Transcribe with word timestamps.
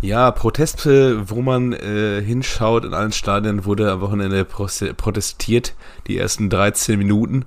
Ja, 0.00 0.30
Proteste, 0.30 1.28
wo 1.28 1.42
man 1.42 1.72
äh, 1.72 2.22
hinschaut, 2.22 2.84
in 2.84 2.94
allen 2.94 3.10
Stadien 3.10 3.64
wurde 3.64 3.90
am 3.90 4.00
Wochenende 4.00 4.44
protestiert, 4.44 5.74
die 6.06 6.16
ersten 6.18 6.48
13 6.48 6.96
Minuten. 6.96 7.46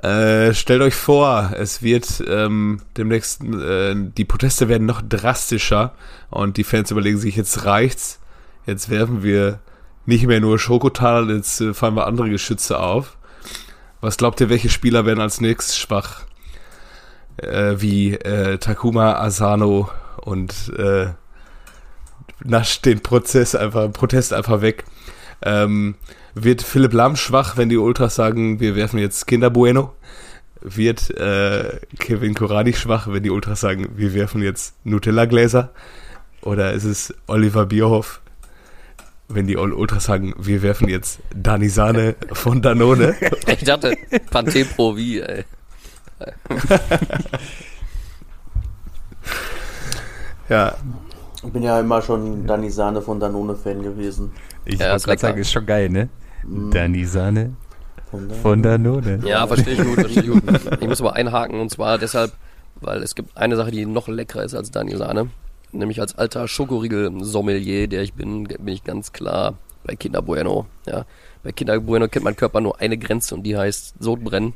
Äh, 0.00 0.54
stellt 0.54 0.82
euch 0.82 0.94
vor, 0.94 1.54
es 1.56 1.82
wird 1.82 2.22
ähm, 2.28 2.82
demnächst, 2.96 3.42
äh, 3.42 3.96
die 3.96 4.24
Proteste 4.24 4.68
werden 4.68 4.86
noch 4.86 5.02
drastischer 5.02 5.94
und 6.30 6.56
die 6.56 6.62
Fans 6.62 6.92
überlegen 6.92 7.18
sich, 7.18 7.34
jetzt 7.34 7.64
reicht's, 7.64 8.20
jetzt 8.66 8.88
werfen 8.88 9.24
wir 9.24 9.58
nicht 10.04 10.26
mehr 10.26 10.38
nur 10.38 10.60
Schokotal, 10.60 11.30
jetzt 11.30 11.60
äh, 11.60 11.74
fallen 11.74 11.96
wir 11.96 12.06
andere 12.06 12.30
Geschütze 12.30 12.78
auf. 12.78 13.16
Was 14.00 14.18
glaubt 14.18 14.40
ihr, 14.40 14.50
welche 14.50 14.68
Spieler 14.68 15.04
werden 15.04 15.20
als 15.20 15.40
nächstes 15.40 15.76
schwach? 15.76 16.26
Äh, 17.38 17.74
wie 17.78 18.14
äh, 18.14 18.58
Takuma 18.58 19.14
Asano 19.14 19.90
und 20.22 20.72
äh, 20.78 21.08
nascht 22.44 22.84
den 22.84 23.00
Prozess 23.00 23.54
einfach, 23.54 23.92
Protest 23.92 24.32
einfach 24.32 24.60
weg. 24.60 24.84
Ähm, 25.42 25.96
wird 26.34 26.62
Philipp 26.62 26.92
Lahm 26.92 27.16
schwach, 27.16 27.56
wenn 27.56 27.68
die 27.68 27.76
Ultras 27.76 28.14
sagen, 28.14 28.60
wir 28.60 28.76
werfen 28.76 28.98
jetzt 28.98 29.26
Kinder 29.26 29.50
Bueno? 29.50 29.94
Wird 30.60 31.10
äh, 31.10 31.80
Kevin 31.98 32.34
Korani 32.34 32.72
schwach, 32.72 33.08
wenn 33.10 33.22
die 33.22 33.30
Ultras 33.30 33.60
sagen, 33.60 33.88
wir 33.96 34.14
werfen 34.14 34.42
jetzt 34.42 34.74
Nutella-Gläser? 34.84 35.72
Oder 36.42 36.72
ist 36.72 36.84
es 36.84 37.14
Oliver 37.26 37.66
Bierhoff, 37.66 38.20
wenn 39.28 39.46
die 39.46 39.56
Ultras 39.56 40.04
sagen, 40.04 40.34
wir 40.38 40.62
werfen 40.62 40.88
jetzt 40.88 41.20
Dani 41.34 41.68
Sahne 41.68 42.16
von 42.32 42.62
Danone? 42.62 43.16
ich 43.46 43.64
dachte, 43.64 43.96
Panthe 44.30 44.64
Pro 44.64 44.96
wie, 44.96 45.20
ey. 45.20 45.44
ja. 50.48 50.76
Ich 51.46 51.52
bin 51.52 51.62
ja 51.62 51.80
immer 51.80 52.02
schon 52.02 52.46
Dani 52.46 52.70
Sahne 52.70 53.00
von 53.00 53.20
Danone-Fan 53.20 53.82
gewesen. 53.82 54.32
Ich 54.64 54.78
ja, 54.78 54.90
wollte 54.90 55.04
gerade 55.06 55.20
sagen, 55.20 55.40
ist 55.40 55.52
schon 55.52 55.66
geil, 55.66 55.88
ne? 55.88 56.08
Mm. 56.44 56.70
Dani 56.70 57.04
Sahne 57.04 57.52
von 58.42 58.62
Danone. 58.62 59.20
Ja, 59.24 59.46
verstehe 59.46 59.74
ich 59.74 59.82
gut, 59.82 59.94
verstehe 59.94 60.22
ich 60.22 60.30
gut. 60.30 60.42
Ich 60.80 60.88
muss 60.88 61.00
aber 61.00 61.14
einhaken 61.14 61.60
und 61.60 61.70
zwar 61.70 61.98
deshalb, 61.98 62.32
weil 62.80 63.02
es 63.02 63.14
gibt 63.14 63.36
eine 63.36 63.56
Sache, 63.56 63.70
die 63.70 63.86
noch 63.86 64.08
leckerer 64.08 64.44
ist 64.44 64.54
als 64.54 64.70
Dani 64.70 64.96
Sahne. 64.96 65.28
Nämlich 65.72 66.00
als 66.00 66.16
alter 66.16 66.48
Schokoriegel-Sommelier, 66.48 67.88
der 67.88 68.02
ich 68.02 68.14
bin, 68.14 68.44
bin 68.44 68.68
ich 68.68 68.84
ganz 68.84 69.12
klar 69.12 69.54
bei 69.84 69.96
Kinder 69.96 70.22
Bueno. 70.22 70.66
Ja. 70.86 71.04
Bei 71.42 71.52
Kinder 71.52 71.78
Bueno 71.80 72.08
kennt 72.08 72.24
mein 72.24 72.36
Körper 72.36 72.60
nur 72.60 72.80
eine 72.80 72.96
Grenze 72.96 73.34
und 73.34 73.42
die 73.42 73.56
heißt 73.56 73.94
Sodbrennen. 74.00 74.54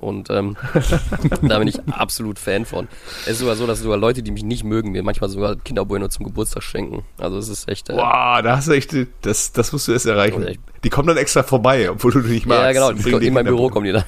Und 0.00 0.30
ähm, 0.30 0.56
da 1.42 1.58
bin 1.58 1.68
ich 1.68 1.78
absolut 1.90 2.38
Fan 2.38 2.64
von. 2.64 2.88
Es 3.24 3.32
ist 3.32 3.38
sogar 3.40 3.54
so, 3.54 3.66
dass 3.66 3.80
sogar 3.80 3.98
Leute, 3.98 4.22
die 4.22 4.30
mich 4.30 4.42
nicht 4.42 4.64
mögen, 4.64 4.92
mir 4.92 5.02
manchmal 5.02 5.28
sogar 5.28 5.56
Kinderbueno 5.56 6.08
zum 6.08 6.24
Geburtstag 6.24 6.62
schenken. 6.62 7.04
Also 7.18 7.36
es 7.36 7.48
ist 7.48 7.68
echt. 7.68 7.90
Äh, 7.90 7.96
wow, 7.96 8.40
da 8.42 8.56
hast 8.56 8.68
du 8.68 8.72
echt, 8.72 8.96
das, 9.22 9.52
das 9.52 9.72
musst 9.72 9.88
du 9.88 9.92
erst 9.92 10.06
erreichen. 10.06 10.42
Echt, 10.46 10.60
die 10.82 10.88
kommen 10.88 11.08
dann 11.08 11.18
extra 11.18 11.42
vorbei, 11.42 11.90
obwohl 11.90 12.12
du 12.12 12.20
nicht 12.20 12.46
magst. 12.46 12.62
Ja, 12.62 12.72
genau, 12.92 13.18
die 13.18 13.26
in 13.26 13.34
mein 13.34 13.44
Büro 13.44 13.68
kommen 13.68 13.84
die 13.84 13.92
dann. 13.92 14.04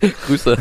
Grüße. 0.26 0.56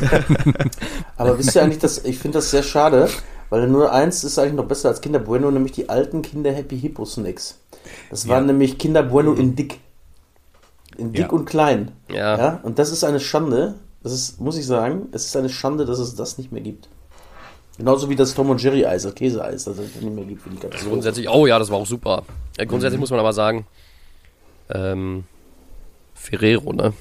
Aber 1.18 1.38
wisst 1.38 1.56
ihr 1.56 1.62
eigentlich, 1.62 1.80
dass, 1.80 2.04
ich 2.04 2.18
finde 2.18 2.40
das 2.40 2.50
sehr 2.50 2.64
schade, 2.64 3.08
weil 3.52 3.68
nur 3.68 3.94
eins 3.94 4.24
ist 4.24 4.40
eigentlich 4.40 4.54
noch 4.54 4.66
besser 4.66 4.90
als 4.90 5.02
Kinder 5.02 5.20
Bueno, 5.20 5.52
nämlich 5.52 5.74
die 5.74 5.90
alten 5.90 6.24
Kinder 6.24 6.52
Happy 6.52 6.80
Hippo 6.80 7.06
Snacks. 7.06 7.60
Das 8.10 8.28
waren 8.28 8.46
ja. 8.46 8.54
nämlich 8.54 8.80
Kinder 8.80 9.04
Bueno 9.04 9.34
in 9.34 9.56
dick. 9.56 9.80
In 10.98 11.12
dick 11.12 11.26
ja. 11.26 11.30
und 11.30 11.46
klein. 11.46 11.92
Ja. 12.10 12.38
ja. 12.38 12.60
Und 12.64 12.80
das 12.80 12.92
ist 12.92 13.04
eine 13.04 13.20
Schande, 13.20 13.76
das 14.06 14.14
ist, 14.14 14.40
muss 14.40 14.56
ich 14.56 14.68
sagen, 14.68 15.08
es 15.14 15.26
ist 15.26 15.36
eine 15.36 15.50
Schande, 15.50 15.84
dass 15.84 15.98
es 15.98 16.14
das 16.14 16.38
nicht 16.38 16.52
mehr 16.52 16.62
gibt. 16.62 16.90
Genauso 17.80 18.08
wie 18.08 18.16
das 18.16 18.36
Tom 18.36 18.52
und 18.52 18.62
Jerry 18.62 18.86
Eis, 18.86 19.02
das 19.02 19.16
Käseeis, 19.16 19.64
das 19.64 19.80
es 19.80 19.96
nicht 20.00 20.14
mehr 20.14 20.26
gibt 20.26 20.44
für 20.44 20.52
die 20.52 20.58
Katastrophe. 20.58 20.92
Grundsätzlich, 20.92 21.28
oh 21.28 21.48
ja, 21.48 21.58
das 21.58 21.72
war 21.72 21.78
auch 21.78 21.88
super. 21.88 22.22
Äh, 22.56 22.68
grundsätzlich 22.68 22.98
mhm. 22.98 23.02
muss 23.02 23.10
man 23.10 23.20
aber 23.20 23.34
sagen, 23.34 23.66
ähm, 24.70 25.24
Ferrero, 26.14 26.72
ne? 26.72 26.94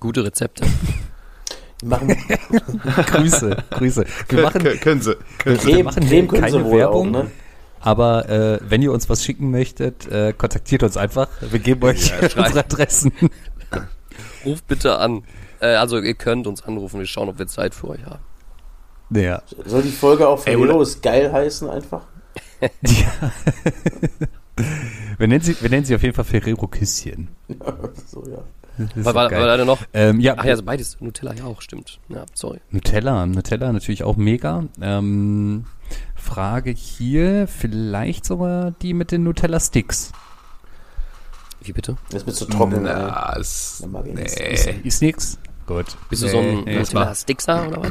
Gute 0.00 0.24
Rezepte. 0.24 0.64
machen 1.84 2.08
Grüße, 3.06 3.54
Grüße. 3.68 4.06
Wir 4.30 4.42
machen, 4.42 4.62
können 4.80 5.02
Sie. 5.02 5.14
Können 5.36 5.66
wir, 5.66 5.76
wir 5.76 5.84
machen 5.84 6.02
hier 6.02 6.26
keine 6.28 6.70
Werbung. 6.70 7.08
Auch, 7.08 7.24
ne? 7.24 7.30
Aber 7.80 8.26
äh, 8.30 8.58
wenn 8.62 8.80
ihr 8.80 8.90
uns 8.90 9.10
was 9.10 9.22
schicken 9.22 9.50
möchtet, 9.50 10.10
äh, 10.10 10.32
kontaktiert 10.32 10.82
uns 10.82 10.96
einfach. 10.96 11.28
Wir 11.42 11.58
geben 11.58 11.82
euch 11.84 12.08
ja, 12.08 12.20
unsere 12.22 12.60
Adressen. 12.60 13.12
Ruft 14.46 14.66
bitte 14.66 14.96
an. 14.96 15.24
Äh, 15.64 15.76
also 15.76 15.98
ihr 15.98 16.14
könnt 16.14 16.46
uns 16.46 16.62
anrufen, 16.62 17.00
wir 17.00 17.06
schauen, 17.06 17.28
ob 17.28 17.38
wir 17.38 17.46
Zeit 17.46 17.74
für 17.74 17.88
euch 17.88 18.04
haben. 18.04 18.22
Ja. 19.10 19.42
Soll 19.64 19.82
die 19.82 19.90
Folge 19.90 20.28
auch 20.28 20.38
Ferrero 20.38 20.82
ist 20.82 21.02
geil 21.02 21.32
heißen 21.32 21.70
einfach? 21.70 22.06
ja. 22.60 23.32
wir, 25.18 25.28
nennen 25.28 25.40
sie, 25.40 25.56
wir 25.60 25.70
nennen 25.70 25.84
sie 25.84 25.94
auf 25.94 26.02
jeden 26.02 26.14
Fall 26.14 26.24
Ferrero 26.24 26.66
Küsschen. 26.66 27.28
Ja, 27.48 27.74
so, 28.06 28.24
ja. 28.26 28.38
War, 28.96 29.14
war, 29.14 29.30
war 29.30 29.56
da 29.56 29.64
noch? 29.64 29.78
Ähm, 29.92 30.18
ja. 30.20 30.34
Ach 30.36 30.44
ja, 30.44 30.50
also 30.50 30.64
beides. 30.64 31.00
Nutella 31.00 31.32
ja 31.32 31.44
auch, 31.44 31.62
stimmt. 31.62 32.00
Ja, 32.08 32.26
sorry. 32.34 32.60
Nutella, 32.70 33.24
Nutella 33.24 33.72
natürlich 33.72 34.02
auch 34.02 34.16
mega. 34.16 34.64
Ähm, 34.80 35.66
Frage 36.16 36.72
hier, 36.72 37.46
vielleicht 37.46 38.24
sogar 38.24 38.72
die 38.82 38.92
mit 38.92 39.12
den 39.12 39.22
Nutella 39.22 39.60
Sticks. 39.60 40.10
Wie 41.62 41.72
bitte? 41.72 41.96
Das 42.10 42.22
ist 42.22 42.26
mir 42.26 42.32
zu 42.32 42.46
trocken. 42.46 42.82
Na, 42.82 43.36
ist, 43.36 43.86
nee. 43.86 44.24
ist, 44.24 44.66
ist 44.66 45.02
nix. 45.02 45.38
Gut. 45.66 45.96
Bist 46.10 46.22
nee, 46.22 46.28
du 46.28 46.32
so 46.32 46.40
ein 46.40 46.64
nee, 46.64 47.14
Stickser 47.14 47.68
oder 47.68 47.82
was? 47.82 47.90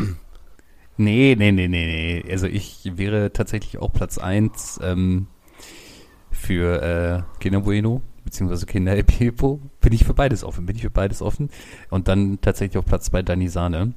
Nee, 0.97 1.35
nee, 1.37 1.51
nee, 1.51 1.67
nee, 1.67 2.21
nee. 2.21 2.31
Also 2.31 2.45
ich 2.45 2.91
wäre 2.95 3.33
tatsächlich 3.33 3.79
auch 3.79 3.91
Platz 3.91 4.19
1 4.19 4.79
ähm, 4.83 5.27
für 6.29 6.81
äh, 6.81 7.39
Kinder 7.39 7.61
Bueno, 7.61 8.01
beziehungsweise 8.23 8.67
Kinder 8.67 8.95
Epipo. 8.95 9.59
Bin 9.81 9.93
ich 9.93 10.05
für 10.05 10.13
beides 10.13 10.43
offen, 10.43 10.67
bin 10.67 10.75
ich 10.75 10.83
für 10.83 10.91
beides 10.91 11.21
offen. 11.21 11.49
Und 11.89 12.07
dann 12.07 12.39
tatsächlich 12.41 12.77
auf 12.77 12.85
Platz 12.85 13.05
2 13.05 13.23
Dani 13.23 13.47
Sahne. 13.47 13.93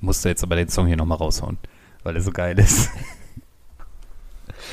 Musste 0.00 0.28
jetzt 0.28 0.42
aber 0.42 0.56
den 0.56 0.68
Song 0.68 0.86
hier 0.86 0.96
nochmal 0.96 1.18
raushauen, 1.18 1.58
weil 2.02 2.16
er 2.16 2.22
so 2.22 2.30
geil 2.30 2.58
ist. 2.58 2.90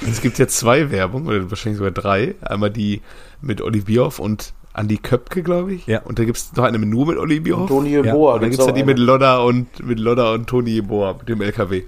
Es 0.02 0.22
gibt 0.22 0.40
ja 0.40 0.48
zwei 0.48 0.92
Werbungen, 0.92 1.28
oder 1.28 1.50
wahrscheinlich 1.50 1.78
sogar 1.78 1.92
drei. 1.92 2.36
Einmal 2.42 2.72
die 2.72 3.02
mit 3.42 3.62
Olli 3.62 3.82
Bierhoff 3.82 4.20
und 4.20 4.54
Andi 4.76 4.98
Köpke, 4.98 5.44
glaube 5.44 5.74
ich. 5.74 5.88
Ja. 5.88 6.02
Und 6.02 6.20
da 6.20 6.26
gibt 6.26 6.38
es 6.38 6.54
noch 6.56 6.64
eine 6.64 6.78
nur 6.78 7.08
mit 7.08 7.18
Olli 7.18 7.40
Bierhoff. 7.40 7.64
Und 7.64 7.68
Toni 7.68 7.90
Jeboa. 7.90 8.30
Ja. 8.30 8.36
Und 8.36 8.42
dann 8.42 8.50
gibt 8.50 8.62
es 8.62 8.68
ja 8.68 8.72
die 8.72 8.84
mit 8.84 9.00
Lodda 9.00 9.40
und 9.40 9.86
mit 9.86 10.00
Lodda 10.00 10.34
und 10.34 10.48
Toni 10.48 10.72
Jeboa 10.72 11.14
mit 11.14 11.30
dem 11.30 11.42
LKW. 11.42 11.84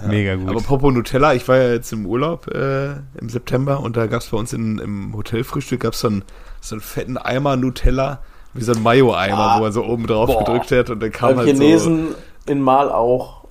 Ja. 0.00 0.08
Mega 0.08 0.34
gut. 0.36 0.48
Aber 0.48 0.60
Popo 0.60 0.90
Nutella, 0.90 1.34
ich 1.34 1.46
war 1.48 1.56
ja 1.56 1.72
jetzt 1.72 1.92
im 1.92 2.06
Urlaub 2.06 2.46
äh, 2.48 2.90
im 3.18 3.28
September 3.28 3.80
und 3.80 3.96
da 3.96 4.06
gab 4.06 4.20
es 4.20 4.28
bei 4.28 4.36
uns 4.36 4.52
in, 4.52 4.78
im 4.78 5.16
Hotelfrühstück 5.16 5.80
gab 5.80 5.94
so 5.94 6.08
einen, 6.08 6.24
so 6.60 6.74
einen 6.74 6.82
fetten 6.82 7.16
Eimer 7.16 7.56
Nutella, 7.56 8.18
wie 8.54 8.62
so 8.62 8.72
ein 8.72 8.82
Mayo-Eimer, 8.82 9.38
ah. 9.38 9.58
wo 9.58 9.62
man 9.62 9.72
so 9.72 9.84
oben 9.84 10.06
drauf 10.06 10.26
Boah. 10.26 10.44
gedrückt 10.44 10.70
hat 10.72 10.90
und 10.90 11.00
dann 11.00 11.10
kam 11.10 11.30
Beim 11.30 11.38
halt 11.38 11.48
Chinesen 11.48 12.08
so, 12.08 12.52
in 12.52 12.60
Mal 12.60 12.90
auch. 12.90 13.44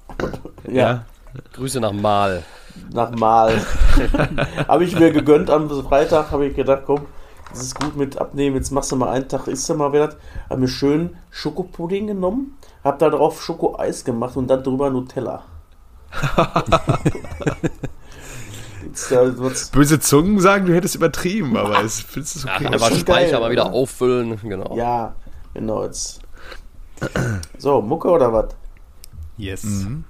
ja. 0.67 0.73
ja. 0.73 1.05
Grüße 1.53 1.79
nach 1.79 1.93
Mal 1.93 2.43
nach 2.93 3.11
Mal. 3.11 3.61
habe 4.67 4.83
ich 4.83 4.97
mir 4.97 5.11
gegönnt 5.11 5.49
am 5.49 5.69
Freitag, 5.83 6.31
habe 6.31 6.47
ich 6.47 6.55
gedacht, 6.55 6.83
komm, 6.85 7.01
das 7.49 7.61
ist 7.61 7.79
gut 7.79 7.95
mit 7.95 8.17
abnehmen, 8.17 8.55
jetzt 8.55 8.71
machst 8.71 8.91
du 8.91 8.95
mal 8.95 9.09
einen 9.09 9.27
Tag, 9.27 9.47
isst 9.47 9.67
du 9.69 9.75
mal 9.75 9.91
wieder. 9.93 10.15
Habe 10.49 10.61
mir 10.61 10.67
schön 10.67 11.15
Schokopudding 11.31 12.07
genommen, 12.07 12.57
habe 12.83 12.97
da 12.97 13.09
drauf 13.09 13.41
Schokoeis 13.41 14.03
gemacht 14.03 14.35
und 14.37 14.47
dann 14.47 14.63
drüber 14.63 14.89
Nutella. 14.89 15.43
Böse 19.71 19.99
Zungen 19.99 20.39
sagen, 20.39 20.65
du 20.65 20.73
hättest 20.73 20.95
übertrieben, 20.95 21.55
aber 21.55 21.83
es 21.83 22.01
findest 22.01 22.43
du 22.43 22.47
okay. 22.47 22.63
Ja, 22.63 22.69
einfach 22.71 22.95
Speicher 22.95 23.39
mal 23.39 23.51
wieder 23.51 23.71
auffüllen, 23.71 24.39
genau. 24.41 24.75
Ja, 24.75 25.15
genau. 25.53 25.83
Jetzt. 25.83 26.21
So, 27.57 27.81
Mucke 27.81 28.09
oder 28.09 28.33
was? 28.33 28.49
Yes. 29.37 29.63
Mhm. 29.63 30.03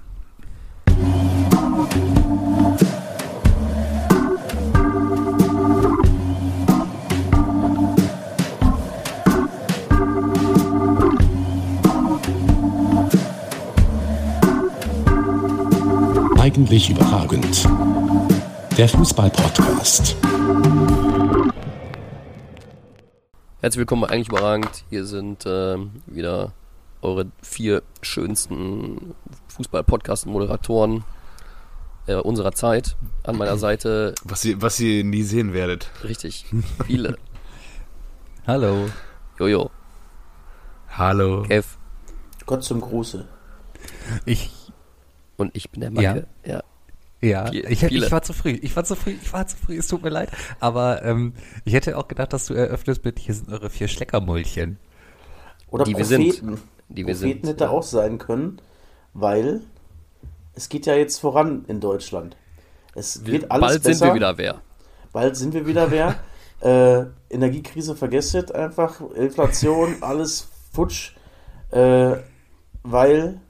Eigentlich 16.40 16.88
überragend. 16.88 17.68
Der 18.78 18.88
Fußball-Podcast. 18.88 20.16
Herzlich 23.60 23.78
willkommen 23.78 24.00
bei 24.00 24.08
Eigentlich 24.08 24.28
überragend. 24.30 24.84
Hier 24.88 25.04
sind 25.04 25.44
äh, 25.44 25.76
wieder 26.06 26.54
eure 27.02 27.26
vier 27.42 27.82
schönsten 28.00 29.14
Fußball-Podcast-Moderatoren 29.48 31.04
äh, 32.06 32.14
unserer 32.14 32.52
Zeit. 32.52 32.96
An 33.22 33.36
meiner 33.36 33.58
Seite. 33.58 34.14
Was 34.24 34.42
ihr, 34.46 34.62
was 34.62 34.80
ihr 34.80 35.04
nie 35.04 35.24
sehen 35.24 35.52
werdet. 35.52 35.90
Richtig. 36.04 36.46
Viele. 36.86 37.18
Hallo. 38.46 38.88
Jojo. 39.38 39.70
Hallo. 40.88 41.42
Kev. 41.42 41.76
Gott 42.46 42.64
zum 42.64 42.80
Gruße. 42.80 43.28
Ich 44.24 44.50
und 45.40 45.56
ich 45.56 45.70
bin 45.70 45.80
der 45.80 45.90
Macke. 45.90 46.26
Ja. 46.44 46.52
ja. 46.52 46.62
Ja, 47.22 47.52
ich, 47.52 47.82
ich 47.82 48.10
war 48.10 48.22
zu 48.22 48.32
früh. 48.32 48.58
Ich 48.62 48.74
war 48.76 48.84
zu 48.84 48.96
früh. 48.96 49.10
Ich 49.10 49.30
war 49.32 49.46
zu 49.46 49.54
früh. 49.58 49.76
Es 49.76 49.88
tut 49.88 50.02
mir 50.02 50.08
leid. 50.08 50.30
Aber 50.58 51.04
ähm, 51.04 51.34
ich 51.66 51.74
hätte 51.74 51.98
auch 51.98 52.08
gedacht, 52.08 52.32
dass 52.32 52.46
du 52.46 52.54
eröffnest 52.54 53.04
mit, 53.04 53.18
hier 53.18 53.34
sind 53.34 53.50
eure 53.50 53.68
vier 53.68 53.88
Schleckermäulchen. 53.88 54.78
Oder 55.68 55.84
Die 55.84 55.96
wir 55.96 56.06
sind. 56.06 56.28
Propheten. 56.28 56.62
Die 56.88 57.06
wir 57.06 57.14
Propheten 57.14 57.46
sind, 57.46 57.52
hätte 57.52 57.64
ja. 57.64 57.70
auch 57.70 57.82
sein 57.82 58.16
können, 58.16 58.62
weil 59.12 59.60
es 60.54 60.70
geht 60.70 60.86
ja 60.86 60.94
jetzt 60.94 61.18
voran 61.18 61.66
in 61.68 61.80
Deutschland. 61.80 62.36
Es 62.94 63.26
wird 63.26 63.50
alles 63.50 63.66
Bald 63.68 63.82
besser. 63.82 63.94
sind 63.94 64.08
wir 64.08 64.14
wieder 64.14 64.38
wer. 64.38 64.62
Bald 65.12 65.36
sind 65.36 65.52
wir 65.52 65.66
wieder 65.66 65.90
wer. 65.90 66.16
äh, 66.60 67.04
Energiekrise 67.34 67.96
vergesst 67.96 68.34
es 68.34 68.50
einfach. 68.50 69.00
Inflation, 69.14 69.96
alles 70.00 70.48
futsch. 70.72 71.12
Äh, 71.70 72.16
weil 72.82 73.40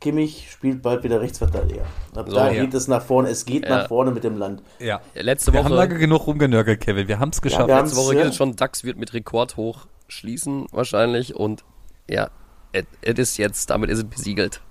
Kimmich 0.00 0.48
spielt 0.50 0.82
bald 0.82 1.02
wieder 1.02 1.20
Rechtsverteidiger. 1.20 1.82
Ab 2.14 2.28
So, 2.28 2.36
da 2.36 2.50
ja. 2.52 2.62
geht 2.62 2.74
es 2.74 2.86
nach 2.86 3.02
vorne. 3.02 3.30
Es 3.30 3.44
geht 3.44 3.64
Ja. 3.64 3.78
nach 3.78 3.88
vorne 3.88 4.12
mit 4.12 4.24
dem 4.24 4.36
Land. 4.36 4.62
Ja. 4.78 5.00
Letzte 5.14 5.52
Wir 5.52 5.64
haben 5.64 5.70
Woche, 5.70 5.78
lange 5.78 5.98
genug 5.98 6.26
rumgenörgelt, 6.26 6.80
Kevin. 6.80 7.08
Wir 7.08 7.18
haben 7.18 7.30
es 7.30 7.42
geschafft. 7.42 7.68
wir 7.68 7.80
letzte 7.80 7.96
Woche 7.96 8.06
haben's, 8.06 8.16
geht 8.16 8.24
ja. 8.24 8.30
es 8.30 8.36
schon, 8.36 8.56
DAX 8.56 8.84
wird 8.84 8.96
mit 8.96 9.12
Rekord 9.12 9.56
hoch 9.56 9.86
schließen 10.08 10.66
wahrscheinlich 10.72 11.36
und 11.36 11.64
ja, 12.08 12.30
es 12.72 13.18
ist 13.18 13.36
jetzt, 13.36 13.70
damit 13.70 13.90
ist 13.90 13.98
es 13.98 14.04
besiegelt. 14.04 14.62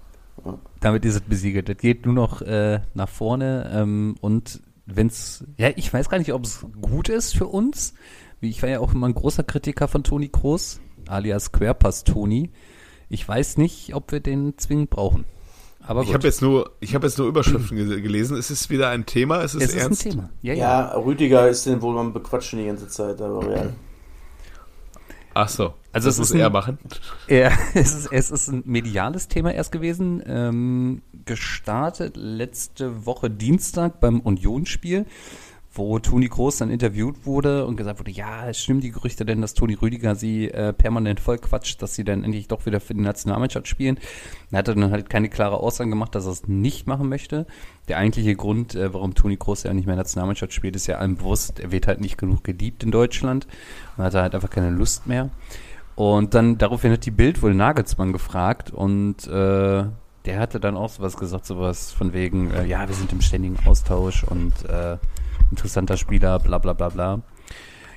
Damit 0.80 1.06
ist 1.06 1.16
es 1.16 1.22
besiegelt. 1.22 1.70
Es 1.70 1.78
geht 1.78 2.06
nur 2.06 2.14
noch 2.14 2.42
äh, 2.42 2.82
nach 2.94 3.10
vorne 3.10 3.72
ähm, 3.74 4.16
und 4.22 4.62
wenn's, 4.86 5.44
ja, 5.58 5.70
ich 5.76 5.92
weiß 5.92 6.10
gar 6.10 6.18
nicht, 6.20 6.34
ob 6.34 6.44
es 6.44 6.66
gut 6.82 7.10
ist 7.10 7.36
für 7.36 7.48
uns. 7.48 7.94
Wie 8.40 8.50
Ich 8.50 8.62
war 8.62 8.70
ja 8.70 8.80
auch 8.80 8.94
immer 8.94 9.08
ein 9.08 9.16
großer 9.16 9.44
Kritiker 9.44 9.88
von 9.88 10.04
Toni 10.04 10.30
Kroos, 10.30 10.80
alias 11.08 11.52
Querpass 11.52 12.04
Toni. 12.04 12.52
Ich 13.10 13.28
weiß 13.28 13.58
nicht, 13.58 13.94
ob 13.96 14.12
wir 14.12 14.20
den 14.20 14.58
zwingend 14.58 14.90
brauchen. 14.90 15.26
Aber 15.82 16.04
Ich 16.04 16.14
habe 16.14 16.28
jetzt 16.28 16.42
nur, 16.42 16.72
ich 16.82 16.94
habe 16.96 17.08
jetzt 17.08 17.18
nur 17.18 17.28
Überschriften 17.28 17.78
ge- 17.78 18.02
gelesen. 18.02 18.36
Es 18.38 18.52
ist 18.52 18.70
wieder 18.70 18.90
ein 18.90 19.06
Thema. 19.06 19.42
Es 19.42 19.56
ist 19.56 19.64
es 19.64 19.70
ist 19.74 19.82
ernst. 19.82 20.06
ein 20.06 20.12
Thema. 20.12 20.30
Ja, 20.42 20.54
ja. 20.54 20.90
Ja, 20.94 20.98
Rüdiger 20.98 21.48
ist 21.48 21.66
den 21.66 21.82
wohl 21.82 21.98
am 21.98 22.12
Bequatschen 22.12 22.60
die 22.60 22.66
ganze 22.66 22.90
Zeit, 22.90 23.22
aber 23.22 23.56
ja. 23.56 23.70
Ach 25.34 25.48
so. 25.50 25.74
Also 25.94 26.08
das 26.10 26.16
es 26.16 26.20
muss 26.20 26.30
ist 26.30 26.36
ein- 26.36 26.40
er 26.42 26.50
machen. 26.50 26.78
Ja, 27.30 27.52
es 27.74 27.94
ist, 27.96 28.10
es 28.12 28.32
ist 28.32 28.48
ein 28.50 28.64
mediales 28.66 29.28
Thema 29.30 29.54
erst 29.54 29.72
gewesen. 29.72 30.22
Ähm, 30.26 31.02
gestartet 31.26 32.18
letzte 32.18 33.06
Woche 33.06 33.30
Dienstag 33.30 34.00
beim 34.02 34.20
Unionsspiel, 34.20 35.06
wo 35.78 36.00
Toni 36.00 36.28
Kroos 36.28 36.58
dann 36.58 36.70
interviewt 36.70 37.26
wurde 37.26 37.66
und 37.66 37.76
gesagt 37.76 38.00
wurde, 38.00 38.12
ja, 38.12 38.48
es 38.50 38.60
stimmen 38.62 38.82
die 38.82 38.92
Gerüchte 38.92 39.26
denn, 39.26 39.42
dass 39.42 39.54
Toni 39.54 39.76
Rüdiger 39.76 40.16
sie 40.16 40.50
äh, 40.50 40.74
permanent 40.74 41.20
vollquatscht, 41.20 41.82
dass 41.82 41.96
sie 41.96 42.04
dann 42.04 42.24
endlich 42.24 42.48
doch 42.48 42.66
wieder 42.66 42.80
für 42.80 42.94
die 42.94 43.02
Nationalmannschaft 43.02 43.68
spielen. 43.68 44.00
Er 44.52 44.60
hatte 44.60 44.76
dann 44.76 44.92
halt 44.92 45.10
keine 45.10 45.30
klare 45.30 45.58
Aussage 45.58 45.90
gemacht, 45.90 46.16
dass 46.16 46.26
er 46.26 46.32
es 46.32 46.48
nicht 46.48 46.88
machen 46.88 47.10
möchte. 47.10 47.46
Der 47.88 47.98
eigentliche 47.98 48.36
Grund, 48.36 48.76
äh, 48.76 48.94
warum 48.94 49.14
Toni 49.14 49.38
Kroos 49.38 49.64
ja 49.64 49.74
nicht 49.74 49.86
mehr 49.86 49.96
Nationalmannschaft 49.96 50.54
spielt, 50.54 50.76
ist 50.76 50.88
ja 50.88 50.98
allen 50.98 51.18
bewusst, 51.18 51.60
er 51.60 51.72
wird 51.72 51.88
halt 51.88 52.02
nicht 52.02 52.18
genug 52.18 52.44
geliebt 52.44 52.84
in 52.84 52.92
Deutschland 52.92 53.48
und 53.96 54.04
hat 54.04 54.14
halt 54.14 54.36
einfach 54.36 54.50
keine 54.50 54.72
Lust 54.72 55.08
mehr. 55.08 55.30
Und 55.96 56.36
dann 56.36 56.58
daraufhin 56.58 56.92
hat 56.92 57.06
die 57.06 57.12
Bild 57.12 57.42
wohl 57.42 57.56
Nagelsmann 57.56 58.14
gefragt 58.14 58.72
und 58.72 59.26
äh, 59.28 59.86
der 60.28 60.40
hatte 60.40 60.60
dann 60.60 60.78
auch 60.78 60.90
sowas 60.90 61.18
gesagt, 61.18 61.46
sowas 61.46 61.92
von 61.92 62.14
wegen, 62.14 62.52
äh, 62.52 62.66
ja, 62.66 62.88
wir 62.88 62.94
sind 62.94 63.12
im 63.14 63.22
ständigen 63.22 63.58
Austausch 63.66 64.24
und 64.24 64.54
äh, 64.66 64.98
interessanter 65.52 65.98
Spieler, 65.98 66.40
bla 66.40 66.58
bla 66.58 66.74
bla 66.74 66.90
bla. 66.90 67.22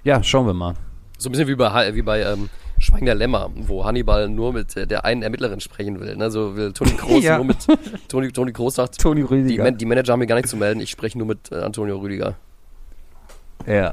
Ja, 0.04 0.22
schauen 0.22 0.46
wir 0.46 0.54
mal. 0.54 0.74
So 1.18 1.28
ein 1.28 1.32
bisschen 1.32 1.48
wie 1.48 1.54
bei, 1.54 1.94
wie 1.94 2.02
bei 2.02 2.22
ähm, 2.22 2.48
Schweigen 2.78 3.04
der 3.04 3.14
Lämmer, 3.14 3.50
wo 3.54 3.84
Hannibal 3.84 4.28
nur 4.28 4.52
mit 4.54 4.74
äh, 4.76 4.86
der 4.86 5.04
einen 5.04 5.22
Ermittlerin 5.22 5.60
sprechen 5.60 6.00
will. 6.00 6.16
Ne? 6.16 6.30
So 6.30 6.56
will 6.56 6.72
Toni 6.72 6.92
Kroos 6.96 7.22
Ja. 7.22 7.36
nur 7.36 7.44
mit 7.46 7.58
Toni, 8.08 8.32
Toni 8.32 8.52
Kroos 8.52 8.76
sagt, 8.76 8.98
Toni 8.98 9.20
die, 9.20 9.26
Rüdiger. 9.26 9.64
Man 9.64 9.76
die 9.76 9.84
Manager 9.84 10.12
haben 10.12 10.20
mir 10.20 10.26
gar 10.26 10.36
nichts 10.36 10.50
zu 10.50 10.56
melden, 10.56 10.80
ich 10.80 10.90
spreche 10.90 11.18
nur 11.18 11.26
mit 11.26 11.52
äh, 11.52 11.56
Antonio 11.56 11.98
Rüdiger. 11.98 12.36
Ja. 13.66 13.92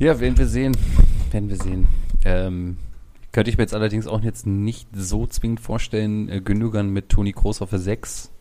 Ja, 0.00 0.18
werden 0.18 0.36
wir 0.36 0.46
sehen. 0.46 0.76
Werden 1.30 1.48
wir 1.48 1.56
sehen. 1.56 1.86
Ähm, 2.24 2.76
könnte 3.30 3.50
ich 3.50 3.56
mir 3.56 3.62
jetzt 3.62 3.74
allerdings 3.74 4.08
auch 4.08 4.20
jetzt 4.20 4.46
nicht 4.46 4.88
so 4.92 5.26
zwingend 5.26 5.60
vorstellen, 5.60 6.28
äh, 6.28 6.40
Gündogan 6.40 6.90
mit 6.90 7.08
Toni 7.08 7.32
Kroos 7.32 7.62
auf 7.62 7.70
der 7.70 7.78
6. 7.78 8.32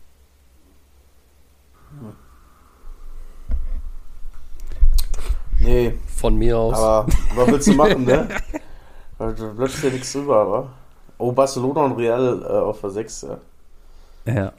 Nee, 5.63 5.93
Von 6.17 6.35
mir 6.37 6.57
aus. 6.57 6.75
aber 6.77 7.07
was 7.35 7.47
willst 7.47 7.67
du 7.67 7.73
machen, 7.73 8.05
ne? 8.05 8.27
Weil 9.17 9.33
Da 9.35 9.45
bleibt 9.47 9.83
ja 9.83 9.89
nichts 9.89 10.11
drüber, 10.13 10.37
aber. 10.41 10.69
Oh, 11.17 11.31
Barcelona 11.31 11.81
und 11.81 11.93
Real 11.93 12.41
äh, 12.43 12.45
auf 12.47 12.81
der 12.81 12.89
6, 12.89 13.27
ja. 14.25 14.33
Ja. 14.33 14.53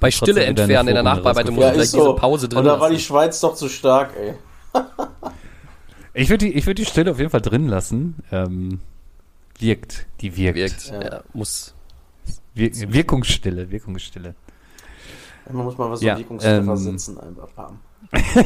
bei 0.00 0.10
Stille 0.10 0.44
entfernen 0.44 0.88
in 0.88 0.94
der 0.94 1.02
Nachbearbeitung 1.02 1.54
muss 1.54 1.62
Ja, 1.62 1.68
ich 1.70 1.74
gleich 1.74 1.84
ist 1.86 1.94
diese 1.94 2.04
so. 2.04 2.14
Pause 2.16 2.48
drin 2.48 2.58
Und 2.58 2.64
da 2.64 2.80
war 2.80 2.90
die. 2.90 2.98
Schweiz 2.98 3.40
doch 3.40 3.54
zu 3.54 3.68
stark, 3.68 4.10
ey. 4.16 4.34
Ich 6.14 6.28
würde 6.30 6.46
die, 6.46 6.54
ich 6.54 6.66
würd 6.66 6.78
die 6.78 6.84
Stille 6.84 7.12
auf 7.12 7.18
jeden 7.18 7.30
Fall 7.30 7.40
drin 7.42 7.68
lassen. 7.68 8.16
Ähm, 8.32 8.80
wirkt. 9.60 10.06
Die 10.20 10.36
wirkt. 10.36 10.56
Wirkt, 10.56 10.86
Ja. 10.90 11.02
ja. 11.02 11.20
muss. 11.32 11.74
Wir, 12.54 12.72
Wirkungsstille, 12.92 13.70
Wirkungsstille. 13.70 14.34
Man 15.52 15.64
muss 15.64 15.78
mal 15.78 15.88
was 15.92 16.00
Ja, 16.02 16.18
Wirkungstreffer 16.18 16.58
ähm, 16.72 16.76
setzen, 16.76 17.20
einfach 17.20 17.48
bam. 17.50 17.78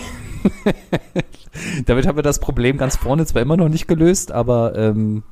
Damit 1.86 2.06
haben 2.06 2.16
wir 2.16 2.22
das 2.22 2.38
Problem 2.38 2.78
ganz 2.78 2.96
vorne 2.96 3.26
zwar 3.26 3.42
immer 3.42 3.56
noch 3.56 3.68
nicht 3.68 3.86
gelöst, 3.86 4.32
aber 4.32 4.74
ähm, 4.76 5.22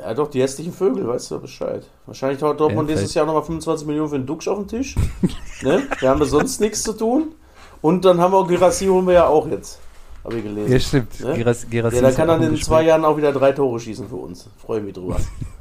Ja, 0.00 0.14
doch, 0.14 0.28
die 0.28 0.40
hässlichen 0.42 0.72
Vögel, 0.72 1.06
weißt 1.06 1.30
du 1.30 1.40
Bescheid. 1.40 1.86
Wahrscheinlich 2.06 2.42
haut 2.42 2.58
Dortmund 2.60 2.88
Ja, 2.88 2.96
dieses 2.96 3.14
Jahr 3.14 3.26
nochmal 3.26 3.42
25 3.42 3.86
Millionen 3.86 4.08
für 4.10 4.18
den 4.18 4.26
Duxch 4.26 4.48
auf 4.48 4.58
den 4.58 4.68
Tisch. 4.68 4.96
ne? 5.62 5.82
Wir 6.00 6.08
haben 6.08 6.20
ja 6.20 6.26
sonst 6.26 6.60
nichts 6.60 6.82
zu 6.82 6.92
tun. 6.92 7.34
Und 7.80 8.04
dann 8.04 8.20
haben 8.20 8.32
wir 8.32 8.38
auch 8.38 8.48
Girassi 8.48 8.86
holen 8.86 9.06
wir 9.06 9.14
ja 9.14 9.26
auch 9.26 9.48
jetzt. 9.48 9.80
Habe 10.24 10.36
ich 10.36 10.44
gelesen. 10.44 10.72
ja, 10.72 10.78
stimmt. 10.80 11.20
Ne? 11.20 11.34
Geras, 11.36 11.66
Gerassi 11.68 11.96
Ja, 11.96 12.08
ist 12.08 12.16
kann 12.16 12.28
dann 12.28 12.42
im 12.42 12.50
in 12.50 12.56
zwei 12.56 12.76
Gespräch. 12.76 12.86
Jahren 12.88 13.04
auch 13.04 13.16
wieder 13.16 13.32
drei 13.32 13.52
Tore 13.52 13.80
schießen 13.80 14.08
für 14.08 14.16
uns. 14.16 14.48
Freue 14.64 14.80
mich 14.80 14.94
drüber. 14.94 15.16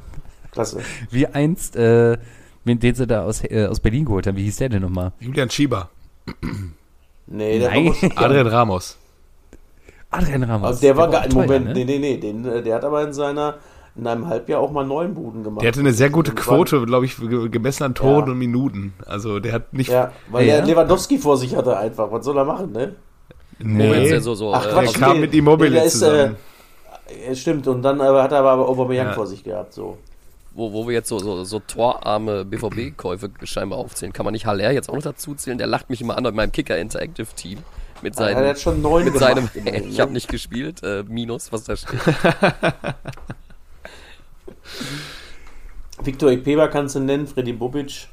Klasse. 0.51 0.81
Wie 1.09 1.25
einst, 1.27 1.75
äh, 1.75 2.17
den 2.65 2.95
sie 2.95 3.07
da 3.07 3.23
aus, 3.23 3.43
äh, 3.43 3.65
aus 3.65 3.79
Berlin 3.79 4.05
geholt 4.05 4.27
haben. 4.27 4.37
Wie 4.37 4.43
hieß 4.43 4.57
der 4.57 4.69
denn 4.69 4.83
nochmal? 4.83 5.13
Julian 5.19 5.49
Schieber. 5.49 5.89
Nee, 7.27 7.59
der 7.59 7.69
Nein. 7.69 7.85
war 7.87 7.93
schon- 7.95 8.11
Adrian 8.17 8.47
Ramos. 8.47 8.97
Adrian 10.09 10.43
Ramos. 10.43 10.67
Also 10.67 10.81
der 10.81 10.97
war 10.97 11.07
auch 11.07 11.11
gar 11.11 11.23
im 11.25 11.29
teuer, 11.31 11.41
Moment, 11.43 11.65
ne? 11.67 11.73
nee, 11.73 11.85
nee, 11.85 11.99
nee, 11.99 12.17
den, 12.17 12.45
äh, 12.45 12.61
der 12.61 12.75
hat 12.75 12.83
aber 12.83 13.01
in 13.03 13.13
seiner, 13.13 13.55
in 13.95 14.05
einem 14.07 14.27
Halbjahr 14.27 14.59
auch 14.59 14.71
mal 14.71 14.85
neun 14.85 15.13
Buden 15.13 15.43
gemacht. 15.43 15.61
Der 15.61 15.69
hatte 15.69 15.79
eine 15.79 15.93
sehr 15.93 16.09
gute 16.09 16.31
war- 16.35 16.43
Quote, 16.43 16.85
glaube 16.85 17.05
ich, 17.05 17.15
ge- 17.17 17.49
gemessen 17.49 17.83
an 17.83 17.95
Toren 17.95 18.25
Ja. 18.25 18.31
und 18.33 18.37
Minuten. 18.37 18.93
Also 19.05 19.39
der 19.39 19.53
hat 19.53 19.73
nicht. 19.73 19.89
Ja, 19.89 20.11
weil 20.29 20.45
Ja. 20.47 20.57
der 20.57 20.65
Lewandowski 20.65 21.17
vor 21.17 21.37
sich 21.37 21.55
hatte 21.55 21.77
einfach. 21.77 22.11
Was 22.11 22.25
soll 22.25 22.37
er 22.37 22.45
machen, 22.45 22.71
ne? 22.73 22.95
Moment, 23.59 23.77
nee, 24.03 24.09
ja 24.09 24.19
so, 24.19 24.33
so, 24.33 24.53
Ach, 24.53 24.65
äh, 24.65 24.69
Quatsch, 24.71 24.87
aus- 24.89 24.93
kam 24.95 25.13
nee, 25.13 25.19
mit 25.21 25.33
Immobile 25.35 25.69
nee, 25.69 25.75
der 25.77 25.85
ist, 25.85 25.93
zusammen. 25.93 26.35
Äh, 27.29 27.35
stimmt, 27.35 27.67
und 27.67 27.81
dann 27.83 27.99
äh, 27.99 28.03
hat 28.03 28.31
er 28.31 28.39
aber 28.39 28.67
Aubameyang 28.67 29.07
Ja. 29.07 29.13
vor 29.13 29.27
sich 29.27 29.43
gehabt, 29.43 29.73
so. 29.73 29.97
Wo, 30.53 30.73
wo 30.73 30.85
wir 30.87 30.93
jetzt 30.93 31.07
so, 31.09 31.19
so, 31.19 31.43
so 31.43 31.59
torarme 31.59 32.43
BVB-Käufe 32.45 33.29
scheinbar 33.43 33.79
aufzählen. 33.79 34.11
Kann 34.13 34.25
man 34.25 34.33
nicht 34.33 34.45
Haller 34.45 34.71
jetzt 34.71 34.89
auch 34.89 34.95
noch 34.95 35.01
dazu 35.03 35.33
zählen? 35.35 35.57
Der 35.57 35.67
lacht 35.67 35.89
mich 35.89 36.01
immer 36.01 36.17
an 36.17 36.23
bei 36.23 36.31
meinem 36.31 36.51
Kicker 36.51 36.77
Interactive 36.77 37.27
Team. 37.35 37.59
Mit 38.01 38.15
Ja, 38.19 38.25
der 38.27 38.35
seinem, 38.35 38.47
hat 38.49 38.59
schon 38.59 38.81
neun 38.81 39.03
mit 39.05 39.13
gemacht, 39.13 39.35
seinem 39.35 39.49
immerhin, 39.53 39.83
ich 39.89 39.95
ne? 39.97 40.01
habe 40.01 40.11
nicht 40.11 40.27
gespielt, 40.27 40.81
äh, 40.83 41.03
Minus, 41.07 41.51
was 41.51 41.63
da 41.65 41.75
steht. 41.75 41.99
Victor 46.03 46.31
Ekpeba 46.31 46.67
kannst 46.67 46.95
du 46.95 46.99
nennen, 46.99 47.27
Freddy 47.27 47.53
Bobic, 47.53 48.07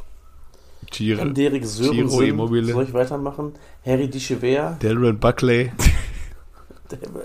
Giro, 0.91 1.25
Derek 1.27 1.65
Sörensen. 1.65 2.39
Soll 2.69 2.85
ich 2.85 2.93
weitermachen? 2.93 3.55
Harry 3.85 4.09
Dichever. 4.09 4.77
Darren 4.81 5.19
Buckley. 5.19 5.73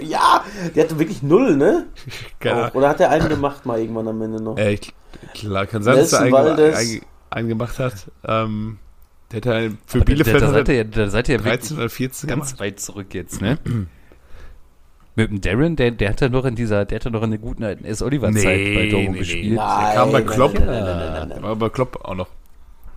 Ja, 0.02 0.44
der 0.76 0.84
hatte 0.84 1.00
wirklich 1.00 1.24
null, 1.24 1.56
ne? 1.56 1.86
Auch. 2.46 2.76
Oder 2.76 2.90
hat 2.90 3.00
er 3.00 3.12
einen 3.12 3.30
gemacht 3.30 3.66
mal 3.66 3.80
irgendwann 3.80 4.10
am 4.10 4.22
Ende 4.22 4.44
noch? 4.44 4.58
Äh, 4.58 4.74
ich- 4.74 4.94
klar, 5.34 5.66
kann 5.68 5.84
sein, 5.84 5.98
dass 5.98 6.14
er 6.14 6.22
Nelson 6.22 6.38
einen, 6.40 6.48
Valdez. 6.58 6.76
einen, 6.78 7.02
einen 7.30 7.48
gemacht 7.50 7.80
hat. 7.80 8.12
Ähm, 8.26 8.78
der 9.32 9.38
hätte 9.38 9.54
einen, 9.54 9.78
für 9.86 9.98
Aber 9.98 10.06
da, 10.06 10.12
Bielefeld 10.14 10.42
da, 10.42 10.48
hat 10.48 10.54
seid 10.54 10.70
ihr, 10.70 10.86
da 10.86 11.10
seid 11.10 11.30
ihr 11.30 11.38
13 11.38 11.78
wirklich 11.78 11.78
oder 11.78 11.90
14 11.90 12.30
ganz 12.30 12.48
gemacht. 12.50 12.60
weit 12.60 12.80
zurück 12.80 13.14
jetzt, 13.14 13.42
ne? 13.42 13.58
Mit 15.16 15.30
dem 15.30 15.42
Darren, 15.42 15.76
der, 15.76 15.92
der 15.92 16.10
hat 16.10 16.22
ja 16.22 16.30
noch 16.30 16.44
in 16.46 16.56
dieser, 16.56 16.86
der 16.86 16.96
hat 16.96 17.06
ja 17.06 17.12
noch 17.12 17.22
in 17.22 17.30
der 17.30 17.40
guten 17.40 17.64
alten 17.64 17.86
S. 17.86 18.02
Oliver-Zeit 18.02 18.74
bei 18.74 18.90
Dortmund 18.90 19.18
gespielt. 19.20 19.56
Nein, 19.58 19.96
kam 19.96 20.12
bei 20.12 20.22
Klopp. 20.24 20.54
Nein, 20.56 20.66
nein, 20.66 20.84
nein, 20.84 20.86
nein, 20.98 20.98
nein, 21.14 21.28
Der 21.30 21.36
nein. 21.38 21.44
war 21.44 21.56
bei 21.56 21.70
Klopp 21.70 22.04
auch 22.04 22.16
noch. 22.16 22.30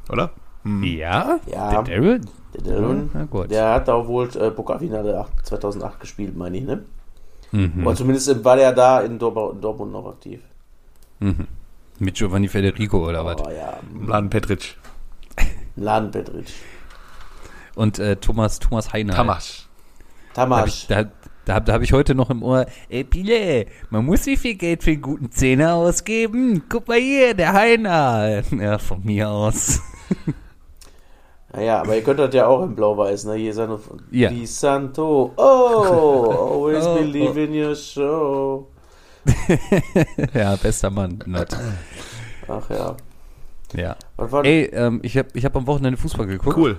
Oder? 0.08 0.30
Hm. 0.62 0.82
Ja? 0.82 1.38
Ja. 1.46 1.82
Der 1.82 2.00
Darren? 2.00 2.26
Der, 2.54 2.62
Darren, 2.72 3.10
Na 3.12 3.24
gut. 3.24 3.50
der 3.50 3.74
hat 3.74 3.88
da 3.88 4.06
wohl 4.06 4.28
äh, 4.34 4.50
Pokalfinale 4.50 5.18
8 5.18 5.46
2008 5.46 6.00
gespielt, 6.00 6.34
meine 6.36 6.56
ich, 6.56 6.64
ne? 6.64 6.84
Mhm. 7.52 7.86
Oder 7.86 7.96
zumindest 7.96 8.44
war 8.44 8.56
der 8.56 8.72
da 8.72 9.00
in, 9.02 9.18
Dor 9.18 9.52
in 9.52 9.60
Dortmund 9.60 9.92
noch 9.92 10.06
aktiv. 10.08 10.40
Mhm. 11.20 11.46
Mit 11.98 12.14
Giovanni 12.16 12.48
Federico 12.48 13.08
oder 13.08 13.24
was? 13.24 13.36
Oh 13.40 13.50
ja, 13.50 13.78
Mladen 13.92 14.28
Petric. 14.30 14.76
Mladen 15.76 16.10
Petric. 16.10 16.46
Und 17.74 17.98
äh, 17.98 18.16
Thomas, 18.16 18.58
Thomas 18.58 18.92
Heiner. 18.92 19.14
Tamas. 19.14 19.68
Da 20.34 20.42
habe 20.42 20.50
Tamas. 20.54 20.68
ich, 20.68 20.86
da, 20.88 21.04
da, 21.46 21.54
hab- 21.54 21.64
da 21.66 21.72
hab 21.74 21.82
ich 21.82 21.92
heute 21.92 22.14
noch 22.14 22.28
im 22.30 22.42
Ohr, 22.42 22.66
ey 22.88 23.04
Pile, 23.04 23.66
man 23.90 24.04
muss 24.04 24.26
wie 24.26 24.36
viel 24.36 24.54
Geld 24.56 24.82
für 24.82 24.90
einen 24.90 25.02
guten 25.02 25.30
Zehner 25.30 25.74
ausgeben? 25.74 26.64
Guck 26.68 26.88
mal 26.88 26.98
hier, 26.98 27.34
der 27.34 27.52
Heiner. 27.52 28.42
Ja, 28.58 28.78
von 28.78 29.02
mir 29.04 29.30
aus. 29.30 29.80
Naja, 31.52 31.80
aber 31.80 31.96
ihr 31.96 32.02
könnt 32.02 32.18
das 32.20 32.34
ja 32.34 32.46
auch 32.46 32.62
in 32.64 32.74
Blau-Weiß, 32.74 33.24
ne? 33.26 33.34
Hier 33.36 33.50
ist 33.50 33.60
ja. 34.10 34.28
Di 34.28 34.44
Santo. 34.44 35.32
Oh, 35.36 36.60
always 36.60 36.86
Oh, 36.86 36.96
believe 36.96 37.32
oh. 37.34 37.44
in 37.44 37.54
your 37.54 37.74
show. 37.74 38.68
ja, 40.34 40.56
bester 40.56 40.90
Mann. 40.90 41.18
Not. 41.26 41.48
Ach 42.48 42.70
ja. 42.70 42.96
Ja. 43.74 43.96
Was 44.16 44.32
war 44.32 44.44
Ey, 44.44 44.64
ähm, 44.72 45.00
ich 45.02 45.16
habe 45.16 45.28
ich 45.34 45.44
hab 45.44 45.56
am 45.56 45.66
Wochenende 45.66 45.98
Fußball 45.98 46.26
geguckt. 46.26 46.56
Cool. 46.56 46.78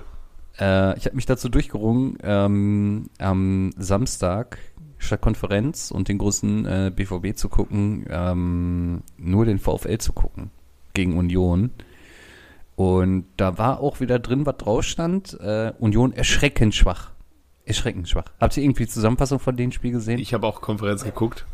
Äh, 0.58 0.96
ich 0.98 1.06
habe 1.06 1.16
mich 1.16 1.26
dazu 1.26 1.48
durchgerungen, 1.48 2.18
ähm, 2.22 3.10
am 3.18 3.72
Samstag 3.76 4.58
statt 4.98 5.20
Konferenz 5.20 5.90
und 5.90 6.08
den 6.08 6.18
großen 6.18 6.66
äh, 6.66 6.92
BVB 6.94 7.36
zu 7.36 7.48
gucken, 7.48 8.06
ähm, 8.08 9.02
nur 9.16 9.44
den 9.44 9.58
VfL 9.58 9.98
zu 9.98 10.12
gucken 10.12 10.50
gegen 10.94 11.16
Union. 11.16 11.70
Und 12.74 13.26
da 13.36 13.58
war 13.58 13.80
auch 13.80 14.00
wieder 14.00 14.18
drin, 14.18 14.46
was 14.46 14.56
drauf 14.56 14.84
stand. 14.84 15.38
Äh, 15.40 15.72
Union 15.78 16.12
erschreckend 16.12 16.74
schwach. 16.74 17.10
Erschreckend 17.64 18.08
schwach. 18.08 18.24
Habt 18.40 18.56
ihr 18.56 18.62
irgendwie 18.62 18.84
die 18.84 18.90
Zusammenfassung 18.90 19.40
von 19.40 19.56
dem 19.56 19.72
Spiel 19.72 19.92
gesehen? 19.92 20.18
Ich 20.18 20.32
habe 20.32 20.46
auch 20.46 20.60
Konferenz 20.60 21.04
geguckt. 21.04 21.44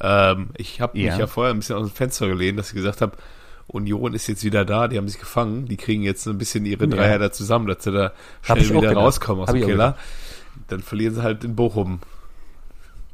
Ähm, 0.00 0.50
ich 0.56 0.80
habe 0.80 0.98
Ja. 0.98 1.10
mich 1.12 1.18
ja 1.20 1.26
vorher 1.26 1.52
ein 1.54 1.58
bisschen 1.60 1.76
aus 1.76 1.88
dem 1.88 1.94
Fenster 1.94 2.28
gelehnt, 2.28 2.58
dass 2.58 2.68
ich 2.68 2.74
gesagt 2.74 3.00
habe, 3.00 3.16
Union 3.68 4.14
ist 4.14 4.26
jetzt 4.28 4.44
wieder 4.44 4.64
da, 4.64 4.86
die 4.88 4.96
haben 4.96 5.08
sich 5.08 5.18
gefangen, 5.18 5.66
die 5.66 5.76
kriegen 5.76 6.02
jetzt 6.02 6.26
ein 6.26 6.38
bisschen 6.38 6.64
ihre 6.66 6.84
Ja. 6.84 6.90
Dreier 6.96 7.18
da 7.18 7.32
zusammen, 7.32 7.66
dass 7.66 7.82
sie 7.82 7.92
da 7.92 8.12
schnell 8.42 8.70
wieder 8.70 8.92
rauskommen 8.92 9.42
aus 9.42 9.48
Hab 9.48 9.56
dem 9.56 9.66
Keller. 9.66 9.96
Dann 10.68 10.80
verlieren 10.80 11.14
sie 11.14 11.22
halt 11.22 11.42
in 11.44 11.56
Bochum. 11.56 12.00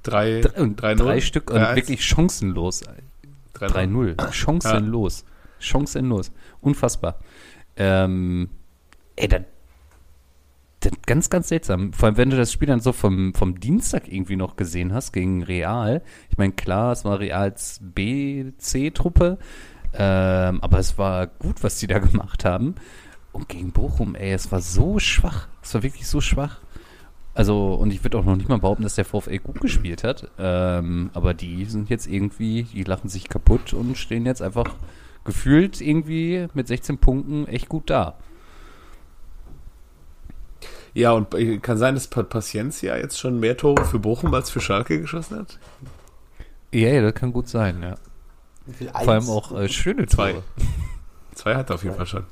Drei, 0.02 0.40
Drei, 0.40 0.66
drei, 0.76 0.94
drei? 0.94 1.20
Stück 1.20 1.50
und 1.50 1.58
eins? 1.58 1.76
wirklich 1.76 2.04
chancenlos. 2.04 2.82
Drei, 3.54 3.86
Null. 3.86 4.14
3-0. 4.18 4.32
Chancenlos. 4.32 5.24
Chancenlos. 5.60 6.32
Unfassbar. 6.60 7.18
Ähm, 7.76 8.48
ey, 9.16 9.28
das 9.28 9.42
ganz, 11.06 11.30
ganz 11.30 11.48
seltsam. 11.48 11.92
Vor 11.92 12.06
allem, 12.06 12.16
wenn 12.16 12.30
du 12.30 12.36
das 12.36 12.52
Spiel 12.52 12.68
dann 12.68 12.80
so 12.80 12.92
vom, 12.92 13.34
vom 13.34 13.60
Dienstag 13.60 14.12
irgendwie 14.12 14.36
noch 14.36 14.56
gesehen 14.56 14.92
hast 14.92 15.12
gegen 15.12 15.42
Real. 15.42 16.02
Ich 16.30 16.38
meine, 16.38 16.52
klar, 16.52 16.92
es 16.92 17.04
war 17.04 17.20
Reals 17.20 17.80
B-C-Truppe, 17.82 19.38
ähm, 19.94 20.60
aber 20.60 20.78
es 20.78 20.98
war 20.98 21.26
gut, 21.26 21.62
was 21.62 21.78
die 21.78 21.86
da 21.86 21.98
gemacht 21.98 22.44
haben. 22.44 22.74
Und 23.32 23.48
gegen 23.48 23.72
Bochum, 23.72 24.14
ey, 24.14 24.32
es 24.32 24.52
war 24.52 24.60
so 24.60 24.98
schwach. 24.98 25.48
Es 25.62 25.74
war 25.74 25.82
wirklich 25.82 26.06
so 26.06 26.20
schwach. 26.20 26.60
Also, 27.34 27.74
und 27.74 27.92
ich 27.92 28.04
würde 28.04 28.18
auch 28.18 28.24
noch 28.24 28.36
nicht 28.36 28.48
mal 28.48 28.58
behaupten, 28.58 28.82
dass 28.82 28.96
der 28.96 29.06
VfL 29.06 29.38
gut 29.38 29.60
gespielt 29.60 30.04
hat. 30.04 30.30
Ähm, 30.38 31.10
aber 31.14 31.32
die 31.32 31.64
sind 31.64 31.88
jetzt 31.88 32.06
irgendwie, 32.06 32.64
die 32.64 32.84
lachen 32.84 33.08
sich 33.08 33.28
kaputt 33.28 33.72
und 33.72 33.96
stehen 33.96 34.26
jetzt 34.26 34.42
einfach 34.42 34.74
gefühlt 35.24 35.80
irgendwie 35.80 36.46
mit 36.52 36.68
16 36.68 36.98
Punkten 36.98 37.46
echt 37.46 37.68
gut 37.68 37.88
da. 37.88 38.18
Ja, 40.94 41.12
und 41.12 41.28
kann 41.62 41.78
sein, 41.78 41.94
dass 41.94 42.06
Pa- 42.08 42.22
Paciencia 42.22 42.96
jetzt 42.96 43.18
schon 43.18 43.40
mehr 43.40 43.56
Tore 43.56 43.84
für 43.84 43.98
Bochum 43.98 44.34
als 44.34 44.50
für 44.50 44.60
Schalke 44.60 45.00
geschossen 45.00 45.38
hat? 45.38 45.58
Ja, 46.72 46.88
ja, 46.88 47.02
das 47.02 47.14
kann 47.14 47.32
gut 47.32 47.48
sein, 47.48 47.82
ja. 47.82 47.94
Vor 48.92 49.08
allem 49.10 49.28
auch 49.28 49.58
äh, 49.58 49.68
schöne 49.68 50.06
Zwei. 50.06 50.32
Tore. 50.32 50.42
Zwei 51.34 51.54
hat 51.56 51.70
er 51.70 51.74
auf 51.74 51.84
jeden 51.84 51.96
Fall 51.96 52.06
schon. 52.06 52.24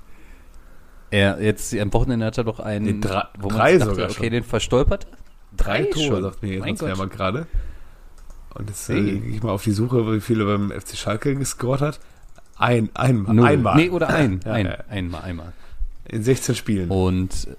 Ja, 1.12 1.38
jetzt 1.38 1.74
am 1.74 1.92
Wochenende 1.92 2.26
hat 2.26 2.38
er 2.38 2.44
doch 2.44 2.60
einen, 2.60 2.84
Nee, 2.84 3.00
drei- 3.00 3.26
wo 3.38 3.48
man 3.48 3.56
drei 3.58 3.78
dachte, 3.78 3.90
sogar 3.90 4.04
okay, 4.10 4.14
schon. 4.24 4.30
den 4.30 4.44
verstolpert. 4.44 5.06
Drei 5.56 5.82
Drei 5.82 5.90
Tore, 5.90 6.04
schon. 6.06 6.22
sagt 6.22 6.42
mir 6.42 6.54
jetzt 6.66 6.82
mal 6.82 7.08
gerade. 7.08 7.46
Und 8.54 8.68
jetzt 8.68 8.88
äh, 8.90 8.94
gehe 9.18 9.36
ich 9.36 9.42
mal 9.42 9.50
auf 9.52 9.64
die 9.64 9.72
Suche, 9.72 10.12
wie 10.12 10.20
viele 10.20 10.44
beim 10.44 10.70
FC 10.70 10.96
Schalke 10.96 11.34
gescored 11.34 11.80
hat. 11.80 12.00
Ein, 12.56 12.90
einmal, 12.94 13.34
Null. 13.34 13.46
einmal. 13.46 13.76
Nee, 13.76 13.88
oder 13.90 14.08
ein, 14.10 14.40
Ja, 14.44 14.52
ein, 14.52 14.66
ja. 14.66 14.76
einmal, 14.88 15.22
einmal. 15.22 15.52
In 16.04 16.22
16 16.22 16.54
Spielen. 16.54 16.90
Und 16.90 17.48
äh, 17.48 17.54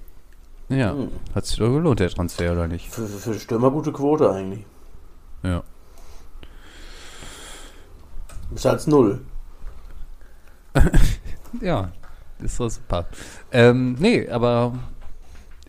ja, 0.72 0.92
Hm. 0.94 1.10
hat 1.36 1.46
sich 1.46 1.58
doch 1.58 1.72
gelohnt, 1.72 2.00
der 2.00 2.10
Transfer, 2.10 2.51
oder 2.51 2.68
nicht? 2.68 2.90
Für, 2.90 3.08
für 3.08 3.34
Stürmer 3.40 3.72
gute 3.72 3.92
Quote 3.92 4.32
eigentlich. 4.32 4.66
Ja. 5.44 5.63
Ist 8.54 8.66
als 8.66 8.88
Null. 8.88 9.22
Ja, 11.60 11.92
ist 12.40 12.58
doch 12.62 12.70
super. 12.70 13.08
Ähm, 13.51 13.98
nee, 14.00 14.30
aber 14.30 14.74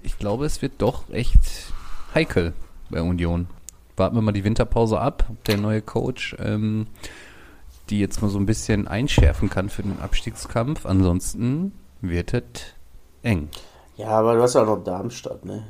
ich 0.04 0.16
glaube, 0.16 0.46
es 0.46 0.62
wird 0.62 0.74
doch 0.78 1.10
echt 1.10 1.72
heikel 2.14 2.52
bei 2.88 3.02
Union. 3.02 3.48
Warten 3.96 4.14
wir 4.16 4.22
mal 4.22 4.30
die 4.30 4.44
Winterpause 4.44 5.00
ab, 5.00 5.26
ob 5.28 5.42
der 5.42 5.56
neue 5.56 5.82
Coach 5.82 6.36
ähm, 6.38 6.86
die 7.90 7.98
jetzt 7.98 8.22
mal 8.22 8.28
so 8.30 8.38
ein 8.38 8.46
bisschen 8.46 8.86
einschärfen 8.86 9.50
kann 9.50 9.68
für 9.68 9.82
den 9.82 9.98
Abstiegskampf. 10.00 10.86
Ansonsten 10.86 11.72
wird 12.00 12.32
es 12.32 12.44
eng. 13.22 13.48
Ja, 13.96 14.08
aber 14.08 14.34
du 14.34 14.42
hast 14.42 14.54
ja 14.54 14.62
auch 14.62 14.66
noch 14.66 14.84
Darmstadt, 14.84 15.44
ne? 15.44 15.64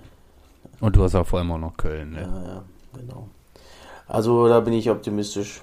Und 0.80 0.96
du 0.96 1.02
hast 1.02 1.14
auch 1.14 1.26
vor 1.26 1.38
allem 1.38 1.52
auch 1.52 1.58
noch 1.58 1.76
Köln. 1.76 2.10
Ne? 2.10 2.22
Ja, 2.22 2.54
ja, 2.54 2.64
genau. 2.98 3.28
Also 4.06 4.48
da 4.48 4.60
bin 4.60 4.72
ich 4.72 4.90
optimistisch, 4.90 5.62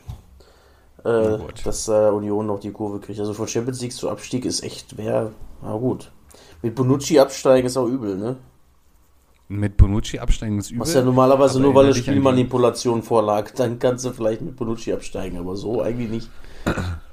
äh, 1.03 1.37
dass 1.63 1.87
äh, 1.87 2.09
Union 2.09 2.47
noch 2.47 2.59
die 2.59 2.71
Kurve 2.71 2.99
kriegt. 2.99 3.19
Also 3.19 3.33
von 3.33 3.47
Champions 3.47 3.81
League 3.81 3.93
zu 3.93 4.09
Abstieg 4.09 4.45
ist 4.45 4.63
echt, 4.63 4.97
wäre, 4.97 5.33
na 5.61 5.75
gut. 5.75 6.11
Mit 6.61 6.75
Bonucci 6.75 7.19
absteigen 7.19 7.67
ist 7.67 7.77
auch 7.77 7.87
übel, 7.87 8.17
ne? 8.17 8.37
Mit 9.47 9.77
Bonucci 9.77 10.19
absteigen 10.19 10.59
ist 10.59 10.71
übel. 10.71 10.81
Was 10.81 10.93
ja 10.93 11.01
normalerweise 11.01 11.59
nur, 11.59 11.73
weil 11.73 11.85
eine 11.85 11.95
Spielmanipulation 11.95 13.01
vorlag, 13.01 13.51
dann 13.51 13.79
kannst 13.79 14.05
du 14.05 14.11
vielleicht 14.11 14.41
mit 14.41 14.55
Bonucci 14.55 14.93
absteigen, 14.93 15.37
aber 15.37 15.55
so 15.55 15.81
eigentlich 15.81 16.09
nicht. 16.09 16.29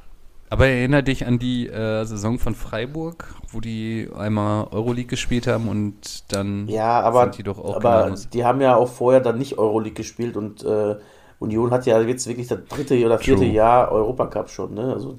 Aber 0.48 0.66
erinnere 0.66 1.02
dich 1.02 1.26
an 1.26 1.38
die 1.38 1.66
äh, 1.68 2.04
Saison 2.04 2.38
von 2.38 2.54
Freiburg, 2.54 3.34
wo 3.50 3.60
die 3.60 4.08
einmal 4.16 4.68
Euroleague 4.70 5.08
gespielt 5.08 5.46
haben 5.46 5.68
und 5.68 6.32
dann 6.32 6.68
Ja, 6.68 7.00
aber, 7.00 7.20
sind 7.20 7.38
die 7.38 7.42
doch 7.42 7.58
auch 7.58 7.78
aber 7.78 7.80
genauso- 7.80 8.28
die 8.32 8.44
haben 8.44 8.60
ja 8.60 8.74
auch 8.76 8.88
vorher 8.88 9.20
dann 9.20 9.38
nicht 9.38 9.58
Euroleague 9.58 9.94
gespielt 9.94 10.36
und 10.36 10.64
äh, 10.64 10.96
Union 11.38 11.70
hat 11.70 11.86
ja 11.86 12.00
jetzt 12.00 12.26
wirklich 12.26 12.48
das 12.48 12.60
dritte 12.68 13.04
oder 13.04 13.18
vierte 13.18 13.44
True. 13.44 13.44
Jahr 13.44 13.92
Europacup 13.92 14.48
schon, 14.50 14.74
ne? 14.74 14.92
Also 14.94 15.18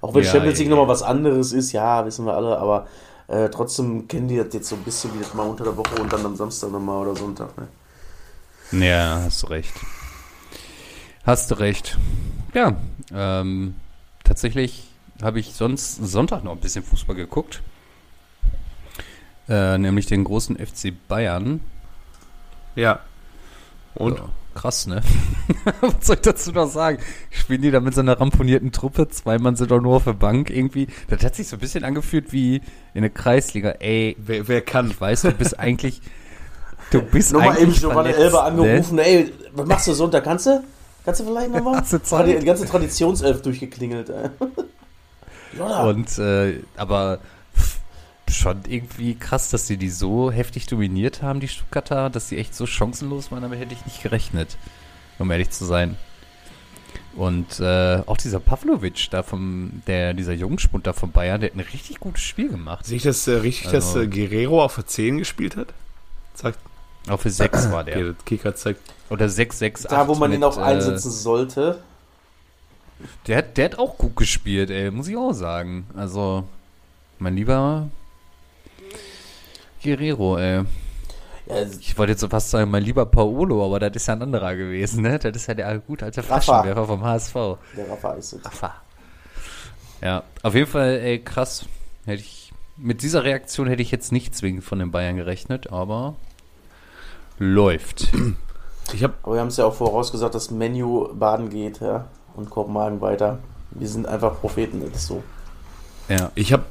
auch 0.00 0.14
wenn 0.14 0.22
Ja, 0.22 0.24
Champions 0.24 0.58
League 0.58 0.68
ja, 0.68 0.70
nochmal 0.70 0.88
was 0.88 1.02
anderes 1.02 1.52
ist, 1.52 1.72
ja, 1.72 2.04
wissen 2.06 2.24
wir 2.26 2.34
alle, 2.34 2.58
aber 2.58 2.86
äh, 3.26 3.48
trotzdem 3.50 4.08
kennen 4.08 4.28
die 4.28 4.36
das 4.36 4.52
jetzt 4.54 4.68
so 4.68 4.76
ein 4.76 4.84
bisschen 4.84 5.12
wie 5.14 5.18
das 5.18 5.34
mal 5.34 5.42
unter 5.46 5.64
der 5.64 5.76
Woche 5.76 5.96
und 5.96 6.12
dann 6.12 6.24
am 6.24 6.36
Samstag 6.36 6.70
nochmal 6.70 7.02
oder 7.02 7.16
Sonntag, 7.16 7.56
ne? 7.58 7.68
Ja, 8.70 9.22
hast 9.24 9.42
du 9.42 9.46
recht. 9.48 9.80
Hast 11.24 11.50
du 11.50 11.58
recht. 11.58 11.98
Ja, 12.54 12.76
ähm, 13.12 13.74
tatsächlich 14.28 14.84
habe 15.22 15.40
ich 15.40 15.52
sonst 15.54 15.96
Sonntag 15.96 16.44
noch 16.44 16.52
ein 16.52 16.60
bisschen 16.60 16.84
Fußball 16.84 17.16
geguckt. 17.16 17.62
Äh, 19.48 19.78
nämlich 19.78 20.06
den 20.06 20.24
großen 20.24 20.56
FC 20.56 20.92
Bayern. 21.08 21.60
Ja. 22.76 23.00
Und? 23.94 24.18
Ja, 24.18 24.28
krass, 24.54 24.86
ne? 24.86 25.02
Was 25.80 26.06
soll 26.06 26.16
ich 26.16 26.22
dazu 26.22 26.52
noch 26.52 26.70
sagen? 26.70 26.98
Spielen 27.30 27.62
die 27.62 27.70
da 27.70 27.80
mit 27.80 27.94
so 27.94 28.00
einer 28.02 28.20
ramponierten 28.20 28.70
Truppe? 28.70 29.08
Zwei 29.08 29.38
Mann 29.38 29.56
sind 29.56 29.70
doch 29.70 29.80
nur 29.80 29.96
auf 29.96 30.04
der 30.04 30.12
Bank 30.12 30.50
irgendwie. 30.50 30.86
Das 31.08 31.24
hat 31.24 31.34
sich 31.34 31.48
so 31.48 31.56
ein 31.56 31.60
bisschen 31.60 31.82
angefühlt 31.82 32.32
wie 32.32 32.60
in 32.94 33.00
der 33.00 33.10
Kreisliga. 33.10 33.70
Ey, 33.80 34.16
Wer, 34.18 34.46
wer 34.46 34.60
kann? 34.60 34.90
ich 34.90 35.00
weiß, 35.00 35.22
du 35.22 35.32
bist 35.32 35.58
eigentlich. 35.58 36.02
Du 36.90 37.02
bist 37.02 37.32
Nochmal 37.32 37.56
eben 37.56 37.64
eigentlich 37.64 37.80
schon 37.80 37.94
mal 37.94 38.04
eine 38.06 38.14
Elbe 38.14 38.36
ne? 38.36 38.42
angerufen, 38.42 38.98
ey, 38.98 39.32
was 39.52 39.66
machst 39.66 39.86
du 39.88 39.92
Sonntag? 39.94 40.24
Kannst 40.24 40.46
du? 40.46 40.62
Kannst 41.08 41.22
du 41.22 41.24
vielleicht 41.24 41.50
nochmal? 41.50 41.82
Du 41.90 42.02
Zeit? 42.02 42.42
Die, 42.42 42.44
ganze 42.44 42.66
Traditionself 42.66 43.40
durchgeklingelt, 43.40 44.12
Und, 45.58 46.18
äh, 46.18 46.60
aber 46.76 47.20
schon 48.30 48.60
irgendwie 48.68 49.14
krass, 49.14 49.48
dass 49.48 49.64
die 49.64 49.78
die 49.78 49.88
so 49.88 50.30
heftig 50.30 50.66
dominiert 50.66 51.22
haben, 51.22 51.40
die 51.40 51.48
Stuttgarter, 51.48 52.10
dass 52.10 52.28
die 52.28 52.36
echt 52.36 52.54
so 52.54 52.66
chancenlos 52.66 53.32
waren, 53.32 53.40
damit 53.40 53.58
hätte 53.58 53.72
ich 53.72 53.86
nicht 53.86 54.02
gerechnet, 54.02 54.58
um 55.18 55.30
ehrlich 55.30 55.48
zu 55.48 55.64
sein. 55.64 55.96
Und 57.16 57.58
äh, 57.58 58.02
auch 58.04 58.18
dieser 58.18 58.38
Pavlovic 58.38 59.08
da 59.10 59.22
vom, 59.22 59.80
der, 59.86 60.12
dieser 60.12 60.34
Jungspund 60.34 60.86
da 60.86 60.92
von 60.92 61.10
Bayern, 61.10 61.40
der 61.40 61.48
hat 61.48 61.56
ein 61.56 61.60
richtig 61.60 62.00
gutes 62.00 62.22
Spiel 62.22 62.50
gemacht. 62.50 62.84
Sehe 62.84 62.98
ich 62.98 63.02
das 63.02 63.26
äh, 63.26 63.32
richtig, 63.32 63.70
dass 63.70 63.96
Also- 63.96 64.02
äh, 64.02 64.08
Guerrero 64.08 64.62
auf 64.62 64.74
der 64.74 64.86
10 64.86 65.16
gespielt 65.16 65.56
hat? 65.56 65.68
Zeigt, 66.34 66.58
Auch 67.08 67.20
für 67.20 67.30
6 67.30 67.70
war 67.70 67.82
okay, 67.82 67.94
der. 68.02 68.12
das 68.12 68.24
Kicker 68.24 68.54
zeigt. 68.54 68.80
Oder 69.10 69.28
6, 69.28 69.58
6, 69.58 69.86
8. 69.86 69.92
da, 69.92 70.08
wo 70.08 70.14
man 70.14 70.32
ihn 70.32 70.40
mit, 70.40 70.48
auch 70.48 70.58
äh, 70.58 70.62
einsetzen 70.62 71.10
sollte. 71.10 71.78
Der 73.26 73.38
hat, 73.38 73.56
der 73.56 73.66
hat 73.66 73.78
auch 73.78 73.96
gut 73.96 74.16
gespielt, 74.16 74.70
ey, 74.70 74.90
muss 74.90 75.08
ich 75.08 75.16
auch 75.16 75.32
sagen. 75.32 75.86
Also, 75.96 76.44
mein 77.18 77.34
lieber 77.36 77.88
Guerrero, 79.82 80.38
ey. 80.38 80.64
Ja, 81.46 81.62
Ich 81.80 81.96
wollte 81.96 82.12
jetzt 82.12 82.20
so 82.20 82.28
fast 82.28 82.50
sagen, 82.50 82.70
mein 82.70 82.82
lieber 82.82 83.06
Paolo, 83.06 83.64
aber 83.64 83.78
das 83.78 83.94
ist 83.96 84.08
ja 84.08 84.14
ein 84.14 84.22
anderer 84.22 84.54
gewesen, 84.56 85.02
ne? 85.02 85.18
Das 85.18 85.34
ist 85.34 85.46
ja 85.46 85.54
der 85.54 85.78
gut 85.78 86.02
alte. 86.02 86.22
Flaschenwerfer 86.22 86.84
vom 86.86 87.02
HSV. 87.04 87.34
der 87.76 87.88
Rafa 87.90 88.12
ist 88.14 88.32
es. 88.34 88.44
Rafa. 88.44 88.74
Ja, 90.02 90.24
auf 90.42 90.54
jeden 90.54 90.66
Fall, 90.66 90.98
ey, 90.98 91.18
krass. 91.20 91.64
Hätte 92.04 92.22
ich, 92.22 92.52
mit 92.76 93.02
dieser 93.02 93.24
Reaktion 93.24 93.66
hätte 93.68 93.82
ich 93.82 93.90
jetzt 93.90 94.12
nicht 94.12 94.34
zwingend 94.34 94.64
von 94.64 94.78
den 94.78 94.90
Bayern 94.90 95.16
gerechnet, 95.16 95.72
aber 95.72 96.16
läuft. 97.38 98.08
Ich 98.92 99.02
habe 99.04 99.14
Aber 99.22 99.34
wir 99.34 99.40
haben 99.40 99.48
es 99.48 99.56
ja 99.58 99.66
auch 99.66 99.74
vorausgesagt, 99.74 100.34
dass 100.34 100.50
Menu 100.50 101.08
baden 101.14 101.50
geht, 101.50 101.80
ja. 101.80 102.06
Und 102.34 102.48
Kopenhagen 102.50 103.00
weiter. 103.00 103.38
Wir 103.70 103.88
sind 103.88 104.06
einfach 104.06 104.40
Propheten, 104.40 104.80
das 104.80 105.02
ist 105.02 105.06
so. 105.08 105.22
Ja. 106.08 106.32
ich 106.34 106.52
hab 106.52 106.64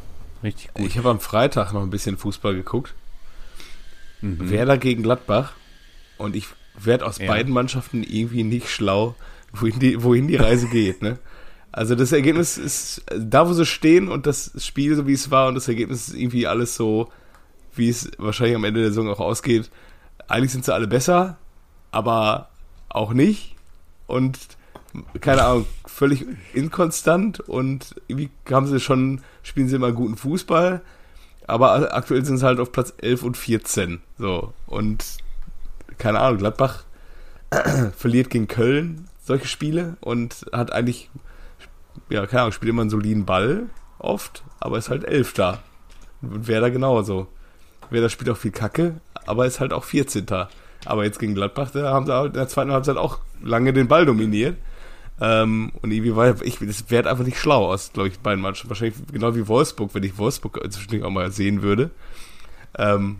Richtig 0.43 0.73
gut. 0.73 0.85
Ich 0.85 0.97
habe 0.97 1.09
am 1.09 1.19
Freitag 1.19 1.73
noch 1.73 1.81
ein 1.81 1.89
bisschen 1.89 2.17
Fußball 2.17 2.53
geguckt. 2.55 2.93
Mhm. 4.21 4.49
Werder 4.49 4.77
gegen 4.77 5.03
Gladbach. 5.03 5.53
Und 6.17 6.35
ich 6.35 6.47
werde 6.79 7.05
aus 7.05 7.17
Ja. 7.17 7.27
beiden 7.27 7.53
Mannschaften 7.53 8.03
irgendwie 8.03 8.43
nicht 8.43 8.69
schlau, 8.69 9.15
wohin 9.53 9.79
die, 9.79 10.03
wohin 10.03 10.27
die 10.27 10.35
Reise 10.35 10.67
geht. 10.67 11.01
Ne? 11.01 11.17
Also 11.71 11.95
das 11.95 12.11
Ergebnis 12.11 12.57
ist 12.57 13.03
da, 13.15 13.47
wo 13.47 13.53
sie 13.53 13.65
stehen 13.65 14.09
und 14.09 14.25
das 14.25 14.51
Spiel, 14.57 14.95
so 14.95 15.05
wie 15.07 15.13
es 15.13 15.29
war, 15.31 15.47
und 15.47 15.55
das 15.55 15.67
Ergebnis 15.67 16.07
ist 16.07 16.15
irgendwie 16.15 16.47
alles 16.47 16.75
so, 16.75 17.09
wie 17.75 17.89
es 17.89 18.09
wahrscheinlich 18.17 18.55
am 18.55 18.63
Ende 18.63 18.79
der 18.81 18.89
Saison 18.89 19.09
auch 19.09 19.19
ausgeht. 19.19 19.69
Eigentlich 20.27 20.51
sind 20.51 20.65
sie 20.65 20.73
alle 20.73 20.87
besser, 20.87 21.37
aber 21.91 22.49
auch 22.89 23.13
nicht. 23.13 23.55
Und 24.07 24.37
keine 25.21 25.43
Ahnung, 25.43 25.65
völlig 25.85 26.25
inkonstant 26.53 27.39
und 27.41 27.95
irgendwie 28.07 28.29
haben 28.49 28.67
sie 28.67 28.79
schon, 28.79 29.21
spielen 29.43 29.67
sie 29.67 29.75
immer 29.75 29.91
guten 29.91 30.17
Fußball, 30.17 30.81
aber 31.45 31.95
aktuell 31.95 32.25
sind 32.25 32.37
sie 32.37 32.45
halt 32.45 32.59
auf 32.59 32.71
Platz 32.71 32.93
11 32.97 33.23
und 33.23 33.37
14. 33.37 34.01
So. 34.17 34.53
Und 34.65 35.05
keine 35.97 36.19
Ahnung, 36.19 36.39
Gladbach 36.39 36.83
verliert 37.97 38.29
gegen 38.29 38.47
Köln 38.47 39.09
solche 39.23 39.47
Spiele 39.47 39.97
und 39.99 40.45
hat 40.51 40.71
eigentlich, 40.71 41.09
ja, 42.09 42.25
keine 42.25 42.43
Ahnung, 42.43 42.53
spielt 42.53 42.69
immer 42.69 42.81
einen 42.81 42.89
soliden 42.89 43.25
Ball 43.25 43.69
oft, 43.99 44.43
aber 44.59 44.77
ist 44.77 44.89
halt 44.89 45.03
Elfter. 45.03 45.61
Und 46.21 46.47
Werder 46.47 46.71
genauso. 46.71 47.27
Werder 47.89 48.09
spielt 48.09 48.29
auch 48.29 48.37
viel 48.37 48.51
Kacke, 48.51 48.99
aber 49.27 49.45
ist 49.45 49.59
halt 49.59 49.73
auch 49.73 49.83
14. 49.83 50.25
Aber 50.85 51.03
jetzt 51.03 51.19
gegen 51.19 51.35
Gladbach, 51.35 51.71
da 51.71 51.91
haben 51.91 52.05
sie 52.05 52.13
halt 52.13 52.27
in 52.27 52.33
der 52.39 52.47
zweiten 52.47 52.71
Halbzeit 52.71 52.97
auch 52.97 53.19
lange 53.43 53.73
den 53.73 53.87
Ball 53.87 54.05
dominiert. 54.05 54.57
Ähm, 55.19 55.71
und 55.81 55.91
irgendwie 55.91 56.15
war 56.15 56.41
ich, 56.43 56.59
das 56.59 56.89
wäre 56.89 57.09
einfach 57.09 57.25
nicht 57.25 57.39
schlau 57.39 57.71
aus, 57.71 57.91
glaube 57.91 58.09
ich, 58.09 58.19
beiden 58.19 58.41
Mannschaften. 58.41 58.69
Wahrscheinlich 58.69 58.95
genau 59.11 59.35
wie 59.35 59.47
Wolfsburg, 59.47 59.93
wenn 59.93 60.03
ich 60.03 60.17
Wolfsburg 60.17 60.59
zwischendurch 60.71 61.03
auch 61.03 61.09
mal 61.09 61.31
sehen 61.31 61.61
würde. 61.63 61.89
Ähm, 62.77 63.19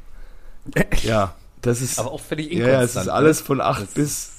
ja, 1.03 1.33
das 1.61 1.81
ist. 1.81 1.97
Aber 1.99 2.11
auch 2.11 2.21
völlig 2.21 2.51
ja, 2.53 2.59
ja, 2.59 2.65
es 2.81 2.95
inkonstant. 2.95 3.05
ist 3.07 3.11
alles 3.11 3.39
ne? 3.39 3.45
von 3.45 3.61
8 3.61 3.81
Das- 3.81 3.93
bis, 3.93 4.31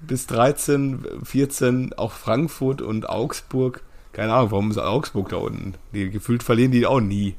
bis 0.00 0.26
13, 0.26 1.04
14, 1.22 1.92
auch 1.94 2.12
Frankfurt 2.12 2.80
und 2.80 3.08
Augsburg. 3.08 3.82
Keine 4.12 4.32
Ahnung, 4.32 4.52
warum 4.52 4.70
ist 4.70 4.78
Augsburg 4.78 5.28
da 5.28 5.36
unten? 5.36 5.74
Die, 5.92 6.08
gefühlt 6.10 6.42
verlieren 6.42 6.70
die 6.72 6.86
auch 6.86 7.00
nie. 7.00 7.34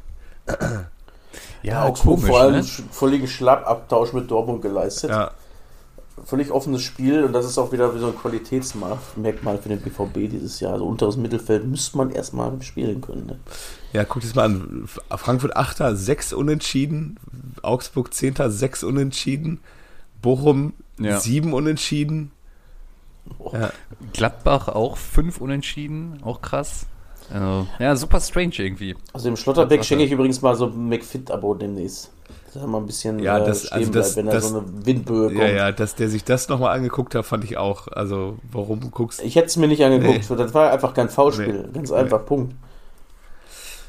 Ja, 1.63 1.86
Augsburg 1.86 2.18
komisch, 2.18 2.30
vor 2.30 2.39
allem 2.42 2.56
ne? 2.56 2.63
völligen 2.63 3.27
Schlappabtausch 3.27 4.13
mit 4.13 4.30
Dortmund 4.30 4.62
geleistet. 4.62 5.10
Ja, 5.10 5.32
Völlig 6.24 6.50
offenes 6.50 6.82
Spiel 6.82 7.25
und 7.25 7.34
das 7.34 7.46
ist 7.46 7.58
auch 7.58 7.74
wieder 7.74 7.94
wie 7.94 8.00
so 8.00 8.08
ein 8.08 8.18
Qualitätsmerkmal 8.18 9.58
für 9.58 9.68
den 9.68 9.82
BVB 9.82 10.32
dieses 10.32 10.62
Jahr. 10.62 10.74
Also 10.74 10.86
unteres 10.86 11.18
Mittelfeld 11.18 11.68
müsste 11.68 11.98
man 11.98 12.10
erstmal 12.10 12.62
spielen 12.62 13.01
können. 13.01 13.25
Ne? 13.25 13.39
ja 13.92 14.06
guck 14.06 14.22
dir 14.22 14.27
das 14.30 14.36
mal 14.36 14.46
an. 14.46 14.88
Frankfurt 15.18 15.58
8. 15.58 15.84
6 15.94 16.32
Unentschieden. 16.32 17.20
Augsburg 17.62 18.13
10. 18.13 18.36
6 18.48 18.86
Unentschieden. 18.86 19.60
Bochum 20.22 20.74
Ja. 21.00 21.20
7 21.20 21.54
Unentschieden. 21.54 22.32
Ja, 23.51 23.72
Gladbach 24.13 24.70
auch 24.70 24.98
fünf 24.98 25.42
Unentschieden, 25.42 26.20
auch 26.24 26.42
krass. 26.42 26.86
Also, 27.34 27.67
ja, 27.79 27.96
super 27.96 28.20
strange 28.20 28.53
irgendwie. 28.58 28.96
Also 29.13 29.29
dem 29.29 29.36
Schlotterbeck 29.38 29.84
schenke 29.84 30.03
ich 30.03 30.12
übrigens 30.12 30.41
mal 30.41 30.55
so 30.55 30.67
ein 30.67 30.89
McFit-Abo 30.89 31.55
demnächst. 31.55 32.12
Dass 32.53 32.62
er 32.63 32.67
mal 32.67 32.77
ein 32.77 32.86
bisschen 32.86 33.20
Ja, 33.20 33.39
äh, 33.39 33.46
das- 33.46 33.65
stehen 33.67 33.74
also 33.79 33.91
das- 33.91 34.13
bleibt, 34.13 34.17
wenn 34.17 34.25
da 34.27 34.32
das- 34.34 34.50
so 34.50 34.58
eine 34.60 34.86
Windböe 34.86 35.27
kommt. 35.27 35.39
ja, 35.39 35.48
ja, 35.48 35.72
dass 35.72 35.96
der 35.96 36.08
sich 36.10 36.24
das 36.24 36.48
nochmal 36.48 36.75
angeguckt 36.75 37.13
hat, 37.15 37.25
fand 37.25 37.44
ich 37.44 37.58
auch. 37.58 37.88
Also, 37.89 38.38
warum 38.51 38.91
guckst 38.91 39.22
Ich 39.24 39.36
hätte 39.36 39.48
es 39.48 39.58
mir 39.58 39.67
nicht 39.67 39.84
angeguckt. 39.84 40.29
Das 40.39 40.53
war 40.53 40.72
einfach 40.72 40.94
kein 40.94 41.10
Foulspiel. 41.10 41.63
Nee. 41.67 41.74
Ganz 41.74 41.91
einfach, 41.91 42.25
Punkt. 42.25 42.55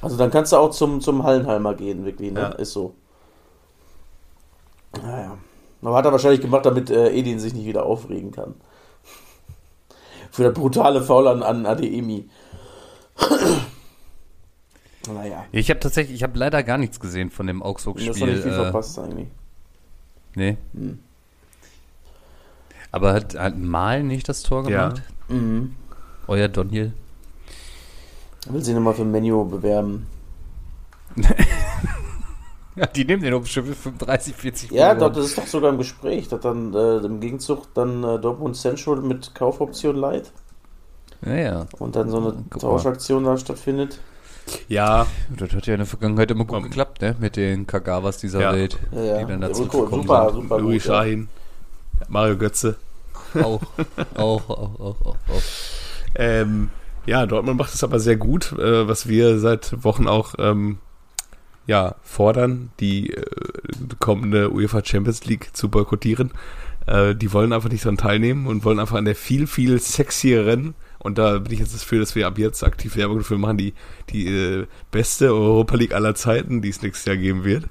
Also 0.03 0.17
dann 0.17 0.31
kannst 0.31 0.53
du 0.53 0.57
auch 0.57 0.71
zum, 0.71 1.01
zum 1.01 1.23
Hallenheimer 1.23 1.75
gehen, 1.75 2.05
wirklich. 2.05 2.33
Ne? 2.33 2.41
Ja. 2.41 2.49
Ist 2.51 2.73
so. 2.73 2.95
Naja. 5.03 5.37
Aber 5.83 5.97
hat 5.97 6.05
er 6.05 6.13
wahrscheinlich 6.13 6.41
gemacht, 6.41 6.67
damit 6.67 6.91
äh, 6.91 7.11
Edin 7.11 7.39
sich 7.39 7.55
nicht 7.55 7.67
wieder 7.67 7.87
aufregen 7.87 8.33
kann. 8.33 8.55
Für 10.33 10.45
das 10.45 10.55
brutale 10.55 11.01
Foul 11.03 11.29
an, 11.29 11.43
an 11.45 11.65
Adeyemi. 11.65 12.29
Naja. 15.13 15.45
Ich 15.53 15.71
habe 15.71 15.81
tatsächlich, 15.81 16.17
ich 16.17 16.23
habe 16.23 16.39
leider 16.39 16.63
gar 16.63 16.79
nichts 16.79 16.99
gesehen 17.01 17.31
von 17.31 17.47
dem 17.47 17.61
Du 17.61 17.65
hast 17.67 17.87
doch 17.87 17.95
nicht 17.97 18.09
Augsburg-Spiel. 18.11 18.43
viel 18.43 18.53
Äh, 18.53 18.55
verpasst 18.55 18.99
eigentlich. 18.99 19.29
nee. 20.35 20.57
Hm. 20.75 20.99
Aber 22.93 23.13
hat, 23.13 23.35
hat 23.39 23.59
Mal 23.59 24.03
nicht 24.03 24.29
das 24.29 24.43
Tor 24.43 24.69
Ja. 24.71 24.89
gemacht? 24.89 25.03
Mhm. 25.29 25.75
Euer 26.29 26.49
Donhiel? 26.49 26.93
Will 28.49 28.63
sie 28.65 28.75
nochmal 28.75 28.95
für 28.95 29.05
Menu 29.05 29.45
bewerben. 29.45 30.07
Ja, 32.79 32.85
die 32.85 33.07
nehmen 33.07 33.23
den 33.23 33.33
um 33.33 33.41
bestimmt 33.43 33.75
35, 33.75 34.35
40 34.37 34.71
Ja, 34.71 34.95
doch, 34.95 35.11
das 35.11 35.25
ist 35.29 35.39
doch 35.39 35.47
sogar 35.47 35.71
im 35.71 35.79
Gespräch, 35.79 36.29
dass 36.29 36.41
dann 36.43 36.75
äh, 36.75 36.99
im 36.99 37.21
Gegenzug 37.21 37.73
dann 37.73 38.05
äh, 38.05 38.19
Dortmund 38.19 38.55
Central 38.55 39.01
mit 39.01 39.35
Kaufoption 39.35 39.97
Light 39.97 40.31
Ja, 41.27 41.35
ja. 41.35 41.67
und 41.79 41.97
dann 41.97 42.11
so 42.11 42.19
eine 42.19 42.45
Guck 42.51 42.69
mal. 42.71 42.79
Tauschaktion 42.79 43.25
da 43.25 43.37
stattfindet. 43.39 44.01
Ja, 44.69 45.07
Das 45.37 45.53
hat 45.53 45.67
ja 45.67 45.75
in 45.75 45.81
der 45.81 45.87
Vergangenheit 45.87 46.31
immer 46.31 46.45
gut 46.45 46.59
Um, 46.59 46.63
geklappt, 46.65 47.03
ne? 47.03 47.17
Mit 47.19 47.37
den 47.37 47.67
Kagawas 47.67 48.19
dieser 48.19 48.41
Ja. 48.41 48.53
Welt, 48.53 48.79
Ja, 48.93 49.03
ja. 49.03 49.19
die 49.19 49.27
dann 49.27 49.41
dazu 49.41 49.65
super, 49.65 49.83
gekommen 49.83 50.03
super, 50.03 50.27
sind. 50.33 50.43
super 50.43 50.59
Louis 50.61 50.83
gut, 50.85 50.89
ja. 50.93 50.99
Schahin, 50.99 51.29
Mario 52.09 52.37
Götze. 52.37 52.77
Auch, 53.35 53.61
auch, 54.15 54.49
auch, 54.49 54.81
auch, 54.81 55.01
auch, 55.05 55.17
auch. 55.29 55.43
Ähm, 56.15 56.71
ja, 57.07 57.27
Dortmund 57.27 57.59
macht 57.59 57.75
es 57.75 57.83
aber 57.85 57.99
sehr 58.01 58.17
gut, 58.17 58.53
äh, 58.53 58.87
was 58.89 59.09
wir 59.09 59.39
seit 59.39 59.83
Wochen 59.85 60.07
auch 60.09 60.35
ähm, 60.39 60.79
ja, 61.67 61.97
fordern, 62.03 62.71
die 62.81 63.11
äh, 63.13 63.25
kommende 63.99 64.51
UEFA 64.53 64.85
Champions 64.85 65.25
League 65.25 65.51
zu 65.57 65.69
boykottieren. 65.69 66.31
Äh, 66.87 67.15
die 67.17 67.33
wollen 67.33 67.53
einfach 67.53 67.69
nicht 67.69 67.85
daran 67.85 67.97
teilnehmen 67.99 68.47
und 68.47 68.65
wollen 68.65 68.79
einfach 68.79 68.97
an 68.97 69.05
der 69.05 69.17
viel, 69.17 69.47
viel 69.49 69.79
sexieren 69.81 70.75
und 70.99 71.19
da 71.19 71.39
bin 71.39 71.53
ich 71.53 71.61
jetzt 71.61 71.75
dafür, 71.75 72.01
dass 72.01 72.15
wir 72.15 72.27
ab 72.27 72.39
jetzt 72.39 72.63
aktiv 72.65 72.97
Werbung 72.97 73.19
dafür 73.19 73.39
machen, 73.39 73.59
die, 73.59 73.75
die 74.11 74.27
äh, 74.27 74.67
beste 74.91 75.33
Europa 75.33 75.77
League 75.77 75.95
aller 75.95 76.15
Zeiten, 76.15 76.63
die 76.63 76.69
es 76.71 76.83
nächstes 76.83 77.05
Jahr 77.07 77.17
geben 77.17 77.45
wird, 77.45 77.65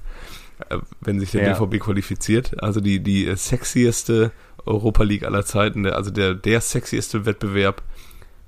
äh, 0.70 0.78
wenn 1.00 1.20
sich 1.20 1.30
der 1.32 1.42
Ja. 1.46 1.54
DVB 1.54 1.78
qualifiziert. 1.82 2.62
Also 2.62 2.80
die, 2.80 3.00
die 3.00 3.26
äh, 3.26 3.36
sexieste 3.36 4.32
Europa 4.64 5.02
League 5.04 5.24
aller 5.24 5.44
Zeiten, 5.44 5.82
der, 5.82 5.96
also 5.96 6.10
der, 6.10 6.34
der 6.34 6.60
sexieste 6.60 7.24
Wettbewerb 7.26 7.82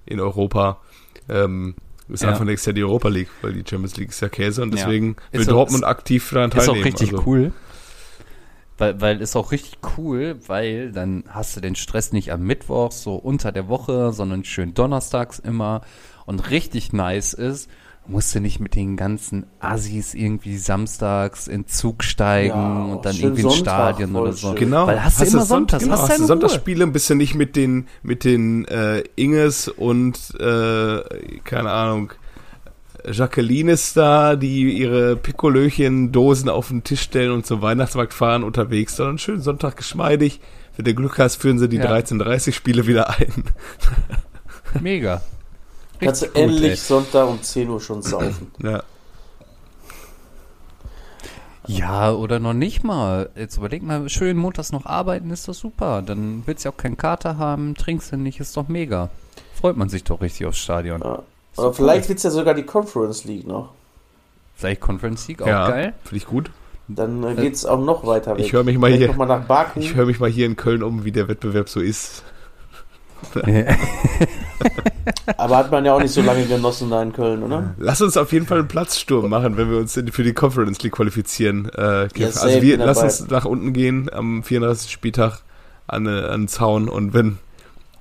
in 0.06 0.20
Europa 0.20 0.80
ähm, 1.28 1.74
ist 2.08 2.22
Ja. 2.22 2.30
einfach 2.30 2.44
nächstes 2.44 2.66
Jahr 2.66 2.74
die 2.74 2.84
Europa 2.84 3.08
League, 3.08 3.28
weil 3.42 3.52
die 3.52 3.62
Champions 3.68 3.96
League 3.98 4.08
ist 4.08 4.20
ja 4.20 4.28
Käse 4.30 4.62
und 4.62 4.74
Ja. 4.74 4.84
deswegen 4.84 5.16
will 5.32 5.40
Ist 5.42 5.48
auch- 5.48 5.52
Dortmund 5.54 5.84
aktiv 5.84 6.28
daran 6.32 6.50
Ist 6.50 6.60
auch 6.60 6.64
teilnehmen. 6.72 6.84
richtig 6.84 7.10
also, 7.12 7.22
cool. 7.26 7.52
Weil, 8.78 9.00
weil 9.00 9.20
ist 9.20 9.34
auch 9.36 9.50
richtig 9.52 9.78
cool, 9.96 10.36
weil 10.46 10.92
dann 10.92 11.24
hast 11.28 11.56
du 11.56 11.60
den 11.60 11.74
Stress 11.74 12.12
nicht 12.12 12.32
am 12.32 12.42
Mittwoch, 12.42 12.92
so 12.92 13.16
unter 13.16 13.50
der 13.52 13.68
Woche, 13.68 14.12
sondern 14.12 14.44
schön 14.44 14.72
donnerstags 14.72 15.38
immer. 15.40 15.82
Und 16.26 16.50
richtig 16.50 16.92
nice 16.92 17.32
ist, 17.34 17.68
musst 18.06 18.34
du 18.34 18.40
nicht 18.40 18.60
mit 18.60 18.74
den 18.76 18.96
ganzen 18.96 19.46
Assis 19.60 20.14
irgendwie 20.14 20.56
samstags 20.56 21.46
in 21.48 21.66
Zug 21.66 22.04
steigen 22.04 22.48
Ja, 22.54 22.84
und 22.94 23.04
dann 23.04 23.16
irgendwie 23.16 23.42
ins 23.42 23.56
Stadion 23.56 24.14
oder 24.16 24.32
so. 24.32 24.48
schön. 24.50 24.56
Genau. 24.56 24.86
Weil 24.86 25.04
hast, 25.04 25.20
du 25.20 25.24
immer 25.24 25.32
Sonnt- 25.44 25.48
sonntags, 25.72 25.84
genau, 25.84 25.96
hast, 25.98 26.08
hast 26.10 26.20
du. 26.20 26.24
Sonntagsspiele 26.26 26.84
ein 26.84 26.92
bisschen 26.92 27.18
nicht 27.18 27.34
mit 27.34 27.56
den, 27.56 27.86
mit 28.02 28.24
den 28.24 28.64
äh, 28.66 29.02
Inges 29.16 29.68
und 29.68 30.34
äh, 30.40 31.02
keine 31.44 31.70
Ahnung, 31.70 32.12
Jacqueline 33.12 33.72
ist 33.72 33.96
da, 33.96 34.36
die 34.36 34.72
ihre 34.78 35.16
Pikolöchen-Dosen 35.16 36.48
auf 36.48 36.68
den 36.68 36.84
Tisch 36.84 37.02
stellen 37.02 37.32
und 37.32 37.46
zum 37.46 37.62
Weihnachtsmarkt 37.62 38.14
fahren 38.14 38.44
unterwegs, 38.44 38.96
sondern 38.96 39.18
schön 39.18 39.40
Sonntag 39.40 39.76
geschmeidig. 39.76 40.40
Wenn 40.76 40.84
du 40.84 40.94
Glück 40.94 41.18
hast, 41.18 41.36
führen 41.36 41.58
sie 41.58 41.68
die 41.68 41.76
Ja. 41.78 41.90
13.30 41.92 42.52
Spiele 42.52 42.86
wieder 42.86 43.10
ein. 43.10 43.44
Mega. 44.80 45.22
Kannst 46.00 46.22
du 46.22 46.26
Richtig 46.26 46.34
gut, 46.42 46.50
endlich 46.52 46.70
ey. 46.70 46.76
Sonntag 46.76 47.28
um 47.28 47.42
10 47.42 47.68
Uhr 47.68 47.80
schon 47.80 48.02
saufen. 48.02 48.52
Ja. 48.62 48.82
Ja, 51.66 52.12
oder 52.12 52.38
noch 52.38 52.54
nicht 52.54 52.82
mal. 52.82 53.28
Jetzt 53.36 53.58
überleg 53.58 53.82
mal, 53.82 54.08
schön 54.08 54.38
montags 54.38 54.72
noch 54.72 54.86
arbeiten, 54.86 55.30
ist 55.30 55.46
doch 55.48 55.52
super. 55.54 56.00
Dann 56.00 56.42
willst 56.46 56.64
du 56.64 56.68
ja 56.68 56.72
auch 56.72 56.78
keinen 56.78 56.96
Kater 56.96 57.36
haben, 57.36 57.74
trinkst 57.74 58.10
du 58.12 58.16
nicht, 58.16 58.40
ist 58.40 58.56
doch 58.56 58.68
mega. 58.68 59.10
Freut 59.52 59.76
man 59.76 59.90
sich 59.90 60.02
doch 60.04 60.22
richtig 60.22 60.46
aufs 60.46 60.58
Stadion. 60.58 61.02
Ja. 61.02 61.22
So 61.58 61.64
Aber 61.64 61.70
cool. 61.70 61.74
vielleicht 61.74 62.08
wird 62.08 62.18
es 62.18 62.22
ja 62.22 62.30
sogar 62.30 62.54
die 62.54 62.62
Conference 62.62 63.24
League 63.24 63.44
noch. 63.44 63.72
Vielleicht 64.54 64.80
Conference 64.80 65.26
League, 65.26 65.42
auch 65.42 65.48
ja, 65.48 65.68
geil. 65.68 65.92
finde 66.04 66.16
ich 66.16 66.26
gut. 66.26 66.52
Dann 66.86 67.24
äh, 67.24 67.34
geht 67.34 67.54
es 67.54 67.66
auch 67.66 67.84
noch 67.84 68.06
weiter 68.06 68.38
weg. 68.38 68.44
Ich 68.44 68.52
höre 68.52 68.62
mich 68.62 68.78
mal 68.78 68.86
Vielleicht 68.86 69.00
hier, 69.00 69.08
noch 69.08 69.16
mal 69.16 69.26
nach 69.26 69.42
Baku. 69.44 69.80
ich 69.80 69.96
höre 69.96 70.06
mich 70.06 70.20
mal 70.20 70.30
hier 70.30 70.46
in 70.46 70.54
Köln 70.54 70.84
um, 70.84 71.04
wie 71.04 71.10
der 71.10 71.26
Wettbewerb 71.26 71.68
so 71.68 71.80
ist. 71.80 72.22
Aber 75.36 75.56
hat 75.56 75.72
man 75.72 75.84
ja 75.84 75.94
auch 75.94 76.00
nicht 76.00 76.14
so 76.14 76.22
lange 76.22 76.46
genossen 76.46 76.90
da 76.90 77.02
in 77.02 77.12
Köln, 77.12 77.42
oder? 77.42 77.74
Lass 77.76 78.00
uns 78.00 78.16
auf 78.16 78.30
jeden 78.32 78.46
Fall 78.46 78.60
einen 78.60 78.68
Platzsturm 78.68 79.28
machen, 79.28 79.56
wenn 79.56 79.68
wir 79.68 79.78
uns 79.78 80.00
für 80.12 80.22
die 80.22 80.32
Conference 80.32 80.80
League 80.82 80.92
qualifizieren. 80.92 81.68
Äh, 81.70 82.08
safe, 82.30 82.40
also 82.40 82.62
wir 82.62 82.76
lass 82.76 82.98
dabei. 82.98 83.08
uns 83.08 83.28
nach 83.28 83.44
unten 83.46 83.72
gehen 83.72 84.08
am 84.12 84.44
34. 84.44 84.92
Spieltag 84.92 85.40
an, 85.88 86.06
äh, 86.06 86.10
an 86.10 86.42
den 86.42 86.48
Zaun 86.48 86.88
und 86.88 87.14
wenn 87.14 87.38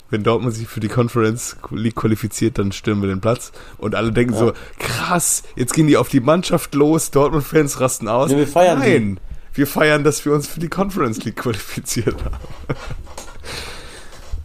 wenn 0.10 0.24
Dortmund 0.24 0.54
sich 0.54 0.68
für 0.68 0.80
die 0.80 0.88
Conference 0.88 1.58
League 1.72 1.96
qualifiziert, 1.96 2.58
dann 2.60 2.72
stürmen 2.72 3.02
wir 3.04 3.10
den 3.10 3.22
Platz. 3.22 3.52
Und 3.78 3.96
alle 3.96 4.12
denken 4.12 4.34
Ja. 4.34 4.40
so, 4.40 4.54
krass, 4.80 5.44
jetzt 5.56 5.74
gehen 5.74 5.88
die 5.88 5.98
auf 5.98 6.10
die 6.10 6.20
Mannschaft 6.22 6.76
los, 6.76 7.12
Dortmund-Fans 7.12 7.80
rasten 7.80 8.08
aus. 8.08 8.32
Nee, 8.32 8.38
wir 8.38 8.48
feiern 8.48 8.82
die. 8.82 8.90
Nein, 8.90 9.20
wir 9.54 9.68
feiern, 9.68 10.04
dass 10.04 10.24
wir 10.24 10.34
uns 10.34 10.48
für 10.48 10.60
die 10.60 10.70
Conference 10.70 11.24
League 11.26 11.38
qualifiziert 11.38 12.24
haben. 12.24 12.38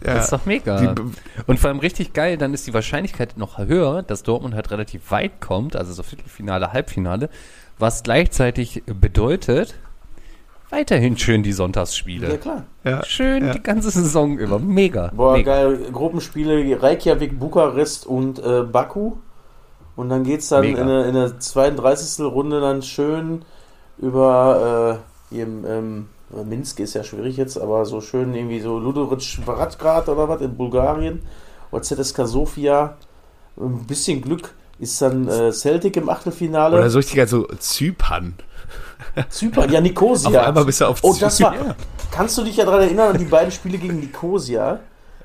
ja, 0.05 0.15
Das 0.15 0.25
ist 0.25 0.33
doch 0.33 0.45
mega. 0.45 0.93
die, 0.93 1.01
Und 1.45 1.59
vor 1.59 1.69
allem 1.69 1.79
richtig 1.79 2.13
geil, 2.13 2.37
dann 2.37 2.53
ist 2.53 2.67
die 2.67 2.73
Wahrscheinlichkeit 2.73 3.37
noch 3.37 3.57
höher, 3.57 4.03
dass 4.03 4.23
Dortmund 4.23 4.55
halt 4.55 4.71
relativ 4.71 5.11
weit 5.11 5.39
kommt, 5.39 5.75
also 5.75 5.93
so 5.93 6.03
Viertelfinale, 6.03 6.73
Halbfinale, 6.73 7.29
was 7.79 8.03
gleichzeitig 8.03 8.83
bedeutet, 8.85 9.75
weiterhin 10.73 11.17
schön 11.17 11.43
die 11.43 11.53
Sonntagsspiele. 11.53 12.29
Ja, 12.29 12.37
klar. 12.37 12.63
ja, 12.83 13.03
Schön 13.05 13.45
Ja. 13.45 13.53
die 13.53 13.63
ganze 13.63 13.91
Saison 13.91 14.37
über. 14.37 14.59
Mega. 14.59 15.11
Boah, 15.15 15.37
mega. 15.37 15.53
geil. 15.55 15.79
Gruppenspiele 15.91 16.81
Reykjavik, 16.81 17.39
Bukarest 17.39 18.05
und 18.05 18.39
äh, 18.39 18.63
Baku. 18.63 19.13
Und 19.95 20.09
dann 20.09 20.23
geht's 20.23 20.49
dann 20.49 20.61
Mega. 20.61 20.81
in 20.81 20.87
der, 20.87 21.05
in 21.05 21.13
der 21.13 21.39
32. 21.39 22.25
Runde 22.25 22.59
dann 22.59 22.81
schön 22.81 23.43
über 23.99 24.99
äh, 25.31 25.35
hier 25.35 25.43
im, 25.43 25.65
ähm, 25.65 26.05
Minsk 26.49 26.79
ist 26.79 26.95
ja 26.95 27.03
schwierig 27.03 27.37
jetzt, 27.37 27.59
aber 27.59 27.85
so 27.85 28.01
schön 28.01 28.33
irgendwie 28.33 28.59
so 28.59 28.79
Ludoric 28.79 29.37
Radgrad 29.45 30.09
oder 30.09 30.27
was 30.27 30.41
in 30.41 30.57
Bulgarien 30.57 31.21
oder 31.71 31.83
ZSK 31.83 32.25
Sofia. 32.25 32.97
Ein 33.55 33.85
bisschen 33.85 34.19
Glück 34.21 34.55
ist 34.83 35.01
dann 35.01 35.27
äh, 35.27 35.51
Celtic 35.51 35.97
im 35.97 36.09
Achtelfinale. 36.09 36.77
oder 36.77 36.89
so 36.89 36.99
richtig 36.99 37.15
geil, 37.15 37.27
so 37.27 37.47
Zypern. 37.59 38.35
Zypern, 39.29 39.71
ja, 39.71 39.81
Nicosia. 39.81 40.41
Auf 40.41 40.47
einmal 40.47 40.65
bist 40.65 40.81
du 40.81 40.85
auf 40.85 40.99
Oh, 41.01 41.15
das 41.19 41.41
war. 41.41 41.53
Zypern. 41.53 41.75
Kannst 42.11 42.37
du 42.37 42.43
dich 42.43 42.57
ja 42.57 42.65
daran 42.65 42.81
erinnern 42.81 43.13
an 43.13 43.17
die 43.17 43.25
beiden 43.25 43.51
Spiele 43.51 43.77
gegen 43.77 43.99
Nicosia? 43.99 44.79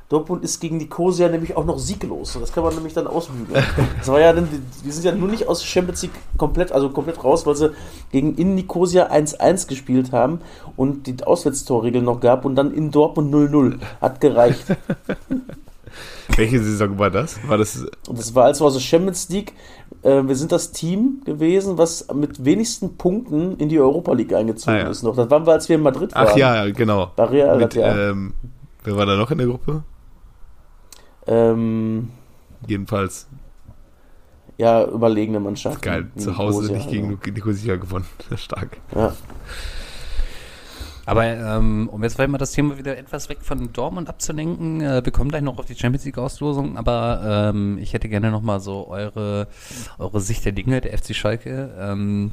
Dortmund 0.09 0.43
ist 0.43 0.59
gegen 0.61 0.79
Nicosia 0.79 1.29
nämlich 1.29 1.55
auch 1.55 1.67
noch 1.67 1.79
sieglos. 1.79 2.39
Das 2.41 2.51
kann 2.51 2.65
man 2.65 2.75
nämlich 2.75 2.95
dann 2.95 3.07
ausbügeln. 3.07 3.63
Das 3.99 4.09
war 4.09 4.19
ja 4.19 4.33
dann, 4.33 4.49
die, 4.83 4.91
sind 4.91 5.05
ja 5.05 5.13
nur 5.13 5.29
nicht 5.29 5.47
aus 5.47 5.63
Champions 5.63 6.01
League 6.03 6.13
komplett, 6.39 6.73
also 6.73 6.89
komplett 6.89 7.23
raus, 7.23 7.45
weil 7.45 7.57
sie 7.57 7.73
gegen 8.11 8.35
in 8.37 8.55
Nicosia 8.55 9.11
1-1 9.11 9.69
gespielt 9.69 10.13
haben 10.13 10.41
und 10.77 11.07
die 11.07 11.23
Auswärtstorregel 11.23 12.01
noch 12.01 12.21
gab 12.21 12.47
und 12.47 12.57
dann 12.57 12.73
in 12.73 12.91
Dortmund 12.91 13.35
0-0. 13.35 13.81
Hat 14.01 14.23
gereicht. 14.23 14.65
Welche 16.37 16.63
Saison 16.63 16.99
war 16.99 17.11
das? 17.11 17.39
War 17.49 17.59
das 17.59 17.87
Und 18.07 18.19
das 18.19 18.35
war 18.35 18.45
also 18.45 18.71
der 18.71 18.81
Champions 18.81 19.29
League. 19.31 19.55
Äh, 20.03 20.23
wir 20.27 20.37
sind 20.37 20.53
das 20.53 20.73
Team 20.73 21.23
gewesen, 21.25 21.79
was 21.79 22.07
mit 22.15 22.45
wenigsten 22.45 22.97
Punkten 22.97 23.57
in 23.57 23.69
die 23.69 23.81
Europa 23.81 24.13
League 24.13 24.33
eingezogen 24.35 24.75
Ah, 24.79 24.83
ja. 24.85 24.89
ist 24.91 25.03
noch. 25.03 25.17
Das 25.17 25.31
waren 25.31 25.47
wir, 25.47 25.53
als 25.55 25.69
wir 25.69 25.77
in 25.77 25.83
Madrid 25.83 26.15
waren. 26.15 26.29
Ach 26.31 26.37
ja, 26.37 26.65
ja, 26.67 26.73
genau. 26.73 27.11
Bei 27.17 27.25
Real, 27.25 27.59
Mit, 27.59 27.75
ja. 27.75 28.11
ähm, 28.11 28.35
wer 28.85 28.97
war 28.97 29.07
da 29.07 29.17
noch 29.17 29.31
in 29.31 29.39
der 29.39 29.47
Gruppe? 29.47 29.83
Ähm, 31.27 32.11
Jedenfalls 32.67 33.27
ja, 34.59 34.85
überlegene 34.85 35.39
Mannschaft. 35.39 35.83
geil. 35.83 36.11
Zu 36.17 36.37
Hause 36.37 36.73
nicht 36.73 36.91
gegen 36.91 37.19
Nicosia 37.33 37.77
gewonnen. 37.77 38.07
Stark. 38.37 38.79
Ja. 38.95 39.13
Aber 41.09 41.25
ähm, 41.25 41.89
um 41.91 42.03
jetzt 42.03 42.19
mal 42.19 42.37
das 42.37 42.53
Thema 42.53 42.77
wieder 42.77 42.99
etwas 42.99 43.31
weg 43.31 43.39
von 43.41 43.73
Dortmund 43.73 44.11
abzulenken, 44.11 44.83
äh, 44.83 45.03
wir 45.03 45.11
kommen 45.11 45.31
gleich 45.31 45.41
noch 45.41 45.59
auf 45.59 45.65
die 45.65 45.75
Champions 45.75 46.05
League 46.05 46.19
Auslosung, 46.19 46.77
aber 46.77 47.49
ähm, 47.55 47.79
ich 47.81 47.95
hätte 47.95 48.11
gerne 48.11 48.31
noch 48.31 48.43
mal 48.43 48.61
so 48.61 48.87
eure 48.89 49.49
eure 49.97 50.21
Sicht 50.21 50.45
der 50.45 50.53
Dinge. 50.53 50.83
Der 50.83 50.99
FC 50.99 51.15
Schalke 51.15 51.75
ähm, 51.81 52.33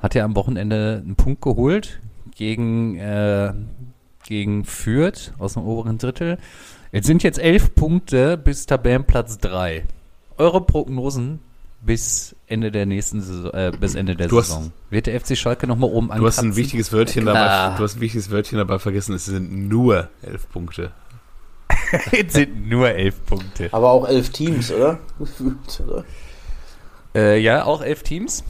hat 0.00 0.16
ja 0.16 0.24
am 0.24 0.34
Wochenende 0.34 1.02
einen 1.04 1.14
Punkt 1.14 1.40
geholt 1.40 2.00
gegen 2.34 2.98
äh, 2.98 3.54
gegen 4.24 4.64
Fürth 4.64 5.32
aus 5.38 5.54
dem 5.54 5.62
oberen 5.62 5.96
Drittel. 5.96 6.38
Es 6.90 7.06
sind 7.06 7.22
jetzt 7.22 7.38
elf 7.38 7.76
Punkte 7.76 8.36
bis 8.36 8.66
Tabellenplatz 8.66 9.38
drei. 9.38 9.84
Eure 10.36 10.62
Prognosen 10.62 11.38
bis 11.84 12.34
Ende 12.46 12.70
der 12.72 12.86
nächsten 12.86 13.20
Saison, 13.20 13.50
äh, 13.52 13.72
bis 13.78 13.94
Ende 13.94 14.16
der 14.16 14.28
Du 14.28 14.38
hast- 14.38 14.48
Saison. 14.48 14.72
Wird 14.90 15.06
der 15.06 15.14
FC 15.20 15.36
Schalke 15.36 15.66
noch 15.66 15.76
mal 15.76 15.86
oben 15.86 16.08
Du 16.08 16.12
hast 16.12 16.38
ein 16.38 16.46
ankratzen? 16.46 16.56
wichtiges 16.56 16.92
Wörtchen 16.92 17.22
Klar. 17.24 17.34
dabei. 17.34 17.76
Du 17.78 17.84
hast 17.84 17.96
ein 17.96 18.00
wichtiges 18.00 18.30
Wörtchen 18.30 18.58
dabei 18.58 18.78
vergessen. 18.78 19.14
Es 19.14 19.26
sind 19.26 19.68
nur 19.68 20.08
elf 20.22 20.48
Punkte. 20.50 20.92
Es 22.12 22.32
sind 22.32 22.68
nur 22.68 22.88
elf 22.90 23.24
Punkte. 23.26 23.68
Aber 23.72 23.90
auch 23.90 24.08
elf 24.08 24.30
Teams, 24.30 24.72
oder? 24.72 24.98
Äh, 27.14 27.38
ja, 27.40 27.64
auch 27.64 27.82
elf 27.82 28.02
Teams. 28.02 28.42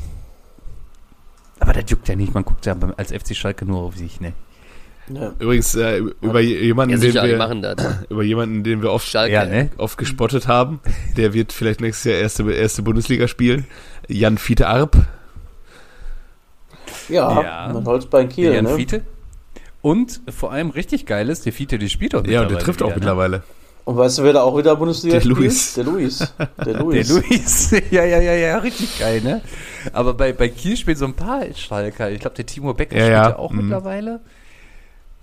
Aber 1.61 1.73
das 1.73 1.85
juckt 1.89 2.09
ja 2.09 2.17
nicht. 2.17 2.35
Man 2.35 2.45
guckt 2.45 2.65
ja 2.67 2.77
als 2.97 3.13
FC 3.13 3.35
Schalke 3.37 3.65
nur 3.65 3.83
auf 3.83 3.97
sich, 3.97 4.21
ne? 4.21 4.33
Ja. 5.13 5.33
Übrigens 5.39 5.75
äh, 5.75 5.99
über 6.23 6.41
jemanden, 6.41 6.95
Ja, 6.95 7.01
den 7.01 7.13
sicher, 7.13 7.27
die 7.27 7.39
wir 7.39 8.05
über 8.09 8.23
jemanden, 8.23 8.65
den 8.65 8.83
wir 8.83 8.91
oft 8.91 9.07
Schalke. 9.07 9.35
Ja, 9.35 9.45
ne? 9.45 9.71
oft 9.77 9.99
gespottet 9.99 10.49
haben. 10.49 10.81
Der 11.17 11.35
wird 11.35 11.53
vielleicht 11.53 11.81
nächstes 11.81 12.11
Jahr 12.11 12.21
erste 12.21 12.51
erste 12.51 12.83
Bundesliga 12.83 13.29
spielen. 13.29 13.67
Jan 14.09 14.39
Fiete 14.39 14.67
Arp. 14.67 14.97
Ja, 17.09 17.43
Ja. 17.43 17.73
man 17.73 17.85
Holzbein 17.85 18.29
Kiel, 18.29 18.53
Jan 18.55 18.65
ne? 18.65 18.77
Fiete. 18.77 19.03
Und 19.83 20.23
vor 20.35 20.53
allem 20.53 20.71
richtig 20.71 21.05
geil 21.05 21.29
ist, 21.29 21.45
der 21.45 21.53
Fiete, 21.53 21.79
der 21.79 21.89
spielt 21.89 22.15
auch 22.15 22.25
Ja, 22.27 22.43
und 22.43 22.51
der 22.51 22.59
trifft 22.59 22.83
auch 22.83 22.87
wieder, 22.87 22.95
ne? 22.95 23.01
mittlerweile. 23.01 23.43
Und 23.85 23.99
weißt 23.99 24.17
du, 24.19 24.23
wer 24.23 24.33
da 24.33 24.43
auch 24.43 24.57
wieder 24.57 24.75
Bundesliga 24.77 25.17
Der 25.17 25.21
spielt? 25.21 25.37
Luis. 25.37 25.75
Der 25.75 25.85
Luis. 25.85 26.19
Der 26.39 26.65
Der 26.65 26.75
Luis. 26.79 27.09
Luis, 27.11 27.71
ja, 27.91 28.05
ja, 28.05 28.19
ja, 28.19 28.33
ja, 28.33 28.59
richtig 28.59 28.99
geil, 28.99 29.21
ne? 29.21 29.43
Aber 29.93 30.15
bei, 30.15 30.33
bei 30.33 30.49
Kiel 30.49 30.79
spielen 30.79 30.97
so 30.97 31.05
ein 31.05 31.13
paar 31.13 31.43
Schalker. 31.55 32.11
Ich 32.11 32.21
glaube, 32.21 32.35
der 32.37 32.47
Timo 32.47 32.73
Becker 32.73 32.97
Ja, 32.97 33.03
spielt 33.03 33.13
ja, 33.13 33.29
ja 33.31 33.39
auch 33.39 33.51
mhm. 33.51 33.59
mittlerweile. 33.61 34.21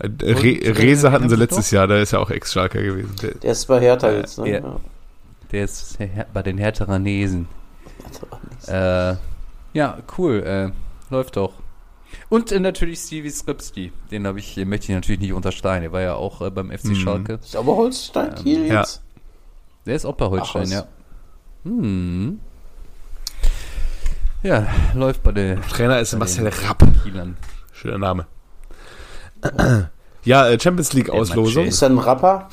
Äh, 0.01 0.09
Re 0.33 0.77
Rese 0.77 1.11
hatten 1.11 1.29
sie 1.29 1.35
letztes 1.35 1.71
Jahr, 1.71 1.87
der 1.87 2.01
ist 2.01 2.11
ja 2.11 2.19
auch 2.19 2.29
Ex-Schalker 2.29 2.81
gewesen. 2.81 3.15
Der, 3.21 3.31
Der 3.35 3.51
ist 3.51 3.65
bei 3.67 3.79
Hertha 3.79 4.09
Äh, 4.09 4.17
jetzt, 4.17 4.37
ne? 4.39 4.49
ja. 4.49 4.59
Ja. 4.59 4.79
Der 5.51 5.65
ist 5.65 5.97
bei 6.33 6.41
den 6.43 6.57
Herteranesen. 6.57 7.47
Äh, 8.67 9.15
ja, 9.73 9.97
cool. 10.17 10.43
Äh, 10.43 11.13
läuft 11.13 11.37
doch. 11.37 11.53
Und 12.29 12.51
äh, 12.51 12.59
natürlich 12.59 12.99
Stevie 12.99 13.29
Skripski. 13.29 13.91
Den 14.11 14.27
habe 14.27 14.39
ich, 14.39 14.55
den 14.55 14.69
möchte 14.69 14.85
ich 14.91 14.95
natürlich 14.95 15.21
nicht 15.21 15.33
untersteigen. 15.33 15.83
Der 15.83 15.91
war 15.91 16.01
ja 16.01 16.13
auch 16.15 16.41
äh, 16.41 16.49
beim 16.49 16.71
FC 16.71 16.85
Mhm. 16.85 16.95
Schalke. 16.95 17.33
Ist 17.41 17.55
aber 17.55 17.75
Holstein 17.75 18.35
Kiel 18.35 18.65
ja. 18.67 18.79
jetzt? 18.79 19.01
Der 19.85 19.95
ist 19.95 20.05
auch 20.05 20.15
bei 20.15 20.25
Holstein, 20.27 20.63
was. 20.63 20.71
ja. 20.71 20.85
Hm. 21.63 22.39
Ja, 24.43 24.67
läuft 24.95 25.21
bei 25.23 25.31
der 25.31 25.61
Trainer 25.61 25.99
ist 25.99 26.11
bei 26.13 26.17
Marcel 26.19 26.47
Rapp. 26.47 26.83
Kielern. 27.03 27.37
Schöner 27.73 27.97
Name. 27.99 28.25
Ja, 30.23 30.47
äh, 30.47 30.59
Champions 30.59 30.93
League 30.93 31.09
Auslosung. 31.09 31.65
Ist 31.65 31.81
ein 31.83 31.97
Rapper? 31.97 32.47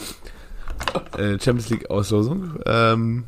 Äh, 1.18 1.38
Champions 1.38 1.68
League 1.68 1.90
Auslosung. 1.90 2.58
Ähm, 2.64 3.24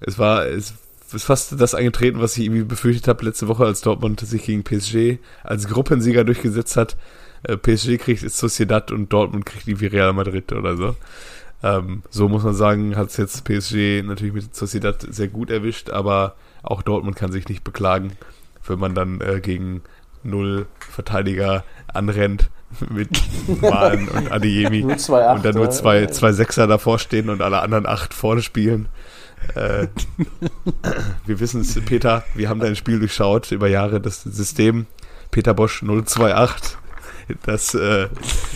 es 0.00 0.18
war 0.18 0.46
es 0.46 0.74
ist 1.12 1.24
fast 1.24 1.60
das 1.60 1.74
eingetreten, 1.74 2.20
was 2.20 2.36
ich 2.36 2.44
irgendwie 2.44 2.64
befürchtet 2.64 3.08
habe 3.08 3.24
letzte 3.24 3.48
Woche, 3.48 3.64
als 3.64 3.80
Dortmund 3.80 4.20
sich 4.20 4.44
gegen 4.44 4.62
PSG 4.62 5.18
als 5.42 5.66
Gruppensieger 5.66 6.24
durchgesetzt 6.24 6.76
hat. 6.76 6.96
Äh, 7.42 7.56
PSG 7.56 7.98
kriegt 7.98 8.30
Sociedad 8.30 8.92
und 8.92 9.12
Dortmund 9.12 9.46
kriegt 9.46 9.66
die 9.66 9.86
Real 9.86 10.12
Madrid 10.12 10.52
oder 10.52 10.76
so. 10.76 10.96
Ähm, 11.62 12.02
so 12.10 12.28
muss 12.28 12.42
man 12.42 12.54
sagen, 12.54 12.96
hat 12.96 13.08
es 13.08 13.16
jetzt 13.16 13.44
PSG 13.44 14.02
natürlich 14.02 14.34
mit 14.34 14.54
Sociedad 14.54 15.04
sehr 15.08 15.28
gut 15.28 15.50
erwischt, 15.50 15.90
aber 15.90 16.36
auch 16.62 16.82
Dortmund 16.82 17.16
kann 17.16 17.32
sich 17.32 17.48
nicht 17.48 17.64
beklagen, 17.64 18.12
wenn 18.66 18.78
man 18.78 18.94
dann 18.94 19.20
äh, 19.20 19.40
gegen 19.40 19.82
null 20.22 20.66
Verteidiger 20.78 21.64
anrennt 21.92 22.50
mit 22.88 23.10
Malen 23.60 24.08
und 24.08 24.30
Adeyemi 24.30 24.84
und 24.84 25.44
dann 25.44 25.54
nur 25.54 25.70
zwei, 25.70 26.06
zwei 26.06 26.32
Sechser 26.32 26.66
davor 26.66 26.98
stehen 26.98 27.28
und 27.28 27.42
alle 27.42 27.60
anderen 27.60 27.86
acht 27.86 28.14
vorne 28.14 28.42
spielen. 28.42 28.88
Äh, 29.54 29.88
wir 31.26 31.40
wissen 31.40 31.62
es, 31.62 31.80
Peter, 31.84 32.24
wir 32.34 32.48
haben 32.48 32.60
dein 32.60 32.76
Spiel 32.76 32.98
durchschaut 32.98 33.50
über 33.52 33.68
Jahre, 33.68 34.00
das 34.00 34.22
System 34.22 34.86
Peter 35.30 35.54
Bosch 35.54 35.82
028. 35.82 36.76
Das, 37.44 37.74
äh, 37.74 38.08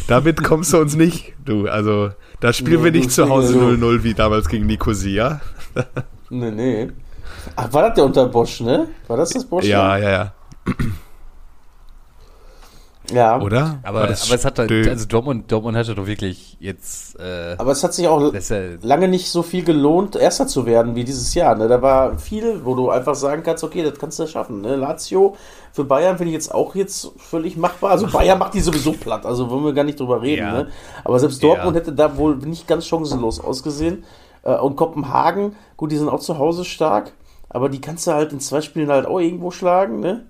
damit 0.08 0.42
kommst 0.42 0.72
du 0.72 0.78
uns 0.78 0.96
nicht, 0.96 1.32
du. 1.44 1.68
Also, 1.68 2.10
da 2.40 2.52
spielen 2.52 2.80
Nee, 2.80 2.84
wir 2.84 2.90
nicht 2.92 3.12
zu 3.12 3.28
Hause 3.28 3.54
spielst 3.54 3.80
so. 3.80 3.86
0-0 3.86 4.02
wie 4.02 4.14
damals 4.14 4.48
gegen 4.48 4.66
Nicosia. 4.66 5.40
Nee, 6.30 6.50
nee. 6.50 6.88
Ach, 7.56 7.72
war 7.72 7.82
das 7.82 7.94
der 7.94 8.04
unter 8.04 8.26
Bosch, 8.26 8.60
ne? 8.60 8.88
War 9.06 9.16
das 9.16 9.30
das 9.30 9.44
Bosch? 9.44 9.64
Ja, 9.64 9.96
ja, 9.96 10.10
ja. 10.10 10.34
Ja. 13.12 13.38
Oder? 13.40 13.80
Aber, 13.82 14.02
aber 14.02 14.10
es 14.10 14.44
hat 14.44 14.58
halt, 14.58 14.70
also 14.70 15.06
Dortmund, 15.06 15.52
Dortmund 15.52 15.76
hatte 15.76 15.94
doch 15.94 16.06
wirklich 16.06 16.56
jetzt, 16.58 17.18
äh, 17.20 17.54
Aber 17.58 17.72
es 17.72 17.84
hat 17.84 17.92
sich 17.92 18.08
auch 18.08 18.32
ja, 18.32 18.58
lange 18.82 19.08
nicht 19.08 19.28
so 19.30 19.42
viel 19.42 19.62
gelohnt, 19.62 20.16
Erster 20.16 20.46
zu 20.46 20.64
werden 20.64 20.94
wie 20.94 21.04
dieses 21.04 21.34
Jahr. 21.34 21.54
Ne? 21.54 21.68
Da 21.68 21.82
war 21.82 22.18
viel, 22.18 22.64
wo 22.64 22.74
du 22.74 22.88
einfach 22.88 23.14
sagen 23.14 23.42
kannst, 23.42 23.62
okay, 23.62 23.82
das 23.82 23.98
kannst 23.98 24.18
du 24.18 24.26
schaffen. 24.26 24.62
Ne? 24.62 24.76
Lazio 24.76 25.36
für 25.72 25.84
Bayern 25.84 26.16
finde 26.16 26.30
ich 26.30 26.34
jetzt 26.34 26.54
auch 26.54 26.74
jetzt 26.74 27.10
völlig 27.18 27.56
machbar. 27.58 27.90
Also 27.90 28.06
Bayern 28.06 28.38
macht 28.38 28.54
die 28.54 28.60
sowieso 28.60 28.92
platt, 28.92 29.26
also 29.26 29.50
wollen 29.50 29.64
wir 29.64 29.72
gar 29.74 29.84
nicht 29.84 30.00
drüber 30.00 30.22
reden. 30.22 30.46
Ja. 30.46 30.52
Ne? 30.52 30.68
Aber 31.04 31.18
selbst 31.18 31.42
Dortmund 31.42 31.74
Ja. 31.76 31.80
hätte 31.82 31.92
da 31.92 32.16
wohl 32.16 32.36
nicht 32.36 32.66
ganz 32.66 32.86
chancenlos 32.86 33.38
ausgesehen. 33.38 34.04
Äh, 34.44 34.54
Und 34.56 34.76
Kopenhagen, 34.76 35.56
gut, 35.76 35.92
die 35.92 35.96
sind 35.98 36.08
auch 36.08 36.20
zu 36.20 36.38
Hause 36.38 36.64
stark, 36.64 37.12
aber 37.50 37.68
die 37.68 37.80
kannst 37.82 38.06
du 38.06 38.12
halt 38.12 38.32
in 38.32 38.40
zwei 38.40 38.62
Spielen 38.62 38.88
halt 38.90 39.06
auch 39.06 39.20
irgendwo 39.20 39.50
schlagen. 39.50 40.00
Ne? 40.00 40.24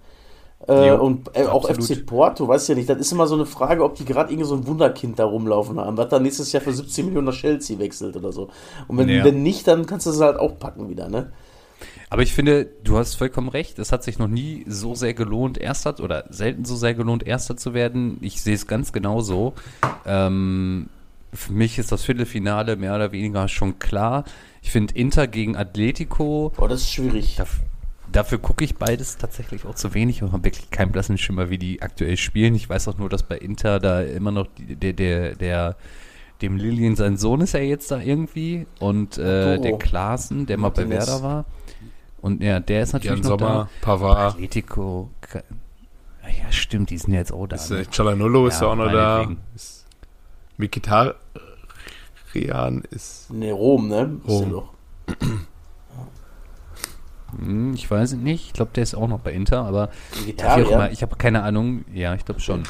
Äh, 0.69 0.89
Jo, 0.89 0.97
und 1.03 1.29
äh, 1.35 1.45
auch. 1.45 1.69
FC 1.69 2.05
Porto, 2.07 2.49
weiß 2.49 2.69
ja 2.69 2.75
nicht. 2.75 2.89
Das 2.89 2.99
ist 2.99 3.13
immer 3.13 3.27
so 3.27 3.35
eine 3.35 3.47
Frage, 3.47 3.85
ob 3.85 3.97
die 3.97 4.05
gerade 4.05 4.33
irgendwie 4.33 4.49
so 4.49 4.55
ein 4.55 4.67
Wunderkind 4.67 5.19
da 5.19 5.25
rumlaufen 5.25 5.79
haben, 5.79 5.97
was 5.97 6.09
dann 6.09 6.23
nächstes 6.23 6.53
Jahr 6.53 6.63
für 6.63 6.73
17 6.73 7.07
Millionen 7.07 7.27
nach 7.27 7.35
Chelsea 7.35 7.79
wechselt 7.79 8.17
oder 8.17 8.33
so. 8.33 8.49
Und 8.89 8.97
wenn, 8.99 9.09
Ja. 9.09 9.25
wenn 9.25 9.43
nicht, 9.43 9.67
dann 9.69 9.85
kannst 9.87 10.07
du 10.07 10.11
es 10.11 10.21
halt 10.21 10.39
auch 10.39 10.59
packen 10.59 10.89
wieder, 10.89 11.09
ne? 11.09 11.33
Aber 12.11 12.23
ich 12.23 12.33
finde, 12.33 12.67
du 12.85 12.97
hast 12.97 13.15
vollkommen 13.17 13.49
recht. 13.49 13.79
Es 13.79 13.91
hat 13.93 14.05
sich 14.05 14.19
noch 14.19 14.29
nie 14.29 14.65
so 14.69 14.95
sehr 14.95 15.15
gelohnt, 15.15 15.59
Erster 15.59 15.99
oder 16.03 16.25
selten 16.31 16.65
so 16.65 16.77
sehr 16.77 16.95
gelohnt, 16.95 17.27
Erster 17.27 17.57
zu 17.57 17.75
werden. 17.75 18.19
Ich 18.21 18.41
sehe 18.41 18.55
es 18.55 18.67
ganz 18.67 18.93
genauso. 18.93 19.53
Ähm, 20.07 20.89
für 21.33 21.53
mich 21.53 21.79
ist 21.79 21.91
das 21.93 22.05
Viertelfinale 22.05 22.77
mehr 22.77 22.95
oder 22.95 23.11
weniger 23.13 23.49
schon 23.49 23.79
klar. 23.81 24.25
Ich 24.63 24.71
finde 24.71 24.95
Inter 24.95 25.27
gegen 25.27 25.57
Atletico, 25.57 26.53
Boah, 26.57 26.69
das 26.69 26.83
ist 26.83 26.93
schwierig. 26.93 27.37
daf 27.37 27.61
dafür 28.13 28.39
gucke 28.39 28.65
ich 28.65 28.77
beides 28.77 29.17
tatsächlich 29.19 29.65
auch 29.65 29.75
zu 29.75 29.95
wenig 29.95 30.23
und 30.23 30.33
habe 30.33 30.45
wirklich 30.45 30.71
keinen 30.71 30.93
blassen 30.93 31.19
Schimmer, 31.19 31.51
wie 31.51 31.59
die 31.59 31.83
aktuell 31.83 32.17
spielen. 32.17 32.55
Ich 32.55 32.69
weiß 32.69 32.89
auch 32.89 32.99
nur, 32.99 33.09
dass 33.09 33.23
bei 33.23 33.37
Inter 33.39 33.79
da 33.81 34.03
immer 34.03 34.31
noch 34.31 34.47
die, 34.59 34.77
der, 34.77 34.93
der, 34.93 35.35
der, 35.35 35.77
dem 36.43 36.57
Lilien 36.57 36.97
sein 36.97 37.17
Sohn 37.17 37.41
ist 37.41 37.55
ja 37.55 37.61
jetzt 37.61 37.91
da 37.91 38.01
irgendwie 38.01 38.67
und 38.81 39.19
äh, 39.19 39.59
der 39.59 39.79
Klaassen, 39.79 40.47
der 40.47 40.59
mal 40.59 40.71
bei. 40.71 40.89
Werder 40.89 41.23
war. 41.23 41.45
Und 42.21 42.43
ja, 42.43 42.59
der 42.59 42.83
ist 42.83 42.93
natürlich 42.95 43.23
Jan 43.23 43.31
noch 43.31 43.39
Sommer, 43.39 43.69
da. 43.81 43.87
Pavard, 43.87 44.35
Atletico. 44.35 45.11
Ja, 46.23 46.51
stimmt, 46.51 46.89
die 46.91 46.97
sind 46.99 47.13
ja 47.13 47.19
jetzt 47.21 47.33
auch 47.33 47.47
da. 47.47 47.57
ist, 47.57 47.71
ne? 47.71 47.81
äh, 47.81 47.85
Cialanolo 47.91 48.47
ist 48.47 48.61
Ja, 48.61 48.67
ja 48.67 48.73
auch 48.73 48.77
noch 48.77 48.91
da. 48.91 49.29
Ist, 49.55 49.85
Mikitarian 50.57 51.15
ist. 52.91 53.31
Ne, 53.31 53.53
Rom, 53.53 53.89
ne? 53.89 54.19
Ist 54.25 54.31
Rom. 54.31 54.41
der 54.43 54.51
doch. 54.51 54.73
Hm, 55.21 55.47
ich 57.75 57.91
weiß 57.91 58.13
es 58.13 58.19
nicht. 58.19 58.47
Ich 58.49 58.53
glaube, 58.53 58.71
der 58.75 58.83
ist 58.83 58.95
auch 58.95 59.09
noch 59.09 59.21
bei 59.21 59.33
Inter, 59.33 59.65
aber 59.65 59.89
ja, 60.15 60.21
Vegetarier. 60.23 60.71
immer, 60.71 60.91
ich 60.91 61.03
habe 61.03 61.17
keine 61.17 61.43
Ahnung. 61.43 61.85
Ja, 61.93 62.15
ich 62.15 62.25
glaube 62.25 62.41
schon. 62.41 62.63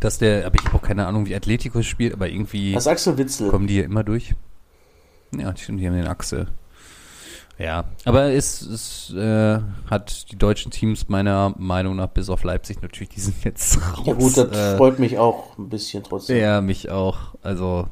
Dass 0.00 0.18
der, 0.18 0.46
aber 0.46 0.54
ich 0.56 0.64
habe 0.64 0.76
auch 0.76 0.82
keine 0.82 1.06
Ahnung, 1.06 1.26
wie 1.26 1.34
Atletico 1.34 1.82
spielt, 1.82 2.12
aber 2.12 2.28
irgendwie 2.28 2.72
Das 2.72 2.84
ist 2.84 2.88
Axel 2.88 3.18
Witzel. 3.18 3.50
kommen 3.50 3.66
die 3.66 3.74
hier 3.74 3.84
immer 3.84 4.04
durch. 4.04 4.34
Ja, 5.36 5.54
stimmt, 5.56 5.80
die 5.80 5.86
haben 5.86 5.94
den 5.96 6.06
Achse. 6.06 6.46
Ja, 7.58 7.86
aber 8.04 8.32
es, 8.32 8.62
es 8.62 9.12
äh, 9.14 9.58
hat 9.90 10.30
die 10.30 10.36
deutschen 10.36 10.70
Teams 10.70 11.08
meiner 11.08 11.52
Meinung 11.58 11.96
nach 11.96 12.06
bis 12.06 12.30
auf 12.30 12.44
Leipzig 12.44 12.80
natürlich, 12.82 13.08
die 13.08 13.20
sind 13.20 13.42
jetzt 13.44 13.78
raus. 13.98 14.06
Ja 14.06 14.12
gut, 14.14 14.36
das 14.36 14.48
äh, 14.56 14.76
freut 14.76 15.00
mich 15.00 15.18
auch 15.18 15.58
ein 15.58 15.68
bisschen 15.68 16.04
trotzdem. 16.04 16.38
Ja, 16.38 16.60
mich 16.60 16.88
auch. 16.90 17.34
Also 17.42 17.88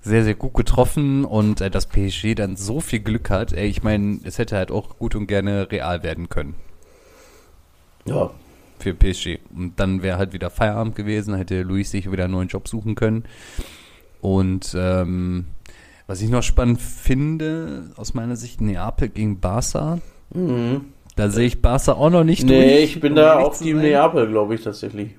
sehr, 0.00 0.24
sehr 0.24 0.34
gut 0.34 0.54
getroffen 0.54 1.24
und 1.24 1.60
äh, 1.60 1.70
dass 1.70 1.86
PSG 1.86 2.34
dann 2.34 2.56
so 2.56 2.80
viel 2.80 3.00
Glück 3.00 3.30
hat. 3.30 3.52
Ey, 3.52 3.68
ich 3.68 3.82
meine, 3.82 4.20
es 4.24 4.38
hätte 4.38 4.56
halt 4.56 4.70
auch 4.70 4.98
gut 4.98 5.14
und 5.14 5.26
gerne 5.26 5.70
real 5.70 6.02
werden 6.02 6.28
können 6.28 6.54
Ja. 8.06 8.30
für 8.78 8.94
PSG. 8.94 9.38
Und 9.54 9.74
dann 9.80 10.02
wäre 10.02 10.18
halt 10.18 10.32
wieder 10.32 10.50
Feierabend 10.50 10.94
gewesen, 10.94 11.34
hätte 11.34 11.62
Luis 11.62 11.90
sich 11.90 12.10
wieder 12.10 12.24
einen 12.24 12.32
neuen 12.34 12.48
Job 12.48 12.68
suchen 12.68 12.94
können. 12.94 13.24
Und 14.20 14.74
ähm, 14.78 15.46
was 16.06 16.22
ich 16.22 16.30
noch 16.30 16.42
spannend 16.42 16.80
finde, 16.80 17.90
aus 17.96 18.14
meiner 18.14 18.36
Sicht, 18.36 18.60
Neapel 18.60 19.08
gegen 19.08 19.40
Barca. 19.40 19.98
Mhm. 20.32 20.86
Da 21.16 21.28
sehe 21.30 21.46
ich 21.46 21.60
Barca 21.60 21.92
auch 21.92 22.10
noch 22.10 22.24
nicht 22.24 22.44
Nee, 22.44 22.78
durch. 22.78 22.94
ich 22.94 23.00
bin 23.00 23.12
um 23.12 23.16
da 23.16 23.50
die 23.60 23.72
sein. 23.72 23.76
Neapel, 23.82 24.28
glaube 24.28 24.54
ich, 24.54 24.62
tatsächlich. 24.62 25.10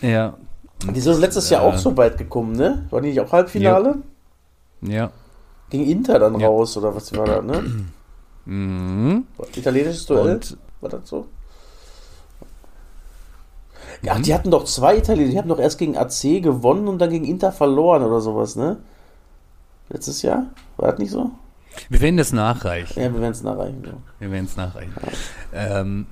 Ja. 0.00 0.36
Die 0.84 1.00
sind 1.00 1.18
letztes 1.20 1.50
Jahr 1.50 1.62
äh, 1.62 1.66
auch 1.66 1.78
so 1.78 1.96
weit 1.96 2.18
gekommen, 2.18 2.52
ne? 2.52 2.86
War 2.90 3.00
die 3.00 3.08
nicht 3.08 3.20
auch 3.20 3.32
Halbfinale? 3.32 3.96
Ja. 4.82 5.10
Gegen 5.70 5.86
Inter 5.86 6.18
dann 6.18 6.38
Ja. 6.38 6.46
raus, 6.48 6.76
oder 6.76 6.94
was 6.94 7.14
war 7.16 7.24
das, 7.26 7.44
ne? 7.44 7.84
Mhm. 8.44 9.26
Italienisches 9.54 10.06
Duell? 10.06 10.34
Und 10.36 10.56
War 10.80 10.90
das 10.90 11.00
so? 11.08 11.26
Ja, 14.02 14.18
die 14.18 14.34
hatten 14.34 14.50
doch 14.50 14.64
zwei 14.64 14.98
Italiener. 14.98 15.30
Die 15.30 15.38
hatten 15.38 15.48
doch 15.48 15.58
erst 15.58 15.78
gegen 15.78 15.96
AC 15.96 16.42
gewonnen 16.42 16.86
und 16.86 16.98
dann 16.98 17.10
gegen 17.10 17.24
Inter 17.24 17.50
verloren 17.50 18.02
oder 18.02 18.20
sowas, 18.20 18.54
ne? 18.54 18.76
Letztes 19.88 20.22
Jahr? 20.22 20.46
War 20.76 20.90
das 20.92 20.98
nicht 20.98 21.10
so? 21.10 21.30
wir 21.90 22.00
werden 22.00 22.16
das 22.16 22.32
nachreichen. 22.32 23.00
Ja, 23.02 23.12
wir 23.12 23.20
werden 23.20 23.32
es 23.32 23.42
nachreichen. 23.42 23.82
Ja. 23.84 23.92
Wir 24.18 24.30
werden 24.30 24.46
es 24.46 24.56
nachreichen. 24.56 24.94
Ähm, 25.52 26.06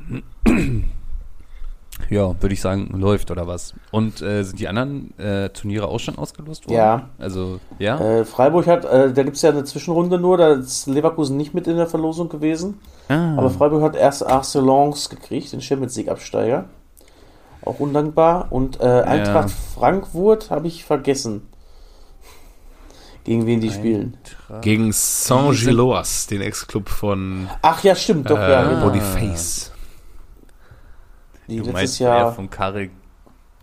ja, 2.11 2.35
würde 2.41 2.53
ich 2.53 2.61
sagen, 2.61 2.89
läuft 2.99 3.31
oder 3.31 3.47
was. 3.47 3.75
Und 3.91 4.21
äh, 4.21 4.43
sind 4.43 4.59
die 4.59 4.69
anderen 4.69 5.17
äh, 5.19 5.49
Turniere 5.51 5.89
auch 5.89 6.01
schon 6.01 6.19
ausgelost 6.19 6.67
worden? 6.67 6.77
Ja. 6.77 7.09
Also, 7.19 7.61
ja? 7.79 7.99
Äh, 7.99 8.25
Freiburg 8.25 8.67
hat, 8.67 8.85
äh, 8.85 9.13
da 9.13 9.23
gibt 9.23 9.37
es 9.37 9.43
ja 9.43 9.51
eine 9.51 9.65
Zwischenrunde 9.65 10.19
nur, 10.19 10.37
da 10.37 10.53
ist 10.55 10.87
Leverkusen 10.87 11.37
nicht 11.37 11.55
mit 11.55 11.67
in 11.67 11.77
der 11.77 11.87
Verlosung 11.87 12.29
gewesen. 12.29 12.81
ah, 13.09 13.37
Aber 13.37 13.51
Freiburg 13.51 13.83
hat 13.83 13.97
erst 13.97 14.27
Arcelons 14.27 15.09
gekriegt, 15.09 15.53
den 15.53 15.61
Champions 15.61 15.97
League-Absteiger. 15.97 16.67
Auch 17.65 17.81
undankbar. 17.81 18.49
Und 18.51 18.81
äh, 18.81 18.85
Eintracht 18.85 19.51
Frankfurt 19.51 20.51
habe 20.51 20.67
ich 20.67 20.85
vergessen. 20.85 21.49
Gegen 23.25 23.47
wen 23.47 23.61
die 23.61 23.71
spielen. 23.71 24.19
Gegen 24.61 24.93
Saint-Gilloise, 24.93 26.29
den 26.29 26.43
Ex-Club 26.43 26.91
von 26.91 27.49
Ach 27.63 27.83
ja, 27.83 27.95
stimmt, 27.95 28.29
doch, 28.29 28.37
ja. 28.37 28.71
äh, 28.71 29.73
Die 31.49 31.59
du 31.59 31.71
meinst 31.73 31.99
Jahr. 32.01 32.33
von 32.35 32.49
Karel 32.51 32.91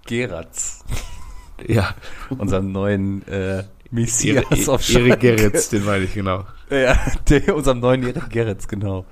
Geratz, 0.05 0.83
Ja, 1.67 1.93
unserem 2.29 2.71
neuen 2.71 3.27
äh, 3.27 3.57
Erik 3.57 3.67
Messias 3.91 4.69
auf 4.69 4.87
Erik 4.89 5.11
Schalke. 5.21 5.35
Gerritz, 5.35 5.69
den 5.69 5.85
meine 5.85 6.05
ich, 6.05 6.13
genau. 6.13 6.45
Ja, 6.69 6.97
der, 7.29 7.55
unserem 7.55 7.79
neuen 7.81 8.03
Erik 8.03 8.29
Gerritz, 8.29 8.67
genau. 8.67 9.05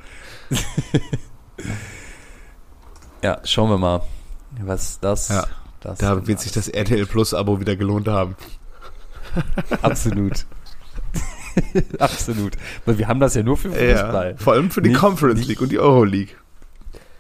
ja, 3.22 3.40
schauen 3.44 3.70
wir 3.70 3.78
mal, 3.78 4.02
was 4.62 5.00
das... 5.00 5.30
Ja, 5.30 5.46
das 5.82 6.00
Da 6.00 6.26
wird 6.28 6.40
sich 6.40 6.52
das 6.52 6.68
RTL 6.70 7.06
Plus-Abo 7.06 7.60
wieder 7.60 7.76
gelohnt 7.76 8.08
haben. 8.08 8.36
Absolut. 9.82 10.46
Absolut. 12.00 12.54
Weil 12.86 12.98
wir 12.98 13.08
haben 13.08 13.20
das 13.20 13.36
ja 13.36 13.44
nur 13.44 13.58
für 13.58 13.70
Fußball. 13.72 14.36
vor 14.38 14.54
allem 14.54 14.72
für 14.72 14.82
die 14.82 14.90
Nicht- 14.90 15.00
Conference 15.00 15.46
League 15.46 15.62
und 15.62 15.72
die 15.72 15.80
Euro 15.80 16.04
League. 16.04 16.38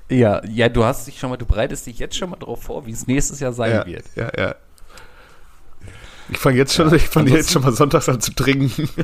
Ja, 0.09 0.41
ja, 0.45 0.69
du 0.69 0.83
hast 0.83 1.05
dich 1.07 1.19
schon 1.19 1.29
mal, 1.29 1.37
du 1.37 1.45
bereitest 1.45 1.85
dich 1.85 1.99
jetzt 1.99 2.15
schon 2.17 2.29
mal 2.31 2.37
drauf 2.37 2.63
vor, 2.63 2.85
wie 2.85 2.91
es 2.91 3.05
nächstes 3.07 3.39
Jahr 3.39 3.53
sein 3.53 3.71
Ja, 3.71 3.85
wird. 3.85 4.05
ja, 4.15 4.31
ja. 4.37 4.55
Ich 6.29 6.37
fange 6.37 6.57
jetzt 6.57 6.73
schon, 6.73 6.93
ich 6.93 7.07
fange 7.07 7.31
jetzt 7.31 7.51
schon 7.51 7.61
mal 7.63 7.73
sonntags 7.73 8.07
an 8.09 8.19
zu 8.21 8.33
trinken. 8.33 8.89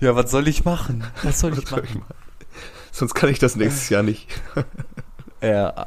Ja, 0.00 0.14
was 0.16 0.30
soll 0.30 0.48
ich 0.48 0.64
machen? 0.64 1.04
Was 1.22 1.40
soll 1.40 1.52
ich 1.52 1.62
Was 1.62 1.70
soll 1.70 1.84
ich 1.84 1.94
machen? 1.94 2.00
machen? 2.00 2.14
Sonst 2.92 3.14
kann 3.14 3.30
ich 3.30 3.38
das 3.38 3.56
nächstes 3.56 3.88
Jahr 3.88 4.02
nicht. 4.02 4.28
Ja. 5.42 5.86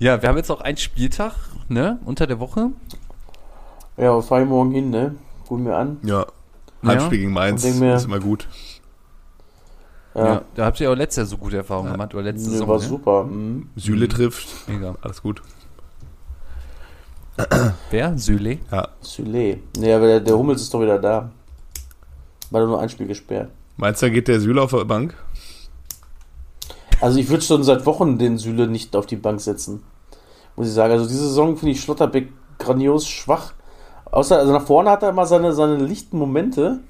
Ja, 0.00 0.20
wir 0.20 0.28
haben 0.28 0.36
jetzt 0.36 0.48
noch 0.48 0.60
einen 0.60 0.76
Spieltag, 0.76 1.34
ne, 1.68 2.00
unter 2.04 2.26
der 2.26 2.40
Woche. 2.40 2.70
Ja, 3.96 4.12
wo 4.12 4.20
fahr 4.22 4.42
ich 4.42 4.48
morgen 4.48 4.72
hin, 4.72 4.90
ne? 4.90 5.14
Guck 5.46 5.60
mir 5.60 5.76
an. 5.76 5.98
Ja. 6.02 6.26
Heimspiel 6.84 7.18
gegen 7.18 7.32
Mainz 7.32 7.64
mir- 7.64 7.94
ist 7.96 8.04
immer 8.04 8.20
gut. 8.20 8.48
Ja. 10.14 10.24
Ja, 10.26 10.42
da 10.56 10.64
habt 10.66 10.80
ihr 10.80 10.90
auch 10.90 10.96
letztes 10.96 11.16
Jahr 11.18 11.26
so 11.26 11.36
gute 11.38 11.56
Erfahrungen 11.58 11.92
gemacht, 11.92 12.12
oder 12.14 12.24
letzte 12.24 12.48
Nö, 12.48 12.52
Saison. 12.54 12.68
war 12.68 12.78
ne? 12.78 12.84
super. 12.84 13.24
Mhm. 13.24 13.68
Süle 13.76 14.08
trifft, 14.08 14.48
Mega. 14.68 14.96
alles 15.02 15.22
gut. 15.22 15.40
Wer? 17.90 18.18
Süle? 18.18 18.58
Ja. 18.70 18.88
Süle. 19.00 19.58
Nee, 19.76 19.92
aber 19.92 20.06
der, 20.06 20.20
der 20.20 20.36
Hummels 20.36 20.62
ist 20.62 20.74
doch 20.74 20.80
wieder 20.80 20.98
da. 20.98 21.30
War 22.50 22.66
nur 22.66 22.80
ein 22.80 22.88
Spiel 22.88 23.06
gesperrt. 23.06 23.50
Meinst 23.76 24.02
du, 24.02 24.06
da 24.06 24.12
geht 24.12 24.28
der 24.28 24.40
Süle 24.40 24.60
auf 24.60 24.72
der 24.72 24.84
Bank? 24.84 25.14
Also 27.00 27.18
ich 27.18 27.28
würde 27.30 27.42
schon 27.42 27.62
seit 27.62 27.86
Wochen 27.86 28.18
den 28.18 28.36
Süle 28.36 28.66
nicht 28.66 28.94
auf 28.94 29.06
die 29.06 29.16
Bank 29.16 29.40
setzen. 29.40 29.82
Muss 30.56 30.66
ich 30.68 30.74
sagen. 30.74 30.92
Also 30.92 31.06
diese 31.06 31.20
Saison 31.28 31.56
finde 31.56 31.72
ich 31.72 31.80
Schlotterbeck 31.80 32.28
grandios 32.58 33.06
schwach. 33.08 33.54
Außer, 34.10 34.38
also 34.38 34.52
nach 34.52 34.66
vorne 34.66 34.90
hat 34.90 35.02
er 35.02 35.10
immer 35.10 35.26
seine, 35.26 35.52
seine 35.52 35.76
lichten 35.76 36.18
Momente, 36.18 36.80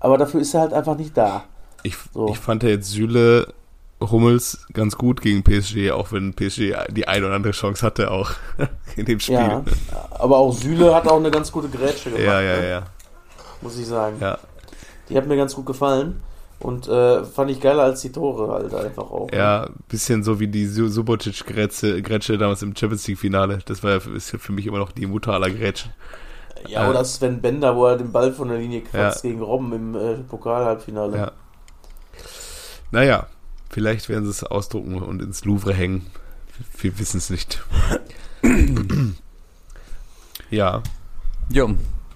aber 0.00 0.18
dafür 0.18 0.40
ist 0.40 0.54
er 0.54 0.60
halt 0.62 0.72
einfach 0.72 0.96
nicht 0.96 1.16
da. 1.16 1.44
Ich, 1.84 1.96
So. 2.12 2.28
ich 2.28 2.38
fand 2.38 2.62
ja 2.64 2.70
jetzt 2.70 2.90
Süle 2.90 3.52
Hummels 4.00 4.66
ganz 4.72 4.96
gut 4.96 5.20
gegen 5.20 5.42
PSG, 5.42 5.90
auch 5.92 6.12
wenn 6.12 6.34
PSG 6.34 6.74
die 6.90 7.06
eine 7.08 7.26
oder 7.26 7.34
andere 7.36 7.52
Chance 7.52 7.84
hatte 7.84 8.10
auch 8.10 8.30
in 8.96 9.06
dem 9.06 9.20
Spiel. 9.20 9.34
Ja. 9.36 9.64
Aber 10.10 10.38
auch 10.38 10.52
Süle 10.52 10.94
hat 10.94 11.06
auch 11.08 11.16
eine 11.18 11.30
ganz 11.30 11.50
gute 11.52 11.68
Grätsche 11.68 12.10
gemacht. 12.10 12.24
ja, 12.24 12.40
ja, 12.40 12.56
ne? 12.56 12.68
ja. 12.70 12.82
Muss 13.60 13.78
ich 13.78 13.86
sagen. 13.86 14.16
ja. 14.20 14.38
Die 15.08 15.16
hat 15.16 15.26
mir 15.26 15.36
ganz 15.36 15.54
gut 15.54 15.66
gefallen. 15.66 16.20
Und 16.60 16.88
äh, 16.88 17.24
fand 17.24 17.52
ich 17.52 17.60
geiler 17.60 17.84
als 17.84 18.00
die 18.02 18.10
Tore 18.10 18.52
halt 18.52 18.74
einfach 18.74 19.04
auch. 19.12 19.28
Ja, 19.32 19.68
bisschen 19.88 20.24
so 20.24 20.40
wie 20.40 20.48
die 20.48 20.66
Su- 20.66 20.88
Subotic-Grätsche 20.88 22.02
Grätsche 22.02 22.36
damals 22.36 22.62
im 22.62 22.74
Champions 22.76 23.06
League-Finale. 23.06 23.60
Das 23.64 23.84
war 23.84 23.92
ja- 23.92 24.12
ist 24.16 24.32
ja 24.32 24.38
für 24.40 24.50
mich 24.52 24.66
immer 24.66 24.78
noch 24.78 24.90
die 24.90 25.06
Mutter 25.06 25.32
aller 25.32 25.50
Grätschen. 25.50 25.92
Ja, 26.66 26.88
oder 26.90 27.04
Sven 27.04 27.40
Bender, 27.40 27.76
wo 27.76 27.86
er 27.86 27.96
den 27.96 28.10
Ball 28.12 28.32
von 28.32 28.48
der 28.48 28.58
Linie 28.58 28.80
kratzt 28.82 29.22
Ja. 29.24 29.30
gegen 29.30 29.42
Robben 29.42 29.72
im 29.72 29.94
äh, 29.94 30.14
Pokal-Halbfinale. 30.24 31.16
Ja. 31.16 31.32
Naja, 32.90 33.26
vielleicht 33.70 34.08
werden 34.08 34.24
sie 34.24 34.30
es 34.30 34.42
ausdrucken 34.44 35.00
und 35.02 35.22
ins 35.22 35.44
Louvre 35.44 35.72
hängen. 35.74 36.06
Wir 36.78 36.98
wissen 36.98 37.18
es 37.18 37.30
nicht. 37.30 37.62
ja, 40.50 40.82
Ja, 41.50 41.66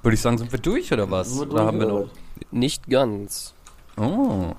würde 0.02 0.14
ich 0.14 0.20
sagen, 0.20 0.38
sind 0.38 0.50
wir 0.52 0.58
durch 0.58 0.92
oder 0.92 1.10
was? 1.10 1.34
Wir 1.34 1.50
Oder 1.50 1.64
haben 1.66 1.78
wir 1.80 1.86
durch, 1.86 2.06
noch? 2.06 2.12
Nicht 2.50 2.88
ganz. 2.88 3.54
Oh. 3.96 4.52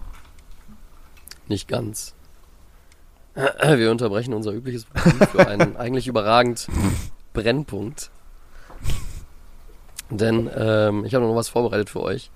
Nicht 1.48 1.68
ganz. 1.68 2.14
Wir 3.36 3.92
unterbrechen 3.92 4.34
unser 4.34 4.52
übliches 4.54 4.86
Programm 4.86 5.28
für 5.28 5.48
einen 5.48 5.76
eigentlich 5.78 6.08
überragend 6.08 6.68
Brennpunkt. 7.34 8.12
Denn 10.10 10.50
ähm, 10.56 11.06
ich 11.06 11.16
habe 11.16 11.26
noch 11.26 11.36
was 11.36 11.50
vorbereitet 11.50 11.90
für 11.90 12.02
euch. 12.02 12.30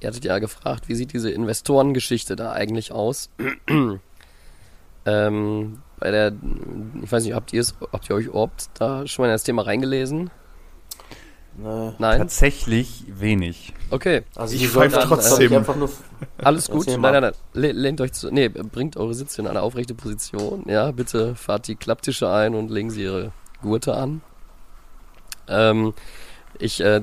Ihr 0.00 0.08
hattet 0.08 0.24
ja 0.24 0.38
gefragt, 0.38 0.88
wie 0.88 0.94
sieht 0.94 1.12
diese 1.12 1.30
Investorengeschichte 1.30 2.36
da 2.36 2.52
eigentlich 2.52 2.92
aus? 2.92 3.30
ähm, 5.06 5.78
bei 5.98 6.10
der, 6.10 6.32
ich 7.02 7.10
weiß 7.10 7.24
nicht, 7.24 7.32
habt 7.34 7.52
ihr 7.52 7.60
es, 7.62 7.74
habt 7.92 8.10
ihr 8.10 8.16
euch 8.16 8.26
überhaupt 8.26 8.68
da 8.74 9.06
schon 9.06 9.22
mal 9.22 9.28
in 9.28 9.32
das 9.34 9.44
Thema 9.44 9.62
reingelesen? 9.62 10.30
Nee. 11.58 11.92
Nein? 11.98 12.18
Tatsächlich 12.18 13.04
wenig. 13.08 13.72
Okay. 13.90 14.24
Also 14.34 14.54
Ich 14.54 14.68
pfeife 14.68 14.96
dann- 14.96 15.08
trotzdem. 15.08 15.54
einfach 15.54 15.74
nur 15.76 15.88
Alles 16.36 16.68
gut. 16.68 16.86
Nein, 16.86 17.00
nein, 17.00 17.22
nein. 17.22 17.32
Le- 17.54 17.72
Lehnt 17.72 17.98
euch 18.02 18.12
zu. 18.12 18.30
Nee, 18.30 18.48
bringt 18.50 18.98
eure 18.98 19.14
Sitze 19.14 19.40
in 19.40 19.46
eine 19.48 19.62
aufrechte 19.62 19.94
Position. 19.94 20.64
Ja, 20.68 20.90
bitte 20.90 21.34
fahrt 21.34 21.66
die 21.68 21.76
Klapptische 21.76 22.28
ein 22.30 22.54
und 22.54 22.70
legen 22.70 22.90
sie 22.90 23.04
ihre 23.04 23.32
Gurte 23.62 23.94
an. 23.96 24.20
Ähm, 25.48 25.94
ich 26.58 26.80
äh, 26.80 27.02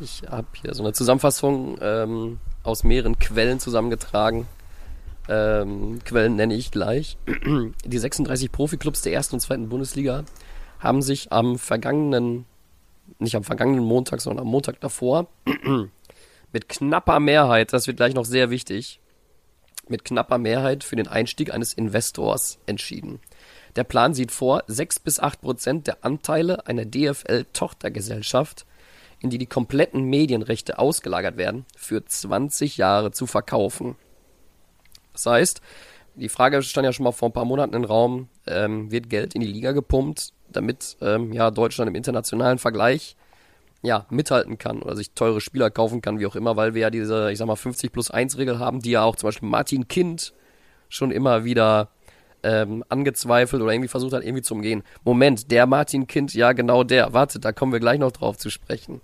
ich 0.00 0.22
habe 0.28 0.46
hier 0.60 0.74
so 0.74 0.82
eine 0.82 0.92
Zusammenfassung 0.92 1.78
ähm, 1.80 2.38
aus 2.62 2.84
mehreren 2.84 3.18
Quellen 3.18 3.60
zusammengetragen. 3.60 4.46
Ähm, 5.28 6.00
Quellen 6.04 6.36
nenne 6.36 6.54
ich 6.54 6.70
gleich. 6.70 7.16
Die 7.84 7.98
36 7.98 8.50
Profiklubs 8.50 9.02
der 9.02 9.12
ersten 9.12 9.36
und 9.36 9.40
zweiten 9.40 9.68
Bundesliga 9.68 10.24
haben 10.78 11.02
sich 11.02 11.30
am 11.30 11.58
vergangenen, 11.58 12.46
nicht 13.18 13.36
am 13.36 13.44
vergangenen 13.44 13.84
Montag, 13.84 14.20
sondern 14.20 14.44
am 14.46 14.50
Montag 14.50 14.80
davor 14.80 15.28
mit 16.52 16.68
knapper 16.68 17.20
Mehrheit, 17.20 17.72
das 17.72 17.86
wird 17.86 17.98
gleich 17.98 18.14
noch 18.14 18.24
sehr 18.24 18.50
wichtig, 18.50 19.00
mit 19.88 20.04
knapper 20.04 20.38
Mehrheit 20.38 20.84
für 20.84 20.96
den 20.96 21.08
Einstieg 21.08 21.52
eines 21.52 21.72
Investors 21.72 22.58
entschieden. 22.66 23.20
Der 23.76 23.84
Plan 23.84 24.14
sieht 24.14 24.32
vor, 24.32 24.64
6 24.66 25.00
bis 25.00 25.20
8 25.20 25.40
Prozent 25.40 25.86
der 25.86 26.04
Anteile 26.04 26.66
einer 26.66 26.84
DFL-Tochtergesellschaft, 26.84 28.66
in 29.20 29.30
die 29.30 29.38
die 29.38 29.46
kompletten 29.46 30.04
Medienrechte 30.04 30.78
ausgelagert 30.78 31.36
werden, 31.36 31.66
für 31.76 32.04
20 32.04 32.76
Jahre 32.76 33.12
zu 33.12 33.26
verkaufen. 33.26 33.96
Das 35.12 35.26
heißt, 35.26 35.60
die 36.14 36.28
Frage 36.28 36.62
stand 36.62 36.84
ja 36.84 36.92
schon 36.92 37.04
mal 37.04 37.12
vor 37.12 37.28
ein 37.28 37.32
paar 37.32 37.44
Monaten 37.44 37.74
im 37.74 37.84
Raum, 37.84 38.28
ähm, 38.46 38.90
wird 38.90 39.10
Geld 39.10 39.34
in 39.34 39.40
die 39.40 39.46
Liga 39.46 39.72
gepumpt, 39.72 40.32
damit 40.48 40.96
ähm, 41.00 41.32
ja, 41.32 41.50
Deutschland 41.50 41.88
im 41.88 41.94
internationalen 41.94 42.58
Vergleich 42.58 43.16
ja, 43.82 44.06
mithalten 44.10 44.58
kann 44.58 44.82
oder 44.82 44.96
sich 44.96 45.12
teure 45.12 45.40
Spieler 45.40 45.70
kaufen 45.70 46.02
kann, 46.02 46.18
wie 46.18 46.26
auch 46.26 46.36
immer, 46.36 46.56
weil 46.56 46.74
wir 46.74 46.82
ja 46.82 46.90
diese, 46.90 47.32
ich 47.32 47.38
sag 47.38 47.46
mal, 47.46 47.56
50 47.56 47.92
plus 47.92 48.10
1 48.10 48.36
Regel 48.38 48.58
haben, 48.58 48.80
die 48.80 48.90
ja 48.90 49.02
auch 49.02 49.16
zum 49.16 49.28
Beispiel 49.28 49.48
Martin 49.48 49.88
Kind 49.88 50.34
schon 50.88 51.10
immer 51.10 51.44
wieder 51.44 51.88
ähm, 52.42 52.84
angezweifelt 52.88 53.62
oder 53.62 53.72
irgendwie 53.72 53.88
versucht 53.88 54.12
hat, 54.12 54.24
irgendwie 54.24 54.42
zu 54.42 54.54
umgehen. 54.54 54.82
Moment, 55.04 55.50
der 55.50 55.66
Martin 55.66 56.06
Kind, 56.06 56.34
ja 56.34 56.52
genau 56.52 56.84
der. 56.84 57.12
Warte, 57.12 57.38
da 57.38 57.52
kommen 57.52 57.72
wir 57.72 57.80
gleich 57.80 57.98
noch 57.98 58.12
drauf 58.12 58.36
zu 58.36 58.50
sprechen. 58.50 59.00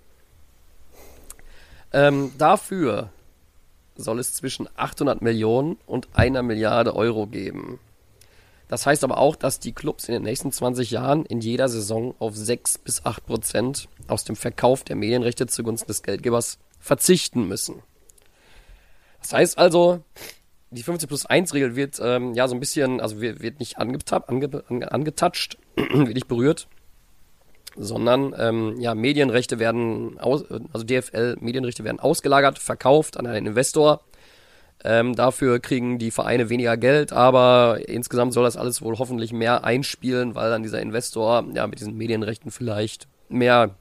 Ähm, 1.93 2.31
dafür 2.37 3.09
soll 3.95 4.19
es 4.19 4.33
zwischen 4.33 4.67
800 4.75 5.21
Millionen 5.21 5.77
und 5.85 6.07
einer 6.13 6.43
Milliarde 6.43 6.95
Euro 6.95 7.27
geben. 7.27 7.79
Das 8.67 8.85
heißt 8.85 9.03
aber 9.03 9.17
auch, 9.17 9.35
dass 9.35 9.59
die 9.59 9.71
Clubs 9.71 10.07
in 10.07 10.13
den 10.13 10.23
nächsten 10.23 10.51
20 10.51 10.91
Jahren 10.91 11.25
in 11.25 11.39
jeder 11.39 11.69
Saison 11.69 12.15
auf 12.19 12.35
6 12.35 12.79
bis 12.79 13.05
8 13.05 13.25
Prozent 13.25 13.87
aus 14.07 14.25
dem 14.25 14.35
Verkauf 14.35 14.83
der 14.83 14.97
Medienrechte 14.97 15.47
zugunsten 15.47 15.87
des 15.87 16.03
Geldgebers 16.03 16.59
verzichten 16.79 17.47
müssen. 17.47 17.81
Das 19.21 19.33
heißt 19.33 19.57
also, 19.57 20.01
die 20.69 20.83
50 20.83 21.07
plus 21.07 21.25
1 21.25 21.53
Regel 21.53 21.75
wird 21.75 21.99
ähm, 22.01 22.33
ja 22.33 22.47
so 22.47 22.55
ein 22.55 22.59
bisschen, 22.59 22.99
also 22.99 23.21
wird, 23.21 23.41
wird 23.41 23.59
nicht 23.59 23.77
angetappt, 23.77 24.29
ange, 24.29 24.63
ange, 24.67 24.91
angetatscht, 24.91 25.57
wird 25.75 26.13
nicht 26.13 26.27
berührt, 26.27 26.67
sondern 27.77 28.33
ähm, 28.37 28.79
ja, 28.79 28.95
Medienrechte 28.95 29.59
werden, 29.59 30.19
aus, 30.19 30.45
also 30.73 30.85
DFL 30.85 31.37
Medienrechte 31.39 31.83
werden 31.83 31.99
ausgelagert, 31.99 32.59
verkauft 32.59 33.17
an 33.17 33.27
einen 33.27 33.47
Investor. 33.47 34.01
Ähm, 34.83 35.15
dafür 35.15 35.59
kriegen 35.59 35.97
die 35.97 36.11
Vereine 36.11 36.49
weniger 36.49 36.77
Geld, 36.77 37.11
aber 37.11 37.79
insgesamt 37.87 38.33
soll 38.33 38.43
das 38.43 38.57
alles 38.57 38.81
wohl 38.81 38.97
hoffentlich 38.99 39.33
mehr 39.33 39.63
einspielen, 39.63 40.35
weil 40.35 40.49
dann 40.49 40.63
dieser 40.63 40.81
Investor 40.81 41.45
ja 41.53 41.65
mit 41.65 41.79
diesen 41.79 41.97
Medienrechten 41.97 42.51
vielleicht 42.51 43.07
mehr 43.29 43.75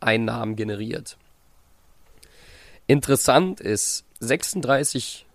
Einnahmen 0.00 0.56
generiert. 0.56 1.18
Interessant 2.86 3.60
ist, 3.60 4.04
36 4.20 5.26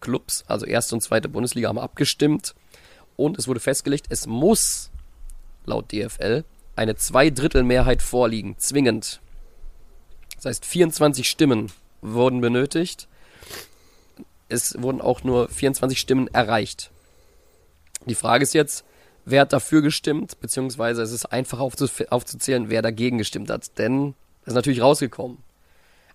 Clubs, 0.00 0.44
also 0.46 0.66
erste 0.66 0.94
und 0.94 1.00
zweite 1.00 1.28
Bundesliga, 1.28 1.68
haben 1.68 1.78
abgestimmt 1.78 2.54
und 3.16 3.38
es 3.38 3.48
wurde 3.48 3.60
festgelegt, 3.60 4.06
es 4.10 4.26
muss 4.26 4.90
laut 5.64 5.92
DFL 5.92 6.44
eine 6.78 6.96
Zweidrittelmehrheit 6.96 8.00
vorliegen, 8.00 8.56
zwingend. 8.58 9.20
Das 10.36 10.46
heißt, 10.46 10.64
24 10.64 11.28
Stimmen 11.28 11.72
wurden 12.00 12.40
benötigt. 12.40 13.08
Es 14.48 14.80
wurden 14.80 15.00
auch 15.00 15.24
nur 15.24 15.48
24 15.48 15.98
Stimmen 15.98 16.28
erreicht. 16.28 16.90
Die 18.06 18.14
Frage 18.14 18.44
ist 18.44 18.54
jetzt, 18.54 18.84
wer 19.24 19.42
hat 19.42 19.52
dafür 19.52 19.82
gestimmt, 19.82 20.40
beziehungsweise 20.40 21.02
es 21.02 21.12
ist 21.12 21.26
einfach 21.26 21.58
aufzuzählen, 21.58 22.70
wer 22.70 22.80
dagegen 22.80 23.18
gestimmt 23.18 23.50
hat. 23.50 23.76
Denn 23.78 24.14
das 24.44 24.52
ist 24.52 24.54
natürlich 24.54 24.80
rausgekommen. 24.80 25.38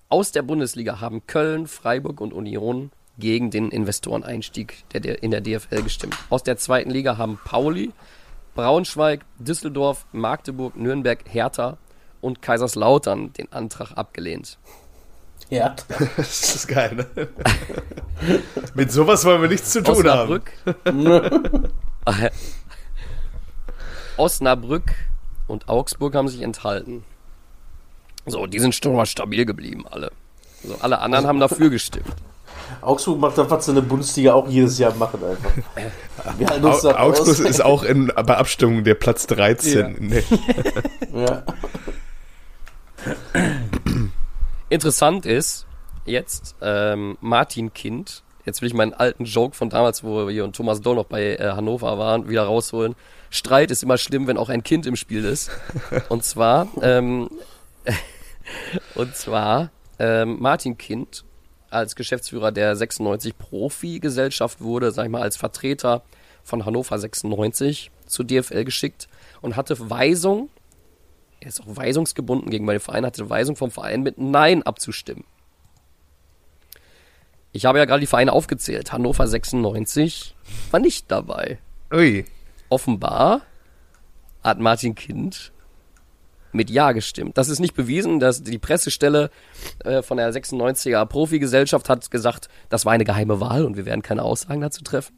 Aus 0.10 0.32
der 0.32 0.42
Bundesliga 0.42 1.00
haben 1.02 1.28
Köln, 1.28 1.68
Freiburg 1.68 2.22
und 2.22 2.34
Union 2.34 2.92
gegen 3.20 3.52
den 3.52 3.70
Investoreneinstieg 3.70 4.84
in 4.94 5.32
der 5.32 5.42
DFL 5.42 5.84
gestimmt. 5.84 6.18
Aus 6.30 6.44
der 6.44 6.58
zweiten 6.58 6.90
Liga 6.90 7.18
haben 7.18 7.40
Pauli, 7.44 7.92
Braunschweig, 8.56 9.26
Düsseldorf, 9.40 10.06
Magdeburg, 10.12 10.76
Nürnberg, 10.76 11.20
Hertha 11.28 11.78
und 12.22 12.42
Kaiserslautern 12.42 13.34
den 13.34 13.52
Antrag 13.52 13.94
abgelehnt. 13.98 14.58
Ja. 15.50 15.76
Das 16.18 16.56
ist 16.56 16.68
geil, 16.68 16.96
ne? 16.96 17.08
Mit 18.74 18.92
sowas 18.92 19.26
wollen 19.26 19.42
wir 19.42 19.50
nichts 19.50 19.72
zu 19.72 19.84
tun 19.84 20.08
haben. 20.08 20.42
Osnabrück, 20.42 20.52
Osnabrück 24.18 24.94
und 25.48 25.70
Augsburg 25.70 26.16
haben 26.16 26.28
sich 26.28 26.42
enthalten. 26.42 27.04
So, 28.26 28.46
die 28.48 28.60
sind 28.60 28.74
schon 28.74 28.96
mal 28.96 29.06
stabil 29.06 29.46
geblieben, 29.46 29.86
alle. 29.90 30.12
So, 30.64 30.78
alle 30.80 31.00
anderen 31.00 31.28
haben 31.28 31.40
dafür 31.40 31.70
gestimmt. 31.70 32.16
Augsburg 32.82 33.20
macht 33.20 33.38
das, 33.38 33.50
was 33.50 33.66
sie 33.66 33.72
in 33.72 33.76
der 33.76 33.82
Bundesliga 33.84 34.34
auch 34.34 34.48
jedes 34.48 34.78
Jahr 34.78 34.94
machen 34.96 35.20
einfach. 35.24 35.52
Au 36.86 37.08
Augsburg 37.08 37.40
ist 37.40 37.64
auch 37.64 37.84
in, 37.84 38.08
bei 38.08 38.38
Abstimmung 38.38 38.84
der 38.84 38.96
Platz 38.96 39.28
13. 39.28 39.98
Nee. 40.00 40.24
Ja. 41.14 41.44
Interessant 44.70 45.26
ist 45.26 45.66
jetzt 46.06 46.56
ähm, 46.62 47.18
Martin 47.22 47.74
Kind. 47.74 48.24
Jetzt 48.46 48.62
will 48.62 48.68
ich 48.68 48.74
meinen 48.74 48.94
alten 48.94 49.26
Joke 49.26 49.56
von 49.56 49.70
damals, 49.70 50.04
wo 50.04 50.28
wir 50.28 50.44
und 50.44 50.56
Thomas 50.56 50.82
Doll 50.82 50.96
noch 50.96 51.06
bei 51.06 51.36
äh, 51.36 51.52
Hannover 51.56 51.98
waren, 51.98 52.28
wieder 52.28 52.44
rausholen. 52.44 52.96
Streit 53.30 53.72
ist 53.72 53.84
immer 53.84 53.98
schlimm, 53.98 54.28
wenn 54.28 54.38
auch 54.38 54.50
ein 54.50 54.64
Kind 54.64 54.86
im 54.86 54.96
Spiel 54.96 55.24
ist. 55.24 55.50
Und 56.10 56.24
zwar, 56.24 56.68
ähm, 56.82 57.30
und 58.96 59.16
zwar 59.16 59.72
ähm, 59.98 60.38
Martin 60.40 60.78
Kind 60.78 61.24
als 61.74 61.96
Geschäftsführer 61.96 62.52
der 62.52 62.76
96 62.76 63.38
Profi-Gesellschaft 63.38 64.62
wurde, 64.62 64.92
sag 64.92 65.06
ich 65.06 65.12
mal, 65.12 65.22
als 65.22 65.38
Vertreter 65.38 66.04
von 66.44 66.66
Hannover 66.66 66.98
96 66.98 67.92
zur 68.06 68.26
DFL 68.26 68.64
geschickt 68.64 69.08
und 69.42 69.56
hatte 69.56 69.90
Weisung, 69.90 70.50
er 71.40 71.48
ist 71.48 71.62
auch 71.62 71.76
weisungsgebunden 71.76 72.50
gegenüber 72.50 72.74
dem 72.74 72.82
Verein, 72.82 73.06
hatte 73.06 73.30
Weisung 73.30 73.56
vom 73.56 73.72
Verein 73.72 74.04
mit 74.04 74.18
Nein 74.18 74.64
abzustimmen. 74.64 75.26
Ich 77.52 77.66
habe 77.66 77.78
ja 77.78 77.86
gerade 77.86 78.00
die 78.00 78.08
Vereine 78.08 78.34
aufgezählt. 78.34 78.92
Hannover 78.92 79.28
96 79.28 80.36
war 80.72 80.80
nicht 80.80 81.12
dabei. 81.12 81.60
Ui. 81.94 82.26
Offenbar 82.70 83.42
hat 84.44 84.60
Martin 84.60 84.96
Kind 84.96 85.52
mit 86.54 86.70
Ja 86.70 86.92
gestimmt. 86.92 87.38
Das 87.38 87.50
ist 87.50 87.60
nicht 87.60 87.74
bewiesen, 87.74 88.20
dass 88.20 88.44
die 88.44 88.60
Pressestelle 88.60 89.30
äh, 89.84 90.02
von 90.02 90.18
der 90.18 90.32
96er 90.32 91.06
Profigesellschaft 91.06 91.90
hat 91.90 92.10
gesagt, 92.12 92.48
das 92.70 92.86
war 92.86 92.94
eine 92.94 93.04
geheime 93.04 93.40
Wahl 93.40 93.66
und 93.66 93.76
wir 93.76 93.86
werden 93.86 94.02
keine 94.02 94.24
Aussagen 94.24 94.62
dazu 94.62 94.84
treffen. 94.84 95.18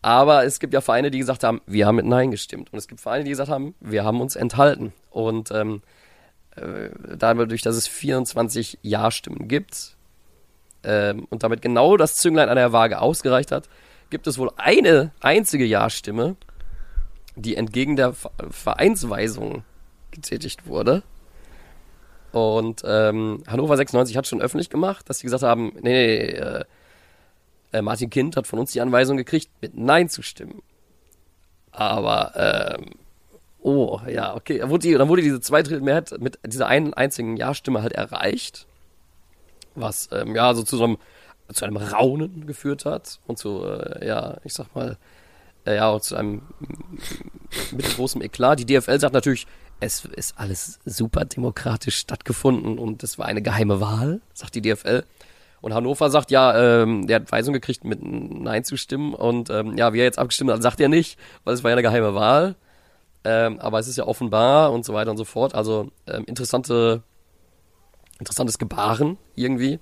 Aber 0.00 0.44
es 0.44 0.60
gibt 0.60 0.74
ja 0.74 0.80
Vereine, 0.80 1.10
die 1.10 1.18
gesagt 1.18 1.42
haben, 1.42 1.60
wir 1.66 1.86
haben 1.86 1.96
mit 1.96 2.06
Nein 2.06 2.30
gestimmt. 2.30 2.72
Und 2.72 2.78
es 2.78 2.86
gibt 2.86 3.00
Vereine, 3.00 3.24
die 3.24 3.30
gesagt 3.30 3.50
haben, 3.50 3.74
wir 3.80 4.04
haben 4.04 4.20
uns 4.20 4.36
enthalten. 4.36 4.92
Und 5.10 5.50
ähm, 5.50 5.82
äh, 6.54 6.90
dadurch, 7.16 7.62
dass 7.62 7.74
es 7.74 7.88
24 7.88 8.78
Ja-Stimmen 8.82 9.48
gibt 9.48 9.96
ähm, 10.84 11.26
und 11.30 11.42
damit 11.42 11.62
genau 11.62 11.96
das 11.96 12.14
Zünglein 12.14 12.48
an 12.48 12.56
der 12.56 12.72
Waage 12.72 13.00
ausgereicht 13.00 13.50
hat, 13.50 13.68
gibt 14.10 14.26
es 14.28 14.38
wohl 14.38 14.50
eine 14.56 15.10
einzige 15.20 15.64
Ja-Stimme, 15.64 16.36
die 17.34 17.56
entgegen 17.56 17.96
der 17.96 18.12
Ve- 18.12 18.30
Vereinsweisung 18.50 19.64
getätigt 20.20 20.66
wurde. 20.66 21.02
Und 22.32 22.82
ähm, 22.84 23.42
Hannover 23.46 23.76
96 23.76 24.16
hat 24.16 24.26
schon 24.26 24.42
öffentlich 24.42 24.70
gemacht, 24.70 25.08
dass 25.08 25.18
sie 25.18 25.26
gesagt 25.26 25.42
haben, 25.42 25.72
nee, 25.80 25.80
nee, 25.82 26.16
äh, 26.32 26.64
äh, 27.72 27.82
Martin 27.82 28.10
Kind 28.10 28.36
hat 28.36 28.46
von 28.46 28.58
uns 28.58 28.72
die 28.72 28.80
Anweisung 28.80 29.16
gekriegt, 29.16 29.50
mit 29.60 29.76
Nein 29.76 30.08
zu 30.08 30.22
stimmen. 30.22 30.62
Aber, 31.70 32.76
ähm, 32.78 32.90
oh, 33.60 34.00
ja, 34.08 34.34
okay. 34.34 34.58
Dann 34.58 34.70
wurde, 34.70 34.88
die, 34.88 34.94
dann 34.94 35.08
wurde 35.08 35.22
diese 35.22 35.40
Zweidrittelmehrheit 35.40 36.14
mit 36.18 36.38
dieser 36.44 36.66
einen 36.66 36.94
einzigen 36.94 37.36
Ja-Stimme 37.36 37.82
halt 37.82 37.92
erreicht. 37.92 38.66
Was, 39.74 40.08
ähm, 40.12 40.34
ja, 40.34 40.54
so 40.54 40.62
zu 40.62 40.76
so 40.76 40.84
einem, 40.84 40.98
zu 41.52 41.64
einem 41.64 41.76
Raunen 41.76 42.46
geführt 42.46 42.84
hat 42.84 43.20
und 43.26 43.38
zu, 43.38 43.64
äh, 43.64 44.06
ja, 44.06 44.38
ich 44.44 44.54
sag 44.54 44.74
mal, 44.74 44.98
äh, 45.64 45.76
ja, 45.76 45.88
auch 45.88 46.00
zu 46.00 46.16
einem 46.16 46.42
mittelgroßen 47.72 48.22
Eklat. 48.22 48.60
Die 48.60 48.66
DFL 48.66 48.98
sagt 48.98 49.14
natürlich, 49.14 49.46
es 49.80 50.04
ist 50.04 50.38
alles 50.38 50.80
super 50.84 51.24
demokratisch 51.24 51.98
stattgefunden 51.98 52.78
und 52.78 53.02
es 53.02 53.18
war 53.18 53.26
eine 53.26 53.42
geheime 53.42 53.80
Wahl, 53.80 54.20
sagt 54.34 54.54
die 54.54 54.62
DFL. 54.62 55.04
Und 55.60 55.74
Hannover 55.74 56.10
sagt, 56.10 56.30
ja, 56.30 56.82
ähm, 56.82 57.06
der 57.06 57.16
hat 57.16 57.32
Weisung 57.32 57.52
gekriegt, 57.52 57.84
mit 57.84 58.00
Nein 58.02 58.64
zu 58.64 58.76
stimmen. 58.76 59.12
Und 59.14 59.50
ähm, 59.50 59.76
ja, 59.76 59.92
wie 59.92 59.98
er 59.98 60.04
jetzt 60.04 60.18
abgestimmt 60.18 60.50
hat, 60.50 60.62
sagt 60.62 60.80
er 60.80 60.88
nicht, 60.88 61.18
weil 61.44 61.54
es 61.54 61.64
war 61.64 61.70
ja 61.70 61.74
eine 61.74 61.82
geheime 61.82 62.14
Wahl. 62.14 62.54
Ähm, 63.24 63.58
aber 63.58 63.80
es 63.80 63.88
ist 63.88 63.96
ja 63.96 64.06
offenbar 64.06 64.72
und 64.72 64.84
so 64.84 64.94
weiter 64.94 65.10
und 65.10 65.16
so 65.16 65.24
fort. 65.24 65.54
Also 65.54 65.90
ähm, 66.06 66.24
interessante, 66.26 67.02
interessantes 68.20 68.58
Gebaren 68.58 69.18
irgendwie, 69.34 69.80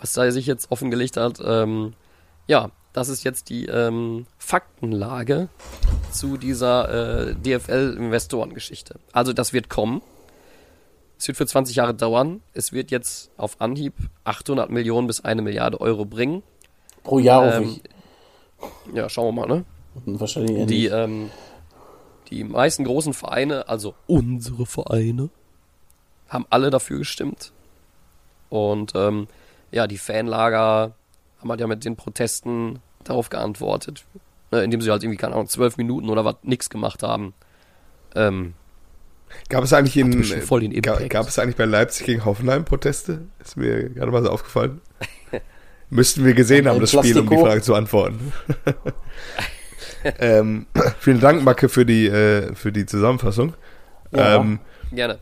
was 0.00 0.12
da 0.12 0.28
sich 0.32 0.46
jetzt 0.46 0.72
offengelegt 0.72 1.16
hat. 1.16 1.40
Ähm, 1.44 1.94
ja, 2.48 2.70
das 2.94 3.08
ist 3.08 3.24
jetzt 3.24 3.50
die 3.50 3.66
ähm, 3.66 4.24
Faktenlage 4.38 5.48
zu 6.12 6.36
dieser 6.36 7.28
äh, 7.28 7.34
DFL-Investorengeschichte. 7.34 9.00
Also 9.12 9.32
das 9.32 9.52
wird 9.52 9.68
kommen. 9.68 10.00
Es 11.18 11.26
wird 11.26 11.36
für 11.36 11.46
20 11.46 11.76
Jahre 11.76 11.92
dauern. 11.92 12.40
Es 12.54 12.72
wird 12.72 12.92
jetzt 12.92 13.32
auf 13.36 13.60
Anhieb 13.60 13.94
800 14.22 14.70
Millionen 14.70 15.08
bis 15.08 15.24
eine 15.24 15.42
Milliarde 15.42 15.80
Euro 15.80 16.04
bringen. 16.04 16.44
Pro 17.02 17.18
Jahr 17.18 17.56
Ähm, 17.56 17.64
ich. 17.64 18.94
Ja, 18.94 19.08
schauen 19.08 19.34
wir 19.34 19.46
mal, 19.46 19.54
ne? 19.54 19.64
Wahrscheinlich 20.06 20.56
eher 20.56 20.66
Die, 20.66 20.86
ähm, 20.86 21.30
die 22.30 22.44
meisten 22.44 22.84
großen 22.84 23.12
Vereine, 23.12 23.68
also 23.68 23.94
unsere 24.06 24.66
Vereine, 24.66 25.30
haben 26.28 26.46
alle 26.48 26.70
dafür 26.70 26.98
gestimmt. 26.98 27.52
Und 28.50 28.92
ähm, 28.94 29.26
ja, 29.72 29.88
die 29.88 29.98
Fanlager 29.98 30.94
haben 31.44 31.50
halt 31.50 31.60
ja 31.60 31.66
mit 31.66 31.84
den 31.84 31.96
Protesten 31.96 32.80
darauf 33.04 33.28
geantwortet. 33.28 34.04
Ne, 34.50 34.62
indem 34.62 34.80
sie 34.80 34.90
halt 34.90 35.02
irgendwie, 35.02 35.18
keine 35.18 35.34
Ahnung, 35.34 35.48
zwölf 35.48 35.76
Minuten 35.76 36.08
oder 36.08 36.24
was 36.24 36.36
nix 36.42 36.70
gemacht 36.70 37.02
haben. 37.02 37.34
Ähm, 38.14 38.54
Gab 39.48 39.64
es 39.64 39.72
eigentlich 39.72 39.96
in, 39.96 40.22
voll 40.22 40.60
den 40.60 40.70
Impact. 40.70 41.10
gab 41.10 41.26
es 41.26 41.38
eigentlich 41.38 41.56
bei 41.56 41.64
Leipzig 41.64 42.06
gegen 42.06 42.24
Hoffenheim 42.24 42.64
Proteste? 42.64 43.22
Ist 43.40 43.56
mir 43.56 43.90
gerade 43.90 44.12
mal 44.12 44.22
so 44.22 44.30
aufgefallen. 44.30 44.80
Müssten 45.90 46.24
wir 46.24 46.34
gesehen 46.34 46.68
haben, 46.68 46.80
das 46.80 46.92
Spiel, 46.92 47.18
um 47.18 47.28
die. 47.28 47.36
Frage 47.36 47.60
zu 47.60 47.74
antworten. 47.74 48.32
ähm, 50.18 50.66
vielen 51.00 51.20
Dank, 51.20 51.42
Macke, 51.42 51.68
für 51.68 51.84
die, 51.84 52.06
äh, 52.06 52.54
für 52.54 52.70
die 52.70 52.86
Zusammenfassung. 52.86 53.54
Ja. 54.12 54.36
Ähm, 54.36 54.60
gerne. 54.92 55.18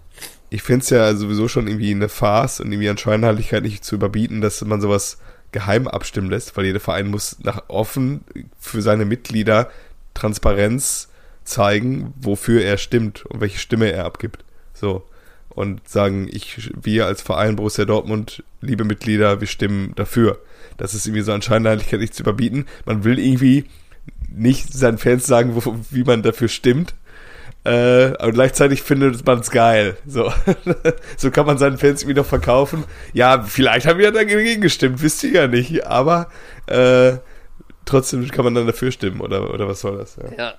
ich 0.51 0.63
finde 0.63 0.83
es 0.83 0.91
ja 0.91 1.15
sowieso 1.15 1.49
schon 1.49 1.67
irgendwie 1.67 1.93
eine 1.93 2.11
Farce 2.11 2.61
und 2.61 2.71
irgendwie 2.71 2.91
an 2.91 2.99
Scheinheiligkeit 2.99 3.63
nicht 3.63 3.83
zu 3.83 3.95
überbieten, 3.95 4.43
dass 4.43 4.63
man 4.63 4.83
sowas 4.83 5.17
geheim 5.53 5.87
abstimmen 5.87 6.31
lässt, 6.31 6.57
weil 6.57 6.65
jeder 6.65 6.81
Verein 6.81 7.09
muss 7.09 7.39
nach 7.43 7.69
offen 7.69 8.25
für 8.59 8.83
seine 8.83 9.05
Mitglieder 9.05 9.71
Transparenz 10.15 11.09
zeigen, 11.45 12.15
wofür 12.21 12.63
er 12.63 12.79
stimmt 12.79 13.27
und 13.27 13.41
welche 13.41 13.59
Stimme 13.59 13.91
er 13.91 14.05
abgibt. 14.05 14.45
So. 14.75 15.05
Und 15.51 15.87
sagen, 15.87 16.29
ich, 16.33 16.71
wir 16.81 17.07
als 17.07 17.21
Verein 17.21 17.57
Borussia 17.57 17.85
Dortmund, 17.85 18.43
liebe 18.63 18.85
Mitglieder, 18.85 19.41
wir 19.41 19.47
stimmen 19.47 19.93
dafür. 19.97 20.39
Das 20.79 20.95
ist 20.95 21.07
irgendwie 21.07 21.23
so 21.23 21.33
an 21.33 21.43
Scheinheiligkeit 21.43 22.01
nicht 22.01 22.15
zu 22.15 22.23
überbieten. 22.23 22.67
Man 22.87 23.05
will 23.05 23.19
irgendwie 23.19 23.67
nicht 24.29 24.73
seinen 24.73 24.97
Fans 24.97 25.27
sagen, 25.27 25.55
wo, 25.55 25.77
wie 25.91 26.05
man 26.05 26.23
dafür 26.23 26.49
stimmt, 26.49 26.95
äh, 27.65 28.15
aber 28.19 28.33
gleichzeitig 28.33 28.83
findet 28.83 29.25
man 29.25 29.39
es 29.39 29.51
geil. 29.51 29.97
So. 30.07 30.33
so 31.17 31.31
kann 31.31 31.47
man 31.47 31.59
seinen 31.59 31.79
Fans 31.79 32.07
wieder 32.07 32.25
verkaufen. 32.25 32.85
Ja, 33.13 33.43
vielleicht 33.43 33.87
haben 33.87 33.99
wir 33.99 34.07
ja 34.07 34.11
dagegen 34.11 34.61
gestimmt, 34.61 35.01
wisst 35.01 35.23
ihr 35.23 35.33
ja 35.33 35.47
nicht. 35.47 35.87
Aber 35.87 36.29
äh, 36.67 37.19
trotzdem 37.85 38.27
kann 38.29 38.45
man 38.45 38.55
dann 38.55 38.67
dafür 38.67 38.91
stimmen, 38.91 39.21
oder, 39.21 39.53
oder 39.53 39.69
was 39.69 39.81
soll 39.81 39.99
das? 39.99 40.17
Ja. 40.17 40.33
Ja. 40.37 40.55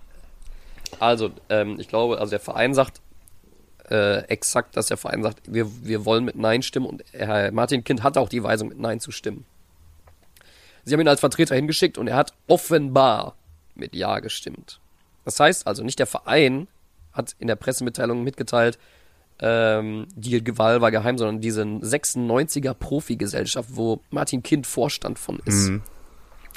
Also, 1.00 1.32
ähm, 1.50 1.78
ich 1.80 1.90
glaube, 1.90 2.20
also 2.20 2.30
der 2.30 2.40
Verein 2.40 2.74
sagt 2.74 3.02
äh, 3.90 4.20
exakt, 4.28 4.78
dass 4.78 4.88
der 4.88 4.98
Verein 4.98 5.24
sagt, 5.24 5.42
wir, 5.52 5.68
wir 5.86 6.06
wollen 6.06 6.24
mit 6.24 6.38
Nein 6.38 6.62
stimmen 6.62 6.86
und 6.86 7.04
Herr 7.12 7.52
Martin 7.52 7.84
Kind 7.84 8.04
hat 8.04 8.18
auch 8.18 8.30
die 8.30 8.44
Weisung, 8.44 8.70
mit 8.70 8.80
Nein 8.80 9.02
zu 9.02 9.12
stimmen. 9.12 9.46
Sie 10.86 10.94
haben 10.94 11.02
ihn 11.02 11.08
als 11.08 11.20
Vertreter 11.20 11.56
hingeschickt 11.56 11.98
und 11.98 12.08
er 12.08 12.16
hat 12.16 12.34
offenbar 12.48 13.36
mit 13.76 13.96
Ja 13.96 14.20
gestimmt. 14.20 14.80
Das 15.26 15.40
heißt 15.40 15.68
also, 15.68 15.84
nicht 15.84 16.00
der 16.00 16.08
Verein 16.08 16.68
hat 17.14 17.36
in 17.40 17.48
der 17.48 17.56
Pressemitteilung 17.56 18.24
mitgeteilt, 18.24 18.78
ähm, 19.40 20.08
die 20.16 20.58
Wahl 20.58 20.82
war 20.82 20.92
geheim, 20.92 21.18
sondern 21.18 21.42
diese 21.42 21.64
96er 21.64 22.74
Profigesellschaft, 22.74 23.70
wo 23.74 24.02
Martin 24.10 24.44
Kind 24.44 24.68
Vorstand 24.68 25.20
von 25.20 25.40
ist, 25.46 25.72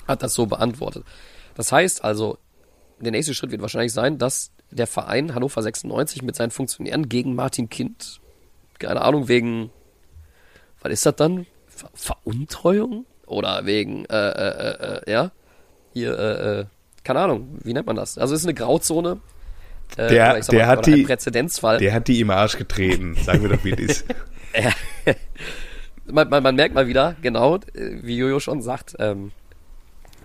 hat 0.07 0.22
das 0.22 0.34
so 0.34 0.46
beantwortet. 0.46 1.04
Das 1.54 1.72
heißt 1.72 2.04
also, 2.04 2.38
der 3.00 3.12
nächste 3.12 3.34
Schritt 3.34 3.50
wird 3.50 3.62
wahrscheinlich 3.62 3.92
sein, 3.92 4.18
dass 4.18 4.52
der 4.70 4.86
Verein 4.86 5.34
Hannover 5.34 5.62
96 5.62 6.22
mit 6.22 6.36
seinen 6.36 6.50
Funktionären 6.50 7.09
gegen 7.09 7.34
Martin 7.34 7.68
Kind, 7.68 8.20
keine 8.78 9.00
Ahnung, 9.02 9.28
wegen, 9.28 9.70
was 10.82 10.92
ist 10.92 11.07
das 11.07 11.16
dann? 11.16 11.46
Ver 11.66 11.90
Veruntreuung? 11.94 13.07
Oder 13.26 13.66
wegen, 13.66 14.04
äh, 14.04 14.14
äh, 14.14 14.48
äh, 14.48 14.98
äh, 14.98 15.12
ja, 15.12 15.32
hier, 15.92 16.16
äh, 16.18 16.61
äh, 16.61 16.64
keine 17.02 17.20
Ahnung, 17.20 17.59
wie 17.64 17.72
nennt 17.72 17.86
man 17.86 17.96
das? 17.96 18.18
Also 18.18 18.34
es 18.34 18.40
ist 18.40 18.46
eine 18.46 18.54
Grauzone. 18.54 19.20
Äh, 19.97 20.09
Der- 20.09 20.41
der 20.41 20.66
hat 20.66 20.87
die- 20.87 21.03
Präzedenzfall. 21.05 21.78
Der 21.78 21.93
hat 21.95 22.09
die 22.09 22.20
im 22.20 22.30
Arsch 22.30 22.57
getreten, 22.59 23.14
sagen 23.16 23.43
wir 23.43 23.49
doch, 23.51 23.64
wie 23.64 23.72
es 23.72 23.80
ist. 24.03 24.05
man, 26.07 26.28
man, 26.28 26.43
man 26.43 26.55
merkt 26.55 26.74
mal 26.74 26.87
wieder, 26.87 27.16
genau, 27.22 27.59
wie 27.74 28.16
Jojo 28.16 28.41
schon 28.41 28.62
sagt, 28.62 28.95
ähm, 28.99 29.32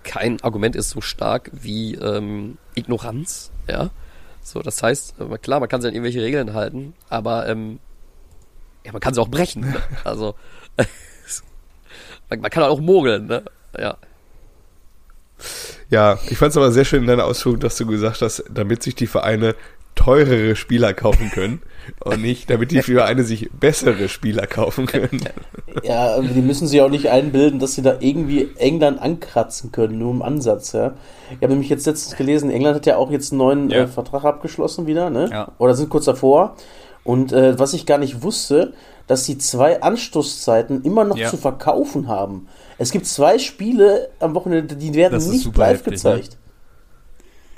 kein 0.03 0.41
Argument 0.41 0.75
ist 0.75 0.89
so 0.89 1.01
stark 1.01 1.51
wie 1.53 1.95
ähm, 1.95 2.57
Ignoranz, 2.75 3.51
ja. 3.69 3.89
So, 4.41 4.61
das 4.61 4.81
heißt, 4.81 5.15
äh, 5.19 5.37
klar, 5.37 5.59
man 5.59 5.69
kann 5.69 5.81
sich 5.81 5.89
an 5.89 5.93
irgendwelche 5.95 6.21
Regeln 6.23 6.53
halten, 6.53 6.93
aber 7.09 7.47
ähm, 7.47 7.79
ja, 8.85 8.91
man 8.91 8.99
kann 9.01 9.13
sie 9.13 9.21
auch 9.21 9.27
brechen. 9.29 9.61
Ne? 9.61 9.75
Also 10.03 10.33
man, 12.29 12.41
man 12.41 12.49
kann 12.51 12.63
auch 12.63 12.79
mogeln, 12.79 13.27
ne? 13.27 13.43
Ja. 13.77 13.97
Ja, 15.89 16.17
ich 16.29 16.37
fand 16.37 16.51
es 16.51 16.57
aber 16.57 16.71
sehr 16.71 16.85
schön 16.85 17.01
in 17.01 17.07
deiner 17.07 17.25
Ausführung, 17.25 17.59
dass 17.59 17.75
du 17.77 17.85
gesagt 17.85 18.21
hast, 18.21 18.43
damit 18.53 18.83
sich 18.83 18.95
die 18.95 19.07
Vereine 19.07 19.55
teurere 19.93 20.55
Spieler 20.55 20.93
kaufen 20.93 21.29
können 21.31 21.61
und 21.99 22.21
nicht, 22.21 22.49
damit 22.49 22.71
die 22.71 22.81
Vereine 22.81 23.23
sich 23.23 23.49
bessere 23.51 24.07
Spieler 24.09 24.47
kaufen 24.47 24.85
können. 24.85 25.21
Ja, 25.83 26.15
aber 26.15 26.27
die 26.27 26.41
müssen 26.41 26.67
sich 26.67 26.81
auch 26.81 26.89
nicht 26.89 27.09
einbilden, 27.09 27.59
dass 27.59 27.75
sie 27.75 27.81
da 27.81 27.95
irgendwie 28.01 28.49
England 28.57 29.01
ankratzen 29.01 29.71
können, 29.71 29.97
nur 29.99 30.11
im 30.11 30.21
Ansatz, 30.21 30.73
ja. 30.73 30.93
Ich 31.29 31.37
habe 31.37 31.47
nämlich 31.53 31.69
jetzt 31.69 31.85
letztens 31.87 32.17
gelesen, 32.17 32.51
England 32.51 32.75
hat 32.75 32.85
ja 32.85 32.97
auch 32.97 33.09
jetzt 33.09 33.31
einen 33.31 33.37
neuen 33.39 33.69
Ja. 33.69 33.83
äh, 33.83 33.87
Vertrag 33.87 34.25
abgeschlossen 34.25 34.85
wieder, 34.85 35.09
ne? 35.09 35.29
Ja. 35.31 35.51
Oder 35.59 35.73
sind 35.75 35.89
kurz 35.89 36.05
davor. 36.05 36.57
Und 37.05 37.31
äh, 37.31 37.57
was 37.57 37.73
ich 37.73 37.85
gar 37.85 37.97
nicht 37.99 38.21
wusste, 38.21 38.73
dass 39.07 39.25
sie 39.25 39.37
zwei 39.37 39.81
Anstoßzeiten 39.81 40.83
immer 40.83 41.05
noch 41.05 41.17
Ja. 41.17 41.29
zu 41.29 41.37
verkaufen 41.37 42.09
haben. 42.09 42.47
Es 42.81 42.91
gibt 42.91 43.05
zwei 43.05 43.37
Spiele 43.37 44.09
am 44.19 44.33
Wochenende, 44.33 44.75
die 44.75 44.95
werden 44.95 45.13
Das 45.13 45.27
nicht 45.27 45.55
live 45.55 45.77
heftig, 45.77 45.93
gezeigt. 45.93 46.37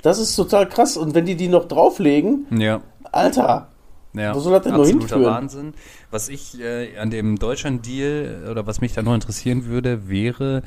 Das 0.02 0.18
ist 0.18 0.36
total 0.36 0.68
krass. 0.68 0.98
Und 0.98 1.14
wenn 1.14 1.24
die 1.24 1.34
die 1.34 1.48
noch 1.48 1.66
drauflegen, 1.66 2.46
Ja. 2.50 2.82
Alter, 3.10 3.68
Ja, 4.12 4.34
Wo 4.34 4.40
soll 4.40 4.52
das 4.52 4.64
denn 4.64 4.72
noch 4.72 4.80
absoluter 4.80 5.16
hinführen? 5.16 5.24
Wahnsinn. 5.34 5.74
Was 6.10 6.28
ich 6.28 6.60
äh, 6.60 6.98
an 6.98 7.08
dem 7.10 7.38
Deutschland-Deal 7.38 8.48
oder 8.50 8.66
was 8.66 8.82
mich 8.82 8.92
da 8.92 9.00
noch 9.00 9.14
interessieren 9.14 9.64
würde, 9.64 10.10
wäre, 10.10 10.62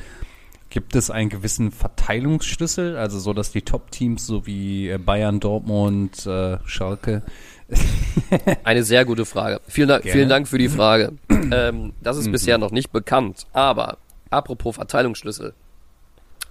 gibt 0.71 0.95
es 0.95 1.11
einen 1.11 1.29
gewissen 1.29 1.69
Verteilungsschlüssel, 1.71 2.97
also 2.97 3.19
so, 3.19 3.33
dass 3.33 3.51
die 3.51 3.61
Top-Teams 3.61 4.25
so 4.25 4.47
wie 4.47 4.89
äh, 4.89 4.97
Bayern, 4.97 5.39
Dortmund, 5.39 6.25
äh, 6.25 6.57
Schalke, 6.65 7.21
Eine 8.63 8.83
sehr 8.83 9.05
gute 9.05 9.25
Frage. 9.25 9.61
Vielen 9.67 9.89
Dank, 9.89 10.03
Gerne. 10.03 10.17
vielen 10.17 10.29
Dank 10.29 10.47
für 10.47 10.57
die 10.57 10.69
Frage. 10.69 11.13
ähm, 11.29 11.93
das 12.01 12.17
ist 12.17 12.31
bisher 12.31 12.57
noch 12.57 12.71
nicht 12.71 12.91
bekannt. 12.91 13.45
Aber 13.53 13.97
apropos 14.29 14.75
Verteilungsschlüssel. 14.75 15.53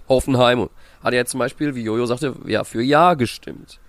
Hoffenheim 0.07 0.69
hat 1.03 1.13
ja 1.13 1.25
zum 1.25 1.39
Beispiel, 1.39 1.75
wie 1.75 1.83
Jojo 1.83 2.05
sagte, 2.05 2.35
ja 2.45 2.63
für 2.63 2.81
Ja 2.81 3.13
gestimmt. 3.15 3.79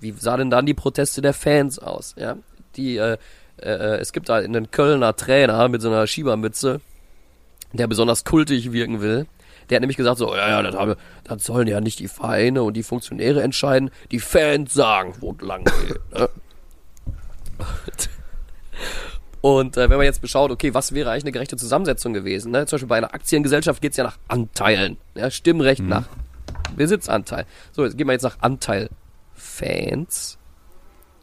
Wie 0.00 0.12
sah 0.12 0.36
denn 0.36 0.50
dann 0.50 0.66
die 0.66 0.74
Proteste 0.74 1.22
der 1.22 1.34
Fans 1.34 1.78
aus? 1.78 2.14
Ja, 2.18 2.36
die, 2.76 2.96
äh, 2.96 3.16
äh, 3.60 3.98
es 3.98 4.12
gibt 4.12 4.28
da 4.28 4.36
einen 4.36 4.70
Kölner 4.70 5.16
Trainer 5.16 5.68
mit 5.68 5.82
so 5.82 5.88
einer 5.88 6.06
Schiebermütze, 6.06 6.80
der 7.72 7.86
besonders 7.86 8.24
kultig 8.24 8.72
wirken 8.72 9.00
will. 9.00 9.26
Der 9.68 9.76
hat 9.76 9.80
nämlich 9.80 9.96
gesagt 9.96 10.18
so, 10.18 10.34
ja, 10.34 10.48
ja, 10.48 10.62
das, 10.62 10.76
haben, 10.76 10.94
das 11.24 11.44
sollen 11.44 11.66
ja 11.66 11.80
nicht 11.80 11.98
die 11.98 12.08
Vereine 12.08 12.62
und 12.62 12.74
die 12.74 12.84
Funktionäre 12.84 13.42
entscheiden, 13.42 13.90
die 14.12 14.20
Fans 14.20 14.72
sagen, 14.72 15.14
wo 15.20 15.34
lang 15.40 15.64
geht. 15.64 16.00
Ne? 16.12 16.28
Und 19.46 19.76
äh, 19.76 19.88
wenn 19.88 19.96
man 19.98 20.04
jetzt 20.06 20.20
beschaut, 20.20 20.50
okay, 20.50 20.74
was 20.74 20.92
wäre 20.92 21.10
eigentlich 21.12 21.22
eine 21.22 21.30
gerechte 21.30 21.56
Zusammensetzung 21.56 22.12
gewesen? 22.12 22.50
Ne? 22.50 22.66
Zum 22.66 22.76
Beispiel 22.78 22.88
bei 22.88 22.96
einer 22.96 23.14
Aktiengesellschaft 23.14 23.80
geht's 23.80 23.96
ja 23.96 24.02
nach 24.02 24.18
Anteilen. 24.26 24.96
Ja? 25.14 25.30
Stimmrecht 25.30 25.82
Mhm. 25.82 25.88
nach 25.88 26.04
Besitzanteil. 26.74 27.46
So, 27.70 27.84
jetzt 27.84 27.96
gehen 27.96 28.08
wir 28.08 28.12
jetzt 28.12 28.24
nach 28.24 28.38
Anteil 28.40 28.90
Fans. 29.34 30.36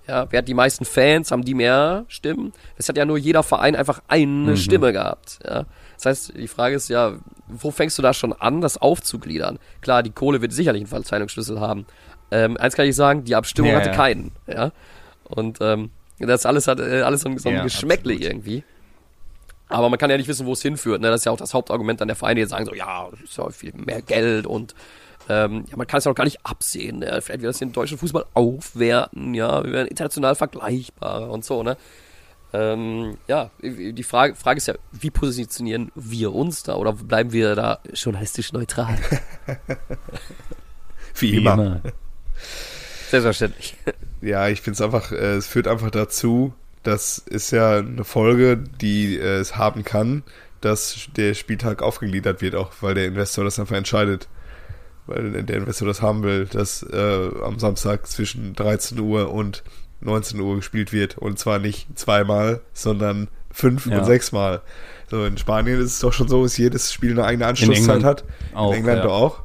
Ja, 0.08 0.28
wer 0.30 0.38
hat 0.40 0.48
die 0.48 0.54
meisten 0.54 0.86
Fans? 0.86 1.32
Haben 1.32 1.44
die 1.44 1.54
mehr 1.54 2.06
Stimmen? 2.08 2.54
Es 2.78 2.88
hat 2.88 2.96
ja 2.98 3.04
nur 3.04 3.18
jeder 3.18 3.44
Verein 3.44 3.76
einfach 3.76 4.02
eine 4.08 4.52
Mhm. 4.52 4.56
Stimme 4.58 4.94
gehabt. 4.94 5.40
Ja? 5.46 5.66
Das 5.98 6.06
heißt, 6.06 6.38
die 6.38 6.48
Frage 6.48 6.76
ist 6.76 6.88
ja, 6.90 7.14
wo 7.50 7.72
fängst 7.72 7.98
du 7.98 8.02
da 8.02 8.14
schon 8.14 8.32
an, 8.32 8.62
das 8.62 8.78
aufzugliedern? 8.78 9.60
Klar, 9.82 10.02
die 10.02 10.12
Kohle 10.12 10.42
wird 10.42 10.54
sicherlich 10.54 10.82
einen 10.84 10.88
Verteilungsschlüssel 10.88 11.60
haben. 11.60 11.86
Ähm, 12.32 12.56
eins 12.56 12.76
kann 12.76 12.86
ich 12.88 12.96
sagen, 12.96 13.26
die 13.26 13.36
Abstimmung 13.36 13.72
Ja, 13.72 13.78
hatte 13.80 13.92
keinen. 13.92 14.32
Ja? 14.48 14.72
Und 15.26 15.58
ähm, 15.60 15.92
das 16.20 16.46
alles 16.46 16.68
hat 16.68 16.80
äh, 16.80 17.02
alles 17.02 17.22
so 17.22 17.30
ein, 17.30 17.38
so 17.38 17.50
ein 17.50 17.56
Ja, 17.56 17.64
Geschmäckle 17.64 18.14
absolut. 18.14 18.32
irgendwie. 18.32 18.64
Aber 19.70 19.90
man 19.90 19.98
kann 19.98 20.10
ja 20.10 20.18
nicht 20.18 20.28
wissen, 20.28 20.46
wo 20.46 20.54
es 20.54 20.62
hinführt. 20.62 21.02
Ne? 21.02 21.10
Das 21.10 21.22
ist 21.22 21.26
ja 21.26 21.32
auch 21.32 21.38
das 21.38 21.54
Hauptargument 21.54 22.02
an 22.02 22.08
der 22.08 22.16
Vereine, 22.16 22.36
die 22.36 22.42
jetzt 22.42 22.52
sagen 22.52 22.66
so, 22.66 22.76
ja, 22.76 23.10
das 23.10 23.22
ist 23.22 23.38
ja 23.38 23.50
viel 23.50 23.74
mehr 23.74 24.02
Geld 24.02 24.46
und 24.46 24.76
ähm, 25.30 25.66
ja, 25.70 25.78
man 25.78 25.88
kann 25.88 26.00
es 26.00 26.04
ja 26.04 26.12
noch 26.12 26.16
gar 26.16 26.26
nicht 26.26 26.46
absehen. 26.46 27.00
Ne? 27.00 27.22
Vielleicht 27.22 27.42
wird 27.42 27.50
das 27.50 27.60
den 27.60 27.72
deutschen 27.72 27.98
Fußball 27.98 28.26
aufwerten, 28.34 29.34
ja, 29.34 29.64
wir 29.64 29.72
werden 29.72 29.88
international 29.88 30.36
vergleichbarer 30.36 31.32
und 31.32 31.46
so, 31.46 31.64
ne? 31.64 31.78
Ähm, 32.56 33.18
ja, 33.28 33.50
die 33.64 34.04
Frage, 34.04 34.36
Frage 34.36 34.60
ist 34.60 34.68
ja, 34.68 34.76
wie 34.92 35.10
positionieren 35.10 35.92
wir 35.96 36.36
uns 36.36 36.62
da 36.62 36.76
oder 36.76 36.94
bleiben 36.94 37.32
wir 37.32 37.56
da 37.56 37.80
journalistisch 37.94 38.54
neutral? 38.54 38.96
Wie 41.16 41.38
immer. 41.38 41.82
Selbstverständlich. 43.10 43.76
Ja, 44.24 44.48
ich 44.48 44.62
finde 44.62 44.76
es 44.76 44.82
einfach, 44.82 45.12
äh, 45.12 45.36
es 45.36 45.48
führt 45.48 45.68
einfach 45.68 45.92
dazu, 45.92 46.54
das 46.84 47.18
ist 47.18 47.52
ja 47.52 47.80
eine 47.80 48.06
Folge, 48.06 48.58
die 48.58 49.18
äh, 49.18 49.40
es 49.40 49.58
haben 49.58 49.84
kann, 49.84 50.24
dass 50.62 51.08
der 51.18 51.34
Spieltag 51.34 51.82
aufgegliedert 51.82 52.42
wird, 52.42 52.56
auch 52.56 52.72
weil 52.82 52.94
der 52.94 53.06
Investor 53.06 53.44
das 53.44 53.60
einfach 53.60 53.76
entscheidet. 53.76 54.30
Weil 55.08 55.44
der 55.44 55.58
Investor 55.58 55.86
das 55.86 56.02
haben 56.02 56.24
will, 56.24 56.46
dass 56.46 56.84
äh, 56.84 57.30
am 57.44 57.60
Samstag 57.60 58.08
zwischen 58.08 58.54
13 58.54 58.98
Uhr 59.00 59.34
und 59.34 59.62
19 60.00 60.40
Uhr 60.40 60.56
gespielt 60.56 60.94
wird. 60.94 61.18
Und 61.18 61.38
zwar 61.38 61.60
nicht 61.60 62.00
zweimal, 62.00 62.62
sondern 62.72 63.28
fünf 63.52 63.86
Ja. 63.86 64.00
und 64.00 64.06
sechsmal. 64.06 64.62
So, 65.12 65.26
in 65.26 65.38
Spanien 65.38 65.80
ist 65.82 65.92
es 65.92 66.00
doch 66.00 66.14
schon 66.14 66.30
so, 66.30 66.44
dass 66.44 66.58
jedes 66.58 66.94
Spiel 66.94 67.12
eine 67.12 67.26
eigene 67.26 67.48
Anschlusszeit 67.48 68.06
hat. 68.06 68.24
auch, 68.54 68.72
in 68.72 68.80
England 68.80 69.00
ja. 69.00 69.04
doch 69.04 69.14
auch. 69.14 69.44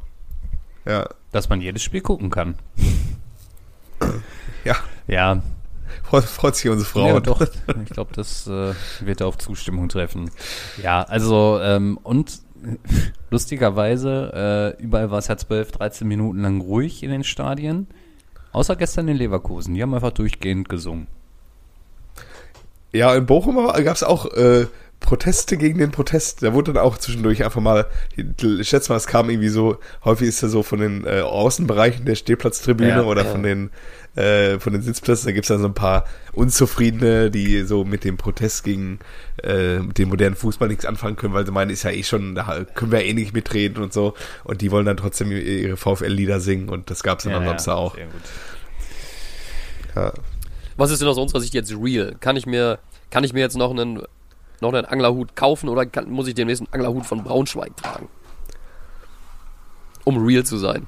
Ja, 0.87 1.09
Dass 1.33 1.49
man 1.49 1.61
jedes 1.61 1.83
Spiel 1.83 2.01
gucken 2.03 2.31
kann. 2.31 2.55
ja. 4.69 4.77
Ja, 5.07 5.43
Freut, 6.03 6.25
freut 6.25 6.57
sich 6.57 6.71
unsere 6.71 6.89
Frau. 6.89 7.07
Ja, 7.07 7.21
doch. 7.21 7.41
Ich 7.43 7.91
glaube, 7.91 8.12
das 8.14 8.47
äh, 8.47 8.73
wird 9.01 9.23
auf 9.23 9.39
Zustimmung 9.39 9.89
treffen. 9.89 10.31
Ja, 10.83 11.03
also 11.03 11.61
ähm, 11.62 11.99
und 12.03 12.41
lustigerweise, 13.31 14.77
äh, 14.79 14.83
überall 14.83 15.11
war 15.11 15.19
es 15.19 15.29
ja 15.29 15.37
12, 15.37 15.73
13 15.73 16.09
Minuten 16.09 16.41
lang 16.41 16.61
ruhig 16.61 17.03
in 17.03 17.11
den 17.11 17.25
Stadien. 17.25 17.89
Außer 18.53 18.77
gestern 18.77 19.09
in 19.09 19.16
Leverkusen. 19.16 19.75
Die 19.75 19.83
haben 19.83 19.95
einfach 19.95 20.12
durchgehend 20.12 20.69
gesungen. 20.69 21.07
Ja, 22.93 23.14
in 23.14 23.27
Bochum 23.27 23.57
gab 23.57 23.95
es 23.95 24.03
auch 24.03 24.25
äh, 24.33 24.66
Proteste 25.01 25.57
gegen 25.57 25.78
den 25.78 25.90
Protest. 25.90 26.42
Da 26.42 26.53
wurde 26.53 26.72
dann 26.72 26.82
auch 26.82 26.99
zwischendurch 26.99 27.44
einfach 27.44 27.61
mal, 27.61 27.86
ich 28.16 28.68
schätze 28.68 28.92
mal, 28.92 28.96
es 28.96 29.07
kam 29.07 29.30
irgendwie 29.30 29.49
so, 29.49 29.78
häufig 30.05 30.28
ist 30.28 30.42
er 30.42 30.49
so 30.49 30.62
von 30.62 30.80
den 30.80 31.07
äh, 31.07 31.20
Außenbereichen 31.20 32.05
der 32.05 32.14
Stehplatztribüne 32.14 32.90
Ja, 32.90 33.03
oder 33.05 33.24
ja. 33.24 33.30
von 33.30 33.42
den 33.42 33.70
äh, 34.16 34.59
von 34.59 34.72
den 34.72 34.82
Sitzplätzen, 34.82 35.26
da 35.26 35.32
gibt's 35.32 35.49
dann 35.49 35.61
so 35.61 35.68
ein 35.68 35.74
paar 35.74 36.05
Unzufriedene, 36.32 37.30
die 37.30 37.62
so 37.62 37.84
mit 37.84 38.03
dem 38.03 38.16
Protest 38.16 38.64
gegen 38.64 38.99
äh, 39.42 39.78
dem 39.78 40.09
modernen 40.09 40.34
Fußball 40.34 40.66
nichts 40.66 40.84
anfangen 40.84 41.14
können, 41.14 41.34
weil 41.34 41.46
sie 41.46 41.53
meinen, 41.53 41.70
ist 41.70 41.84
ja 41.84 41.90
eh 41.90 42.03
schon, 42.03 42.34
da 42.34 42.64
können 42.74 42.90
wir 42.90 43.01
ja 43.01 43.07
eh 43.07 43.14
nicht 43.14 43.32
mitreden 43.32 43.82
und 43.82 43.92
so. 43.92 44.14
Und 44.42 44.61
die 44.61 44.72
wollen 44.72 44.86
dann 44.86 44.96
trotzdem 44.96 45.30
ihre 45.30 45.76
VfL-Lieder 45.76 46.40
singen 46.40 46.68
und 46.68 46.90
das 46.90 47.05
gab's 47.05 47.24
dann 47.24 47.34
am 47.34 47.44
Samstag 47.44 47.74
auch. 47.74 47.96
Ja. 49.94 50.12
Was 50.76 50.90
ist 50.90 51.01
denn 51.01 51.09
aus 51.09 51.18
unserer 51.18 51.40
Sicht 51.40 51.55
jetzt 51.55 51.72
real? 51.72 52.16
Kann 52.18 52.36
ich 52.36 52.46
mir, 52.46 52.78
kann 53.11 53.22
ich 53.24 53.32
mir 53.32 53.40
jetzt 53.40 53.57
noch 53.57 53.70
einen, 53.70 54.03
noch 54.61 54.72
einen 54.72 54.84
Anglerhut 54.84 55.36
kaufen 55.36 55.68
oder 55.68 55.86
kann, 55.86 56.11
muss 56.11 56.28
ich 56.28 56.34
den 56.34 56.46
nächsten 56.46 56.66
Anglerhut 56.72 57.06
von 57.06 57.22
Braunschweig 57.24 57.76
tragen? 57.76 58.09
Um 60.04 60.24
real 60.24 60.44
zu 60.44 60.59
sein. 60.59 60.86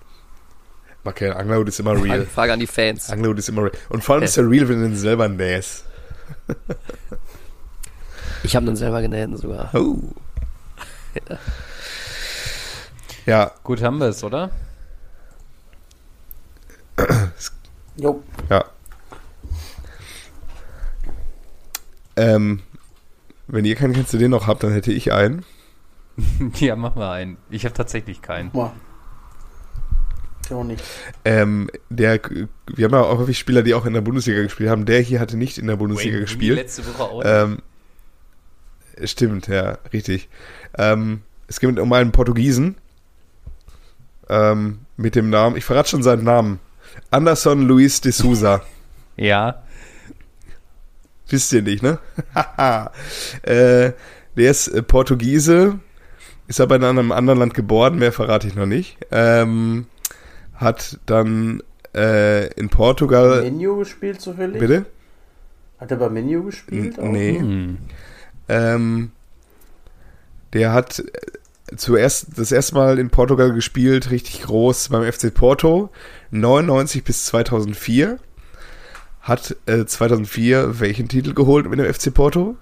Okay, 1.04 1.30
Anglerhut 1.30 1.68
ist 1.68 1.80
immer 1.80 1.92
real. 1.92 2.18
Frage, 2.18 2.26
Frage 2.26 2.52
an 2.54 2.60
die 2.60 2.66
Fans. 2.66 3.10
Anglerhut 3.10 3.38
ist 3.38 3.48
immer 3.48 3.62
real. 3.62 3.72
Und 3.88 4.04
vor 4.04 4.14
allem 4.16 4.24
ist 4.24 4.36
er 4.36 4.48
real, 4.48 4.68
wenn 4.68 4.80
du 4.80 4.86
ihn 4.86 4.96
selber 4.96 5.28
nähst. 5.28 5.84
Ich 8.42 8.56
habe 8.56 8.66
einen 8.66 8.76
selber 8.76 9.02
genäht 9.02 9.36
sogar. 9.38 9.70
Oh. 9.74 9.98
Ja, 13.26 13.52
Gut, 13.62 13.82
haben 13.82 13.98
wir 13.98 14.08
es, 14.08 14.24
oder? 14.24 14.50
Jo. 17.96 18.22
ja. 18.48 18.64
Ähm, 22.16 22.62
wenn 23.50 23.64
ihr 23.64 23.74
keinen 23.74 23.92
Kennst 23.92 24.12
du 24.12 24.18
den 24.18 24.30
noch 24.30 24.46
habt, 24.46 24.62
dann 24.62 24.72
hätte 24.72 24.92
ich 24.92 25.12
einen. 25.12 25.44
ja, 26.56 26.76
machen 26.76 27.00
wir 27.00 27.10
einen. 27.10 27.36
Ich 27.50 27.64
habe 27.64 27.74
tatsächlich 27.74 28.22
keinen. 28.22 28.50
Boah. 28.50 28.72
Ich 30.44 30.52
auch 30.52 30.64
nicht. 30.64 30.82
Ähm, 31.24 31.70
der, 31.90 32.20
wir 32.66 32.84
haben 32.84 32.92
ja 32.92 33.02
auch 33.02 33.18
häufig 33.18 33.38
Spieler, 33.38 33.62
die 33.62 33.74
auch 33.74 33.86
in 33.86 33.92
der 33.92 34.00
Bundesliga 34.00 34.42
gespielt 34.42 34.70
haben. 34.70 34.84
Der 34.84 35.00
hier 35.00 35.20
hatte 35.20 35.36
nicht 35.36 35.58
in 35.58 35.66
der 35.66 35.76
Bundesliga 35.76 36.14
Wayne 36.14 36.24
Rooney 36.24 36.26
gespielt. 36.26 36.56
Letzte 36.56 36.86
Woche 36.86 37.02
auch. 37.02 37.22
Ähm, 37.24 37.58
stimmt, 39.04 39.48
ja, 39.48 39.78
richtig. 39.92 40.28
Ähm, 40.76 41.22
es 41.46 41.60
geht 41.60 41.78
um 41.78 41.92
einen 41.92 42.12
Portugiesen 42.12 42.76
ähm, 44.30 44.78
mit 44.96 45.16
dem 45.16 45.28
Namen, 45.28 45.56
ich 45.56 45.64
verrate 45.64 45.90
schon 45.90 46.02
seinen 46.02 46.24
Namen, 46.24 46.60
Anderson 47.10 47.66
Luis 47.66 48.00
de 48.00 48.12
Souza. 48.12 48.62
ja. 49.16 49.62
Wisst 51.30 51.52
ihr 51.52 51.62
nicht, 51.62 51.82
ne? 51.82 51.98
äh, 53.42 53.92
der 54.36 54.50
ist 54.50 54.68
äh, 54.68 54.82
Portugiese, 54.82 55.78
ist 56.48 56.60
aber 56.60 56.76
in 56.76 56.84
einem 56.84 57.12
anderen 57.12 57.38
Land 57.38 57.54
geboren, 57.54 57.98
mehr 57.98 58.12
verrate 58.12 58.48
ich 58.48 58.56
noch 58.56 58.66
nicht. 58.66 58.98
Ähm, 59.10 59.86
hat 60.54 60.98
dann 61.06 61.62
äh, 61.94 62.52
in 62.54 62.68
Portugal. 62.68 63.42
Menu 63.42 63.76
gespielt 63.76 64.20
zufällig? 64.20 64.58
Bitte? 64.58 64.86
Hat 65.78 65.90
er 65.90 65.96
bei 65.96 66.08
Menu 66.08 66.44
gespielt? 66.44 66.98
auch? 66.98 67.04
Nee. 67.04 67.38
Hm. 67.38 67.78
Ähm, 68.48 69.12
der 70.52 70.72
hat 70.72 70.98
äh, 70.98 71.76
zuerst 71.76 72.36
das 72.36 72.52
erste 72.52 72.74
Mal 72.74 72.98
in 72.98 73.10
Portugal 73.10 73.52
gespielt, 73.52 74.10
richtig 74.10 74.42
groß 74.42 74.88
beim 74.88 75.10
FC 75.10 75.32
Porto, 75.32 75.90
99 76.32 77.04
bis 77.04 77.26
2004. 77.26 78.18
Hat 79.20 79.56
äh, 79.66 79.84
2004 79.84 80.80
welchen 80.80 81.08
Titel 81.08 81.34
geholt 81.34 81.68
mit 81.68 81.78
dem 81.78 81.92
FC 81.92 82.12
Porto? 82.12 82.56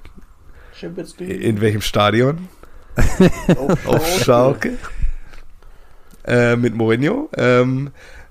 Champions 0.75 1.19
League. 1.19 1.41
In 1.41 1.61
welchem 1.61 1.81
Stadion? 1.81 2.49
Auf, 3.57 3.87
Auf 3.87 4.21
Schalke. 4.23 4.79
Äh, 6.25 6.57
mit 6.57 6.75
Mourinho. 6.75 7.31
Ähm, 7.37 7.91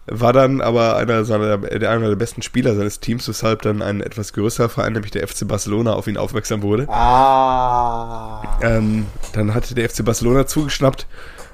war 0.09 0.31
dann 0.31 0.61
aber 0.61 0.95
einer, 0.95 1.25
seiner, 1.25 1.57
der, 1.57 1.89
einer 1.89 2.07
der 2.07 2.15
besten 2.15 2.41
Spieler 2.41 2.75
seines 2.75 3.01
Teams, 3.01 3.27
weshalb 3.27 3.63
dann 3.63 3.81
ein 3.81 4.01
etwas 4.01 4.31
größerer 4.31 4.69
Verein, 4.69 4.93
nämlich 4.93 5.11
der 5.11 5.27
FC 5.27 5.45
Barcelona, 5.47 5.93
auf 5.93 6.07
ihn 6.07 6.17
aufmerksam 6.17 6.61
wurde. 6.61 6.87
Ah. 6.89 8.57
Ähm, 8.61 9.05
dann 9.33 9.53
hatte 9.53 9.75
der 9.75 9.89
FC 9.89 10.05
Barcelona 10.05 10.47
zugeschnappt 10.47 11.07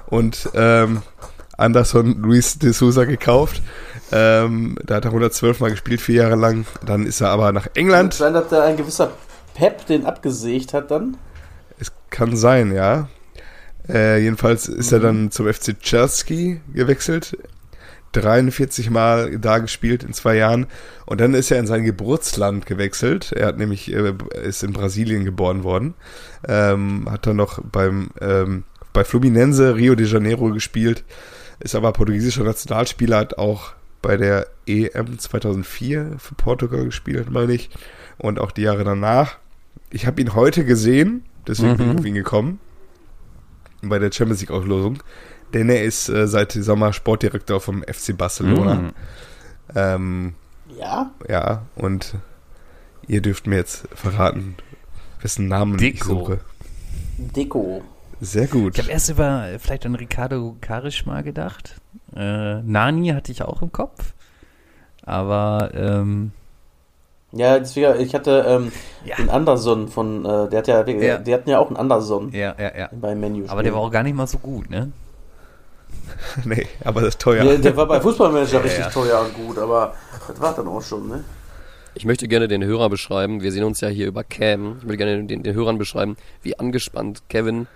und 0.06 0.48
ähm, 0.54 1.02
Anderson 1.56 2.22
Luis 2.22 2.58
de 2.58 2.72
Souza 2.72 3.04
gekauft. 3.04 3.60
Ähm, 4.12 4.76
da 4.84 4.96
hat 4.96 5.04
er 5.04 5.10
112 5.10 5.60
Mal 5.60 5.70
gespielt, 5.70 6.00
vier 6.00 6.22
Jahre 6.22 6.36
lang. 6.36 6.66
Dann 6.84 7.06
ist 7.06 7.20
er 7.20 7.30
aber 7.30 7.52
nach 7.52 7.68
England. 7.74 8.14
Scheint, 8.14 8.36
dass 8.36 8.48
da 8.48 8.64
ein 8.64 8.76
gewisser 8.76 9.12
Pep 9.54 9.86
den 9.86 10.04
abgesägt 10.04 10.74
hat 10.74 10.90
dann. 10.90 11.16
Es 11.78 11.92
kann 12.10 12.36
sein, 12.36 12.72
ja. 12.72 13.08
Äh, 13.88 14.22
jedenfalls 14.22 14.68
ist 14.68 14.92
er 14.92 15.00
dann 15.00 15.30
zum 15.30 15.52
FC 15.52 15.78
Chelsea 15.80 16.56
gewechselt. 16.72 17.36
43 18.12 18.90
Mal 18.90 19.38
da 19.38 19.58
gespielt 19.58 20.04
in 20.04 20.12
zwei 20.12 20.36
Jahren. 20.36 20.66
Und 21.06 21.20
dann 21.20 21.34
ist 21.34 21.50
er 21.50 21.58
in 21.58 21.66
sein 21.66 21.84
Geburtsland 21.84 22.66
gewechselt. 22.66 23.32
Er 23.32 23.48
hat 23.48 23.58
nämlich, 23.58 23.92
äh, 23.92 24.14
ist 24.42 24.62
in 24.62 24.72
Brasilien 24.72 25.24
geboren 25.24 25.64
worden. 25.64 25.94
Ähm, 26.46 27.08
hat 27.10 27.26
dann 27.26 27.36
noch 27.36 27.60
beim, 27.60 28.10
ähm, 28.20 28.64
bei 28.92 29.04
Fluminense 29.04 29.74
Rio 29.74 29.94
de 29.94 30.06
Janeiro 30.06 30.50
gespielt. 30.50 31.04
Ist 31.60 31.74
aber 31.74 31.92
portugiesischer 31.92 32.44
Nationalspieler, 32.44 33.18
hat 33.18 33.38
auch 33.38 33.72
bei 34.04 34.16
der 34.16 34.46
EM 34.66 35.18
2004 35.18 36.16
für 36.18 36.34
Portugal 36.34 36.84
gespielt, 36.84 37.30
meine 37.30 37.52
ich. 37.54 37.70
Und 38.18 38.38
auch 38.38 38.52
die 38.52 38.62
Jahre 38.62 38.84
danach. 38.84 39.38
Ich 39.90 40.06
habe 40.06 40.20
ihn 40.20 40.34
heute 40.34 40.64
gesehen, 40.64 41.24
deswegen 41.46 41.76
bin 41.76 41.86
ich 41.88 41.92
Mhm. 41.94 41.98
auf 42.00 42.04
ihn 42.06 42.14
gekommen. 42.14 42.60
Bei 43.82 43.98
der 43.98 44.12
Champions 44.12 44.40
League 44.40 44.50
Auslosung. 44.50 45.02
Denn 45.52 45.68
er 45.68 45.84
ist 45.84 46.08
äh, 46.08 46.26
seit 46.26 46.52
Sommer 46.52 46.92
Sportdirektor 46.92 47.60
vom 47.60 47.82
FC 47.82 48.16
Barcelona. 48.16 48.78
Hm. 48.78 48.92
Ähm, 49.74 50.34
Ja. 50.78 51.10
ja, 51.28 51.62
und 51.76 52.14
ihr 53.06 53.20
dürft 53.20 53.46
mir 53.46 53.56
jetzt 53.56 53.86
verraten, 53.94 54.56
Wessen 55.22 55.48
Namen 55.48 55.74
ich 55.80 56.00
Deko. 56.00 56.06
suche. 56.08 56.40
Deko. 57.18 57.82
Sehr 58.20 58.46
gut. 58.46 58.74
Ich 58.76 58.82
habe 58.82 58.92
erst 58.92 59.10
über 59.10 59.46
vielleicht 59.60 59.86
an 59.86 59.94
Ricardo 59.94 60.56
Karisch 60.60 61.06
mal 61.06 61.22
gedacht. 61.22 61.76
Äh, 62.16 62.62
Nani 62.62 63.08
hatte 63.08 63.32
ich 63.32 63.42
auch 63.42 63.62
im 63.62 63.72
Kopf. 63.72 64.12
Aber 65.04 65.70
ähm, 65.74 66.32
Ja, 67.32 67.58
deswegen, 67.58 68.00
ich 68.00 68.14
hatte 68.14 68.44
ähm, 68.48 68.72
Ja. 69.04 69.16
den 69.16 69.28
Anderson 69.28 69.88
von, 69.88 70.24
äh, 70.24 70.48
der 70.48 70.58
hat 70.60 70.68
ja, 70.68 70.86
Ja. 70.86 71.18
die 71.18 71.34
hatten 71.34 71.50
ja 71.50 71.58
auch 71.58 71.68
einen 71.68 71.76
Anderson 71.76 72.30
ja, 72.32 72.54
ja, 72.58 72.76
ja. 72.76 72.88
beim 72.92 73.20
Menü. 73.20 73.44
Aber 73.48 73.62
der 73.62 73.72
war 73.74 73.80
auch 73.80 73.90
gar 73.90 74.02
nicht 74.02 74.14
mal 74.14 74.26
so 74.26 74.38
gut, 74.38 74.70
ne? 74.70 74.92
nee, 76.44 76.66
aber 76.84 77.00
das 77.00 77.10
ist 77.10 77.20
teuer. 77.20 77.44
der, 77.44 77.58
der 77.58 77.76
war 77.76 77.86
bei 77.86 78.00
Fußballmanager 78.00 78.62
richtig 78.64 78.84
ja. 78.84 78.90
teuer 78.90 79.20
und 79.20 79.34
gut, 79.34 79.58
aber 79.58 79.94
das 80.28 80.40
war 80.40 80.54
dann 80.54 80.68
auch 80.68 80.82
schon, 80.82 81.08
ne? 81.08 81.24
Ich 81.96 82.04
möchte 82.04 82.26
gerne 82.26 82.48
den 82.48 82.64
Hörer 82.64 82.90
beschreiben, 82.90 83.42
wir 83.42 83.52
sehen 83.52 83.62
uns 83.64 83.80
ja 83.80 83.88
hier 83.88 84.06
über 84.08 84.24
Cam, 84.24 84.78
ich 84.78 84.84
möchte 84.84 84.98
gerne 85.04 85.24
den, 85.24 85.42
den 85.42 85.54
Hörern 85.54 85.78
beschreiben, 85.78 86.16
wie 86.42 86.58
angespannt 86.58 87.22
Kevin 87.28 87.66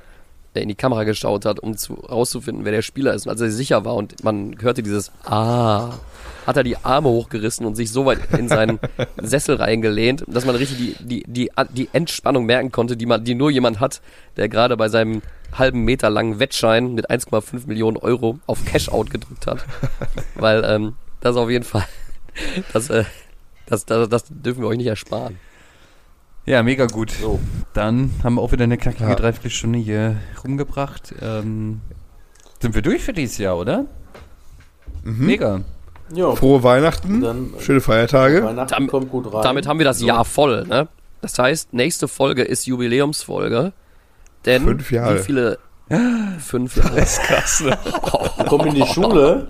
in 0.54 0.68
die 0.68 0.74
Kamera 0.74 1.04
geschaut 1.04 1.44
hat, 1.44 1.60
um 1.60 1.76
zu, 1.76 1.94
rauszufinden, 1.94 2.64
wer 2.64 2.72
der 2.72 2.82
Spieler 2.82 3.14
ist. 3.14 3.26
Und 3.26 3.32
als 3.32 3.40
er 3.40 3.48
sich 3.48 3.56
sicher 3.56 3.84
war 3.84 3.94
und 3.94 4.22
man 4.24 4.56
hörte 4.60 4.82
dieses 4.82 5.12
Ah, 5.24 5.94
hat 6.46 6.56
er 6.56 6.64
die 6.64 6.76
Arme 6.78 7.08
hochgerissen 7.10 7.66
und 7.66 7.74
sich 7.74 7.92
so 7.92 8.06
weit 8.06 8.20
in 8.38 8.48
seinen 8.48 8.78
Sessel 9.22 9.56
reingelehnt, 9.56 10.24
dass 10.26 10.46
man 10.46 10.56
richtig 10.56 10.78
die, 10.78 11.04
die, 11.04 11.24
die, 11.26 11.50
die 11.74 11.88
Entspannung 11.92 12.46
merken 12.46 12.72
konnte, 12.72 12.96
die 12.96 13.06
man, 13.06 13.24
die 13.24 13.34
nur 13.34 13.50
jemand 13.50 13.80
hat, 13.80 14.00
der 14.36 14.48
gerade 14.48 14.76
bei 14.76 14.88
seinem 14.88 15.22
halben 15.52 15.84
Meter 15.84 16.10
langen 16.10 16.38
Wettschein 16.38 16.94
mit 16.94 17.10
1,5 17.10 17.66
Millionen 17.66 17.96
Euro 17.96 18.38
auf 18.46 18.64
Cash-Out 18.64 19.10
gedrückt 19.10 19.46
hat. 19.46 19.64
Weil 20.34 20.64
ähm, 20.64 20.94
das 21.20 21.36
auf 21.36 21.50
jeden 21.50 21.64
Fall, 21.64 21.86
das, 22.72 22.90
äh, 22.90 23.04
das, 23.66 23.84
das, 23.84 24.08
das 24.08 24.24
dürfen 24.28 24.62
wir 24.62 24.68
euch 24.68 24.78
nicht 24.78 24.86
ersparen. 24.86 25.38
Ja, 26.48 26.62
mega 26.62 26.86
gut. 26.86 27.10
So. 27.10 27.38
Dann 27.74 28.10
haben 28.24 28.36
wir 28.36 28.40
auch 28.42 28.52
wieder 28.52 28.64
eine 28.64 28.78
knackige 28.78 29.10
Ja. 29.10 29.14
Dreiviertelstunde 29.14 29.78
hier 29.78 30.16
rumgebracht. 30.42 31.14
Ähm, 31.20 31.80
sind 32.60 32.74
wir 32.74 32.82
durch 32.82 33.02
für 33.02 33.12
dieses 33.12 33.36
Jahr, 33.38 33.58
oder? 33.58 33.84
Mega. 35.02 35.60
Ja, 36.14 36.34
Frohe 36.34 36.62
Weihnachten, 36.62 37.20
Dann, 37.20 37.52
äh, 37.54 37.60
schöne 37.60 37.80
Feiertage. 37.82 38.42
Weihnachten 38.42 38.70
Damit- 38.72 38.90
kommt 38.90 39.10
gut 39.10 39.32
rein. 39.32 39.42
Damit 39.42 39.66
haben 39.66 39.78
wir 39.78 39.84
das 39.84 40.00
Jahr 40.00 40.24
voll, 40.24 40.64
ne? 40.66 40.88
Das 41.20 41.38
heißt, 41.38 41.74
nächste 41.74 42.08
Folge 42.08 42.42
ist 42.44 42.64
Jubiläumsfolge. 42.66 43.72
Denn 44.46 44.62
Fünf 44.64 44.90
Jahre. 44.90 45.18
wie 45.18 45.22
viele 45.22 45.58
fünf 46.38 46.76
Jahre. 46.76 46.96
Krass, 47.02 47.60
ne? 47.60 47.76
Kommen 48.48 48.68
in 48.68 48.74
die 48.76 48.86
Schule. 48.86 49.48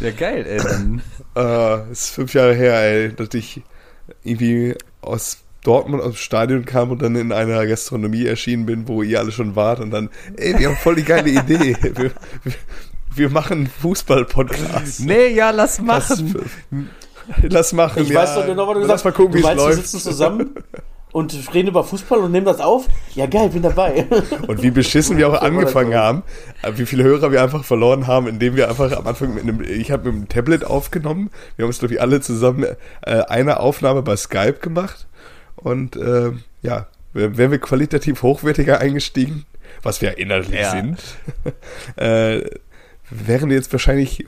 Ja, 0.00 0.10
geil, 0.10 0.44
ey. 0.46 0.58
Dann, 0.58 1.02
Äh, 1.36 1.92
ist 1.92 2.10
fünf 2.10 2.34
Jahre 2.34 2.54
her, 2.54 2.74
ey, 2.82 3.14
dass 3.14 3.32
ich 3.34 3.62
irgendwie 4.24 4.74
aus 5.00 5.38
Dortmund 5.62 6.02
aus 6.02 6.14
dem 6.14 6.16
Stadion 6.16 6.64
kam 6.64 6.90
und 6.90 7.02
dann 7.02 7.14
in 7.16 7.32
einer 7.32 7.66
Gastronomie 7.66 8.26
erschienen 8.26 8.66
bin, 8.66 8.88
wo 8.88 9.02
ihr 9.02 9.20
alle 9.20 9.32
schon 9.32 9.56
wart 9.56 9.80
und 9.80 9.90
dann, 9.90 10.10
ey, 10.36 10.58
wir 10.58 10.68
haben 10.68 10.76
voll 10.76 10.96
die 10.96 11.04
geile 11.04 11.30
Idee. 11.30 11.76
Wir, 11.80 11.94
wir, 12.44 12.54
wir 13.14 13.30
machen 13.30 13.58
einen 13.58 13.66
Fußball-Podcast. 13.68 15.00
nee, 15.00 15.28
ja, 15.28 15.50
lass 15.50 15.80
machen. 15.80 16.50
Lass 17.42 17.72
machen. 17.72 18.02
Ich 18.02 18.08
ja. 18.08 18.20
weiß 18.20 18.34
doch 18.34 18.46
genau, 18.46 18.66
was 18.66 18.74
du 18.74 18.80
Lass 18.80 19.02
gesagt 19.02 19.04
mal 19.04 19.12
gucken, 19.12 19.34
wie 19.34 19.38
es 19.38 19.44
meinst, 19.44 19.64
wir 19.64 19.68
läuft. 19.68 19.82
sitzen 19.82 20.00
zusammen 20.00 20.54
und 21.12 21.54
reden 21.54 21.68
über 21.68 21.84
Fußball 21.84 22.18
und 22.18 22.32
nehmen 22.32 22.46
das 22.46 22.60
auf? 22.60 22.86
Ja, 23.14 23.26
geil, 23.26 23.50
bin 23.50 23.62
dabei. 23.62 24.06
Und 24.48 24.62
wie 24.62 24.70
beschissen 24.70 25.18
wir 25.18 25.28
auch 25.28 25.40
angefangen 25.40 25.94
haben, 25.94 26.22
äh, 26.62 26.72
wie 26.76 26.86
viele 26.86 27.04
Hörer 27.04 27.30
wir 27.30 27.42
einfach 27.42 27.64
verloren 27.64 28.06
haben, 28.06 28.26
indem 28.26 28.56
wir 28.56 28.68
einfach 28.68 28.90
am 28.96 29.06
Anfang 29.06 29.34
mit 29.34 29.42
einem, 29.42 29.60
ich 29.60 29.90
habe 29.90 30.04
mit 30.04 30.14
einem 30.14 30.28
Tablet 30.28 30.64
aufgenommen. 30.64 31.30
Wir 31.56 31.64
haben 31.64 31.68
uns, 31.68 31.78
glaube 31.78 31.94
ich, 31.94 32.00
alle 32.00 32.22
zusammen 32.22 32.64
äh, 33.02 33.20
eine 33.28 33.60
Aufnahme 33.60 34.02
bei 34.02 34.16
Skype 34.16 34.58
gemacht. 34.60 35.06
Und 35.62 35.96
äh, 35.96 36.32
ja, 36.62 36.86
wär- 37.12 37.36
wären 37.36 37.50
wir 37.50 37.58
qualitativ 37.58 38.22
hochwertiger 38.22 38.78
eingestiegen, 38.80 39.46
was 39.82 40.00
wir 40.00 40.18
inhaltlich 40.18 40.60
Ja. 40.60 40.70
sind, 40.70 40.98
äh, 41.96 42.42
wären 43.10 43.48
wir 43.48 43.56
jetzt 43.56 43.72
wahrscheinlich 43.72 44.24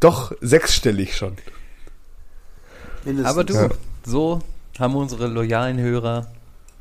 doch 0.00 0.32
sechsstellig 0.40 1.16
schon. 1.16 1.36
Mindestens. 3.04 3.30
Aber 3.30 3.44
du, 3.44 3.54
Ja. 3.54 3.68
so 4.04 4.40
haben 4.78 4.94
unsere 4.94 5.26
loyalen 5.26 5.78
Hörer, 5.78 6.26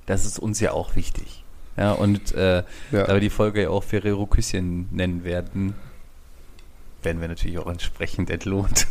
das 0.06 0.26
ist 0.26 0.40
uns 0.40 0.60
ja 0.60 0.72
auch 0.72 0.96
wichtig. 0.96 1.44
Ja, 1.78 1.92
und 1.94 2.34
äh, 2.34 2.64
Ja. 2.92 3.04
da 3.06 3.14
wir 3.14 3.20
die 3.20 3.30
Folge 3.30 3.64
ja 3.64 3.70
auch 3.70 3.84
Ferrero 3.84 4.26
Küsschen 4.26 4.88
nennen 4.92 5.24
werden, 5.24 5.76
werden 7.04 7.22
wir 7.22 7.28
natürlich 7.28 7.58
auch 7.60 7.68
entsprechend 7.68 8.30
entlohnt. 8.32 8.88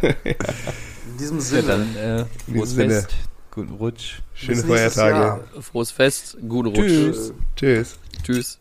In 0.00 1.16
diesem 1.18 1.36
Ja, 1.38 1.42
Sinne. 1.42 1.62
dann 1.62 1.96
äh, 1.96 2.20
In 2.46 2.54
diesem 2.54 2.66
Sinne. 2.66 2.94
Fest, 3.02 3.14
guten 3.50 3.74
Rutsch. 3.74 4.20
Schöne 4.34 4.62
Feiertage. 4.62 5.44
Frohes 5.60 5.90
Fest, 5.90 6.38
guten 6.48 6.68
Rutsch. 6.68 6.86
Tschüss. 6.86 7.34
Tschüss. 7.56 7.98
Tschüss. 8.22 8.58